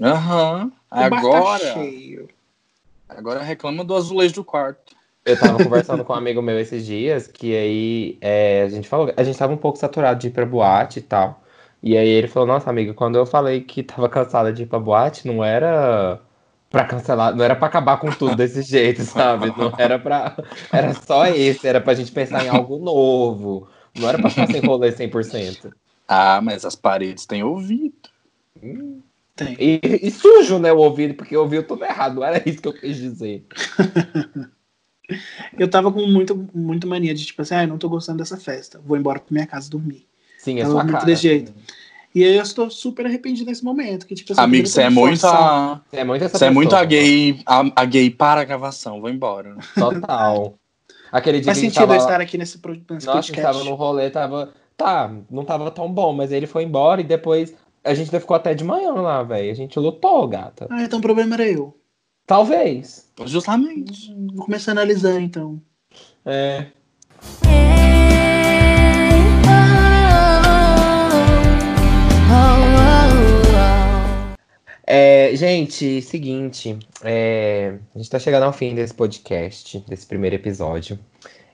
Aham. 0.00 0.72
O 0.90 0.96
bar 0.96 1.10
tá 1.10 1.16
Agora, 1.16 1.72
cheio. 1.72 2.28
agora 3.08 3.42
reclama 3.42 3.84
do 3.84 3.94
azulejo 3.94 4.34
do 4.34 4.44
quarto. 4.44 4.94
Eu 5.24 5.36
tava 5.36 5.58
conversando 5.58 6.04
com 6.04 6.12
um 6.12 6.16
amigo 6.16 6.40
meu 6.40 6.60
esses 6.60 6.86
dias, 6.86 7.26
que 7.26 7.56
aí 7.56 8.18
é, 8.20 8.62
a 8.62 8.68
gente 8.68 8.86
falou, 8.88 9.12
a 9.16 9.24
gente 9.24 9.36
tava 9.36 9.52
um 9.52 9.56
pouco 9.56 9.76
saturado 9.76 10.20
de 10.20 10.28
ir 10.28 10.30
pra 10.30 10.46
boate 10.46 11.00
e 11.00 11.02
tal. 11.02 11.42
E 11.82 11.96
aí 11.96 12.08
ele 12.08 12.28
falou, 12.28 12.46
nossa, 12.46 12.70
amiga, 12.70 12.94
quando 12.94 13.16
eu 13.16 13.26
falei 13.26 13.60
que 13.62 13.82
tava 13.82 14.08
cansada 14.08 14.52
de 14.52 14.62
ir 14.62 14.66
pra 14.66 14.78
boate, 14.78 15.26
não 15.26 15.42
era 15.42 16.20
pra 16.76 16.84
cancelar, 16.84 17.34
não 17.34 17.44
era 17.44 17.56
pra 17.56 17.68
acabar 17.68 17.96
com 17.98 18.10
tudo 18.10 18.36
desse 18.36 18.62
jeito, 18.62 19.02
sabe? 19.02 19.46
Não 19.56 19.72
era 19.78 19.98
pra. 19.98 20.36
Era 20.70 20.92
só 20.94 21.26
esse, 21.26 21.66
era 21.66 21.80
pra 21.80 21.94
gente 21.94 22.12
pensar 22.12 22.44
em 22.44 22.48
algo 22.48 22.78
novo. 22.78 23.68
Não 23.98 24.08
era 24.08 24.18
pra 24.18 24.28
ficar 24.28 24.46
sem 24.46 24.60
rolê 24.60 24.92
100%. 24.92 25.72
Ah, 26.06 26.40
mas 26.42 26.64
as 26.64 26.76
paredes 26.76 27.24
têm 27.24 27.42
ouvido. 27.42 27.94
Tem. 29.34 29.56
E, 29.58 29.80
e 30.02 30.10
sujo, 30.10 30.58
né, 30.58 30.72
o 30.72 30.78
ouvido, 30.78 31.14
porque 31.14 31.36
ouviu 31.36 31.62
tudo 31.62 31.84
errado, 31.84 32.16
não 32.16 32.24
era 32.24 32.42
isso 32.48 32.60
que 32.60 32.68
eu 32.68 32.72
quis 32.72 32.96
dizer. 32.96 33.44
Eu 35.56 35.68
tava 35.68 35.92
com 35.92 36.04
muito, 36.04 36.48
muito 36.52 36.86
mania 36.86 37.14
de 37.14 37.24
tipo 37.24 37.40
assim, 37.40 37.54
ah, 37.54 37.62
eu 37.62 37.68
não 37.68 37.78
tô 37.78 37.88
gostando 37.88 38.18
dessa 38.18 38.36
festa. 38.36 38.80
Vou 38.84 38.96
embora 38.96 39.20
pra 39.20 39.32
minha 39.32 39.46
casa 39.46 39.70
dormir. 39.70 40.04
Sim, 40.36 40.58
é 40.58 40.62
Tava 40.62 40.72
sua 40.72 40.82
muito 40.82 40.94
cara. 40.94 41.06
desse 41.06 41.22
jeito. 41.22 41.54
E 42.16 42.24
aí 42.24 42.34
eu 42.34 42.42
estou 42.42 42.70
super 42.70 43.04
arrependido 43.04 43.50
nesse 43.50 43.62
momento. 43.62 44.06
Que, 44.06 44.14
tipo, 44.14 44.32
assim, 44.32 44.40
Amigo, 44.40 44.66
você 44.66 44.80
é 44.80 44.84
ter 44.84 44.88
me 44.88 44.96
muito 44.96 45.26
a, 45.26 45.82
Você 45.90 45.96
é 45.98 46.04
muito 46.04 46.24
essa 46.24 46.38
você 46.38 46.44
é 46.46 46.50
muito 46.50 46.70
pessoa. 46.70 46.80
a 46.80 46.84
gay, 46.86 47.42
a, 47.44 47.64
a 47.76 47.84
gay 47.84 48.08
para 48.08 48.40
a 48.40 48.44
gravação. 48.44 49.02
Vou 49.02 49.10
embora. 49.10 49.54
Total. 49.74 50.54
Aquele 51.12 51.40
dia 51.40 51.44
Faz 51.52 51.58
sentido 51.58 51.80
tava 51.80 51.94
eu 51.94 51.98
estar 51.98 52.18
aqui 52.18 52.38
nesse, 52.38 52.56
nesse 52.56 53.06
Nossa, 53.06 53.12
podcast. 53.12 53.42
tava 53.42 53.62
no 53.64 53.74
rolê, 53.74 54.08
tava. 54.08 54.50
Tá, 54.78 55.14
não 55.30 55.44
tava 55.44 55.70
tão 55.70 55.92
bom, 55.92 56.14
mas 56.14 56.32
ele 56.32 56.46
foi 56.46 56.62
embora 56.62 57.02
e 57.02 57.04
depois 57.04 57.54
a 57.84 57.92
gente 57.92 58.06
ainda 58.06 58.20
ficou 58.20 58.34
até 58.34 58.54
de 58.54 58.64
manhã 58.64 58.94
lá, 58.94 59.22
velho. 59.22 59.50
A 59.50 59.54
gente 59.54 59.78
lutou, 59.78 60.26
gata. 60.26 60.66
Ah, 60.70 60.84
então 60.84 60.98
o 60.98 61.02
problema 61.02 61.34
era 61.34 61.46
eu. 61.46 61.78
Talvez. 62.26 63.10
Justamente. 63.26 64.14
Vou 64.34 64.46
começar 64.46 64.70
a 64.70 64.72
analisar, 64.72 65.20
então. 65.20 65.60
É. 66.24 66.64
É, 67.46 67.75
gente, 75.34 76.00
seguinte, 76.02 76.78
é, 77.02 77.74
a 77.94 77.98
gente 77.98 78.10
tá 78.10 78.18
chegando 78.18 78.44
ao 78.44 78.52
fim 78.52 78.74
desse 78.74 78.94
podcast, 78.94 79.84
desse 79.88 80.06
primeiro 80.06 80.36
episódio. 80.36 80.98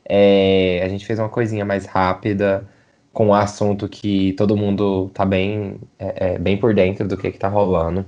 É, 0.05 0.83
a 0.85 0.89
gente 0.89 1.07
fez 1.07 1.19
uma 1.19 1.29
coisinha 1.29 1.65
mais 1.65 1.87
rápida, 1.87 2.69
com 3.13 3.29
um 3.29 3.35
assunto 3.35 3.89
que 3.89 4.33
todo 4.35 4.57
mundo 4.57 5.11
tá 5.15 5.25
bem, 5.25 5.81
é, 5.99 6.35
é, 6.35 6.39
bem 6.39 6.57
por 6.57 6.75
dentro 6.75 7.07
do 7.07 7.17
que 7.17 7.31
que 7.31 7.39
tá 7.39 7.49
rolando. 7.49 8.05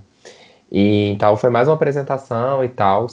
E 0.71 1.11
então 1.11 1.37
foi 1.37 1.51
mais 1.51 1.69
uma 1.69 1.75
apresentação 1.75 2.65
e 2.65 2.69
tal. 2.69 3.07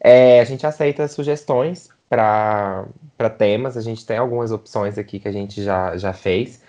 É, 0.00 0.40
a 0.40 0.44
gente 0.44 0.66
aceita 0.66 1.08
sugestões 1.08 1.88
para 2.08 2.86
temas, 3.38 3.76
a 3.76 3.80
gente 3.80 4.06
tem 4.06 4.18
algumas 4.18 4.52
opções 4.52 4.98
aqui 4.98 5.18
que 5.18 5.28
a 5.28 5.32
gente 5.32 5.62
já, 5.62 5.96
já 5.96 6.12
fez, 6.12 6.62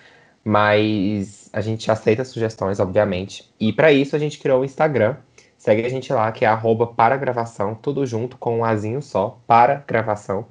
mas 0.48 1.50
a 1.52 1.60
gente 1.60 1.90
aceita 1.90 2.24
sugestões, 2.24 2.80
obviamente. 2.80 3.44
E 3.60 3.70
para 3.70 3.92
isso 3.92 4.16
a 4.16 4.18
gente 4.18 4.38
criou 4.38 4.62
o 4.62 4.64
Instagram. 4.64 5.16
Segue 5.58 5.84
a 5.84 5.88
gente 5.90 6.10
lá, 6.10 6.32
que 6.32 6.42
é 6.42 6.48
arroba 6.48 6.86
para 6.86 7.18
gravação, 7.18 7.74
tudo 7.74 8.06
junto 8.06 8.38
com 8.38 8.60
um 8.60 8.64
azinho 8.64 9.02
só, 9.02 9.38
para 9.46 9.84
gravação. 9.86 10.46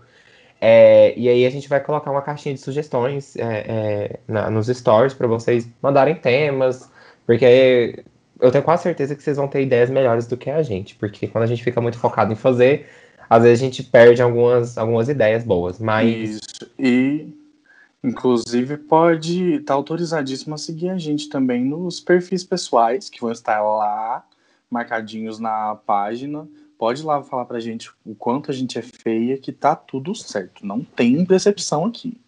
É, 0.62 1.18
e 1.18 1.28
aí 1.28 1.48
a 1.48 1.50
gente 1.50 1.68
vai 1.68 1.80
colocar 1.80 2.12
uma 2.12 2.22
caixinha 2.22 2.54
de 2.54 2.62
sugestões 2.62 3.36
é, 3.38 3.42
é, 3.42 4.20
na- 4.28 4.52
nos 4.52 4.68
stories 4.68 5.16
para 5.16 5.26
vocês 5.28 5.68
mandarem 5.82 6.14
temas, 6.14 6.88
porque 7.26 8.04
eu 8.40 8.52
tenho 8.52 8.64
quase 8.64 8.84
certeza 8.84 9.16
que 9.16 9.24
vocês 9.24 9.38
vão 9.38 9.48
ter 9.48 9.64
ideias 9.64 9.90
melhores 9.90 10.28
do 10.28 10.38
que 10.38 10.52
a 10.52 10.62
gente, 10.62 10.94
porque 10.96 11.28
quando 11.28 11.44
a 11.44 11.48
gente 11.48 11.64
fica 11.64 11.82
muito 11.82 11.98
focado 11.98 12.32
em 12.32 12.36
fazer, 12.36 12.88
às 13.28 13.42
vezes 13.42 13.60
a 13.60 13.66
gente 13.66 13.82
perde 13.82 14.22
algumas, 14.22 14.78
algumas 14.78 15.10
ideias 15.10 15.44
boas, 15.44 15.80
mas 15.80 16.08
Isso. 16.08 16.72
E, 16.78 17.34
inclusive, 18.04 18.78
pode 18.78 19.56
estar 19.56 19.74
autorizadíssimo 19.74 20.56
a 20.56 20.58
seguir 20.58 20.90
a 20.90 20.98
gente 20.98 21.30
também 21.30 21.64
nos 21.64 22.00
perfis 22.00 22.44
pessoais, 22.44 23.10
que 23.10 23.22
vão 23.22 23.32
estar 23.32 23.62
lá, 23.62 24.26
marcadinhos 24.70 25.40
na 25.40 25.76
página. 25.76 26.48
Pode 26.78 27.02
ir 27.02 27.06
lá 27.06 27.24
falar 27.24 27.46
pra 27.46 27.60
gente 27.60 27.92
o 28.06 28.14
quanto 28.14 28.52
a 28.52 28.54
gente 28.54 28.78
é 28.78 28.82
feia, 28.82 29.38
que 29.38 29.52
tá 29.52 29.76
tudo 29.76 30.14
certo. 30.14 30.66
Não 30.66 30.84
tem 30.84 31.24
decepção 31.24 31.86
aqui. 31.86 32.20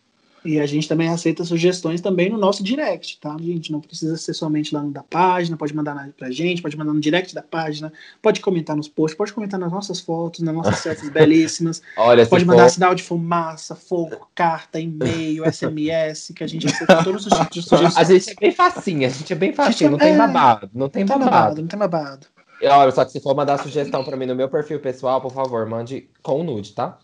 E 0.50 0.60
a 0.60 0.66
gente 0.66 0.88
também 0.88 1.08
aceita 1.10 1.44
sugestões 1.44 2.02
também 2.02 2.28
no 2.28 2.38
nosso 2.38 2.64
direct, 2.64 3.20
tá, 3.20 3.36
gente? 3.40 3.72
Não 3.72 3.80
precisa 3.80 4.18
ser 4.18 4.34
somente 4.34 4.74
lá 4.74 4.82
no 4.82 4.90
da 4.90 5.04
página, 5.04 5.56
pode 5.56 5.76
mandar 5.76 5.94
na, 5.94 6.10
pra 6.18 6.32
gente, 6.32 6.60
pode 6.60 6.76
mandar 6.76 6.92
no 6.92 7.00
direct 7.00 7.36
da 7.36 7.44
página, 7.44 7.94
pode 8.20 8.40
comentar 8.42 8.76
nos 8.76 8.88
posts, 8.88 9.16
pode 9.16 9.32
comentar 9.32 9.60
nas 9.60 9.72
nossas 9.72 10.00
fotos, 10.00 10.40
nas 10.40 10.56
nossas 10.56 10.80
selfies 10.80 11.10
belíssimas, 11.14 11.84
olha, 11.96 12.26
pode 12.26 12.46
for- 12.46 12.52
mandar 12.52 12.68
sinal 12.70 12.96
de 12.96 13.04
fumaça, 13.04 13.76
fogo, 13.76 14.28
carta, 14.34 14.80
e-mail, 14.80 15.44
SMS, 15.52 16.34
que 16.36 16.44
a 16.44 16.48
gente 16.48 16.66
aceita 16.66 17.04
todos 17.04 17.28
os 17.28 17.34
tipos 17.38 17.54
de 17.54 17.62
sugestões. 17.62 17.96
a 17.98 18.04
gente 18.04 18.32
é 18.32 18.36
bem 18.40 18.52
facinho, 18.52 19.06
a 19.06 19.10
gente 19.12 19.32
é 19.32 19.36
bem 19.36 19.54
facinho, 19.54 19.92
não 19.92 20.00
Gente, 20.00 20.08
tem 20.08 20.16
é- 20.16 20.18
babado, 20.18 20.70
não 20.74 20.90
tem 20.90 21.04
Não 21.04 21.10
tem 21.10 21.20
babado. 21.20 21.32
babado, 21.32 21.62
não 21.62 21.68
tem 21.68 21.80
babado. 21.80 22.28
Olha, 22.62 22.92
só 22.92 23.06
que 23.06 23.12
se 23.12 23.22
for 23.22 23.36
mandar 23.36 23.58
sugestão 23.60 24.04
pra 24.04 24.18
mim 24.18 24.26
no 24.26 24.36
meu 24.36 24.50
perfil 24.50 24.80
pessoal, 24.80 25.22
por 25.22 25.32
favor, 25.32 25.66
mande 25.66 26.10
com 26.24 26.44
nude, 26.44 26.74
tá? 26.74 26.98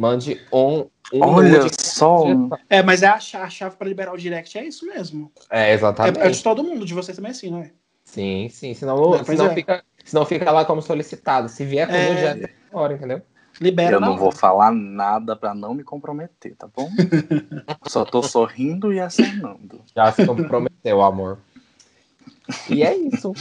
Mande 0.00 0.40
um, 0.50 0.86
um 1.12 1.20
Olha 1.20 1.66
só. 1.78 2.24
É, 2.70 2.82
mas 2.82 3.02
é 3.02 3.06
a 3.08 3.20
chave, 3.20 3.44
a 3.44 3.50
chave 3.50 3.76
para 3.76 3.86
liberar 3.86 4.14
o 4.14 4.16
direct, 4.16 4.56
é 4.56 4.64
isso 4.64 4.86
mesmo. 4.86 5.30
É, 5.50 5.68
É, 5.68 5.74
exatamente. 5.74 6.18
é 6.18 6.30
de 6.30 6.42
todo 6.42 6.64
mundo, 6.64 6.86
de 6.86 6.94
vocês 6.94 7.14
também 7.14 7.28
é 7.28 7.32
assim, 7.32 7.50
não 7.50 7.58
é? 7.58 7.70
Sim, 8.02 8.48
sim. 8.48 8.72
Senão, 8.72 8.96
Não, 8.96 9.22
senão, 9.22 9.46
é. 9.50 9.54
fica, 9.54 9.84
senão 10.02 10.24
fica 10.24 10.50
lá 10.50 10.64
como 10.64 10.80
solicitado. 10.80 11.50
Se 11.50 11.66
vier 11.66 11.86
com 11.86 11.92
É. 11.92 12.16
já 12.16 12.30
é 12.34 12.50
hora, 12.72 12.94
entendeu? 12.94 13.20
Libera 13.60 13.96
Eu 13.96 14.00
não 14.00 14.16
vou 14.16 14.32
falar 14.32 14.72
nada 14.72 15.36
pra 15.36 15.52
não 15.54 15.74
me 15.74 15.84
comprometer, 15.84 16.56
tá 16.56 16.66
bom? 16.74 16.88
Só 17.86 18.06
tô 18.06 18.22
sorrindo 18.22 18.94
e 18.94 19.00
acenando. 19.00 19.82
Já 19.94 20.10
se 20.12 20.24
comprometeu, 20.24 21.02
amor. 21.02 21.40
E 22.70 22.82
é 22.82 22.96
isso. 22.96 23.34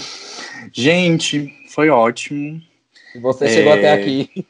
Gente, 0.74 1.54
foi 1.70 1.90
ótimo. 1.90 2.62
Você 3.22 3.46
É. 3.46 3.48
chegou 3.48 3.72
até 3.72 3.94
aqui. 3.94 4.46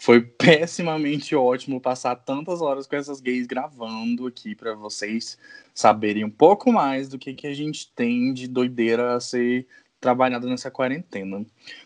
Foi 0.00 0.22
pessimamente 0.22 1.36
ótimo 1.36 1.78
passar 1.78 2.16
tantas 2.16 2.62
horas 2.62 2.86
com 2.86 2.96
essas 2.96 3.20
gays 3.20 3.46
gravando 3.46 4.26
aqui 4.26 4.54
para 4.54 4.74
vocês 4.74 5.36
saberem 5.74 6.24
um 6.24 6.30
pouco 6.30 6.72
mais 6.72 7.06
do 7.06 7.18
que, 7.18 7.34
que 7.34 7.46
a 7.46 7.52
gente 7.52 7.92
tem 7.94 8.32
de 8.32 8.48
doideira 8.48 9.14
a 9.14 9.20
ser 9.20 9.66
trabalhado 10.00 10.48
nessa 10.48 10.70
quarentena. 10.70 11.44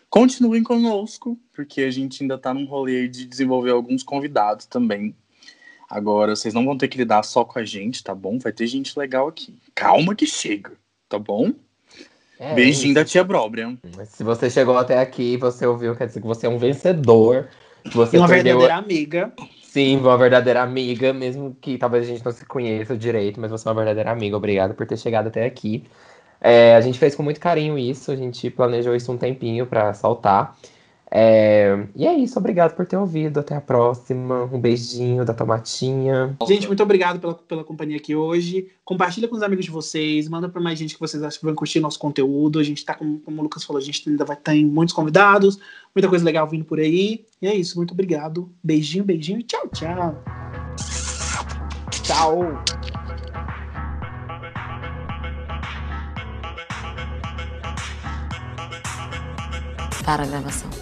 Continuem 0.08 0.62
conosco, 0.62 1.36
porque 1.52 1.82
a 1.82 1.90
gente 1.90 2.22
ainda 2.22 2.36
está 2.36 2.54
num 2.54 2.66
rolê 2.66 3.08
de 3.08 3.26
desenvolver 3.26 3.72
alguns 3.72 4.04
convidados 4.04 4.64
também. 4.66 5.12
Agora, 5.90 6.36
vocês 6.36 6.54
não 6.54 6.64
vão 6.64 6.78
ter 6.78 6.86
que 6.86 6.98
lidar 6.98 7.24
só 7.24 7.44
com 7.44 7.58
a 7.58 7.64
gente, 7.64 8.04
tá 8.04 8.14
bom? 8.14 8.38
Vai 8.38 8.52
ter 8.52 8.68
gente 8.68 8.96
legal 8.96 9.26
aqui. 9.26 9.58
Calma 9.74 10.14
que 10.14 10.24
chega, 10.24 10.70
tá 11.08 11.18
bom? 11.18 11.52
É 12.38 12.54
Beijinho 12.54 12.92
isso. 12.92 12.94
da 12.94 13.04
tia 13.04 13.24
Bróbria. 13.24 13.76
Se 14.06 14.22
você 14.22 14.48
chegou 14.48 14.78
até 14.78 15.00
aqui 15.00 15.32
e 15.34 15.36
você 15.36 15.66
ouviu, 15.66 15.96
quer 15.96 16.06
dizer 16.06 16.20
que 16.20 16.26
você 16.28 16.46
é 16.46 16.48
um 16.48 16.58
vencedor. 16.58 17.48
Você 17.92 18.18
uma 18.18 18.28
perdeu... 18.28 18.58
verdadeira 18.58 18.76
amiga. 18.76 19.32
Sim, 19.62 19.96
uma 19.98 20.16
verdadeira 20.16 20.62
amiga, 20.62 21.12
mesmo 21.12 21.56
que 21.60 21.76
talvez 21.76 22.04
a 22.04 22.06
gente 22.06 22.24
não 22.24 22.32
se 22.32 22.46
conheça 22.46 22.96
direito, 22.96 23.40
mas 23.40 23.50
você 23.50 23.66
é 23.66 23.70
uma 23.70 23.76
verdadeira 23.76 24.10
amiga. 24.10 24.36
Obrigado 24.36 24.74
por 24.74 24.86
ter 24.86 24.96
chegado 24.96 25.26
até 25.26 25.44
aqui. 25.44 25.84
É, 26.40 26.76
a 26.76 26.80
gente 26.80 26.98
fez 26.98 27.14
com 27.14 27.22
muito 27.22 27.40
carinho 27.40 27.78
isso, 27.78 28.12
a 28.12 28.16
gente 28.16 28.50
planejou 28.50 28.94
isso 28.94 29.10
um 29.10 29.16
tempinho 29.16 29.66
para 29.66 29.92
saltar. 29.94 30.56
É... 31.10 31.86
E 31.94 32.06
é 32.06 32.14
isso, 32.14 32.38
obrigado 32.38 32.74
por 32.74 32.86
ter 32.86 32.96
ouvido. 32.96 33.40
Até 33.40 33.54
a 33.54 33.60
próxima. 33.60 34.44
Um 34.44 34.60
beijinho 34.60 35.24
da 35.24 35.32
tomatinha. 35.32 36.36
Gente, 36.46 36.66
muito 36.66 36.82
obrigado 36.82 37.20
pela, 37.20 37.34
pela 37.34 37.64
companhia 37.64 37.96
aqui 37.96 38.14
hoje. 38.14 38.68
Compartilha 38.84 39.28
com 39.28 39.36
os 39.36 39.42
amigos 39.42 39.64
de 39.64 39.70
vocês, 39.70 40.28
manda 40.28 40.48
para 40.48 40.60
mais 40.60 40.78
gente 40.78 40.94
que 40.94 41.00
vocês 41.00 41.22
acham 41.22 41.38
que 41.38 41.46
vão 41.46 41.54
curtir 41.54 41.80
nosso 41.80 41.98
conteúdo. 41.98 42.58
A 42.58 42.62
gente 42.62 42.84
tá, 42.84 42.94
como, 42.94 43.20
como 43.20 43.40
o 43.40 43.42
Lucas 43.42 43.64
falou, 43.64 43.80
a 43.80 43.84
gente 43.84 44.08
ainda 44.08 44.24
vai 44.24 44.36
ter 44.36 44.64
muitos 44.64 44.94
convidados, 44.94 45.58
muita 45.94 46.08
coisa 46.08 46.24
legal 46.24 46.48
vindo 46.48 46.64
por 46.64 46.78
aí. 46.78 47.24
E 47.40 47.46
é 47.46 47.54
isso, 47.54 47.76
muito 47.76 47.92
obrigado. 47.92 48.50
Beijinho, 48.62 49.04
beijinho 49.04 49.38
e 49.38 49.42
tchau, 49.42 49.68
tchau. 49.68 50.22
Tchau. 52.02 52.62
Para 60.04 60.22
a 60.22 60.26
gravação. 60.26 60.73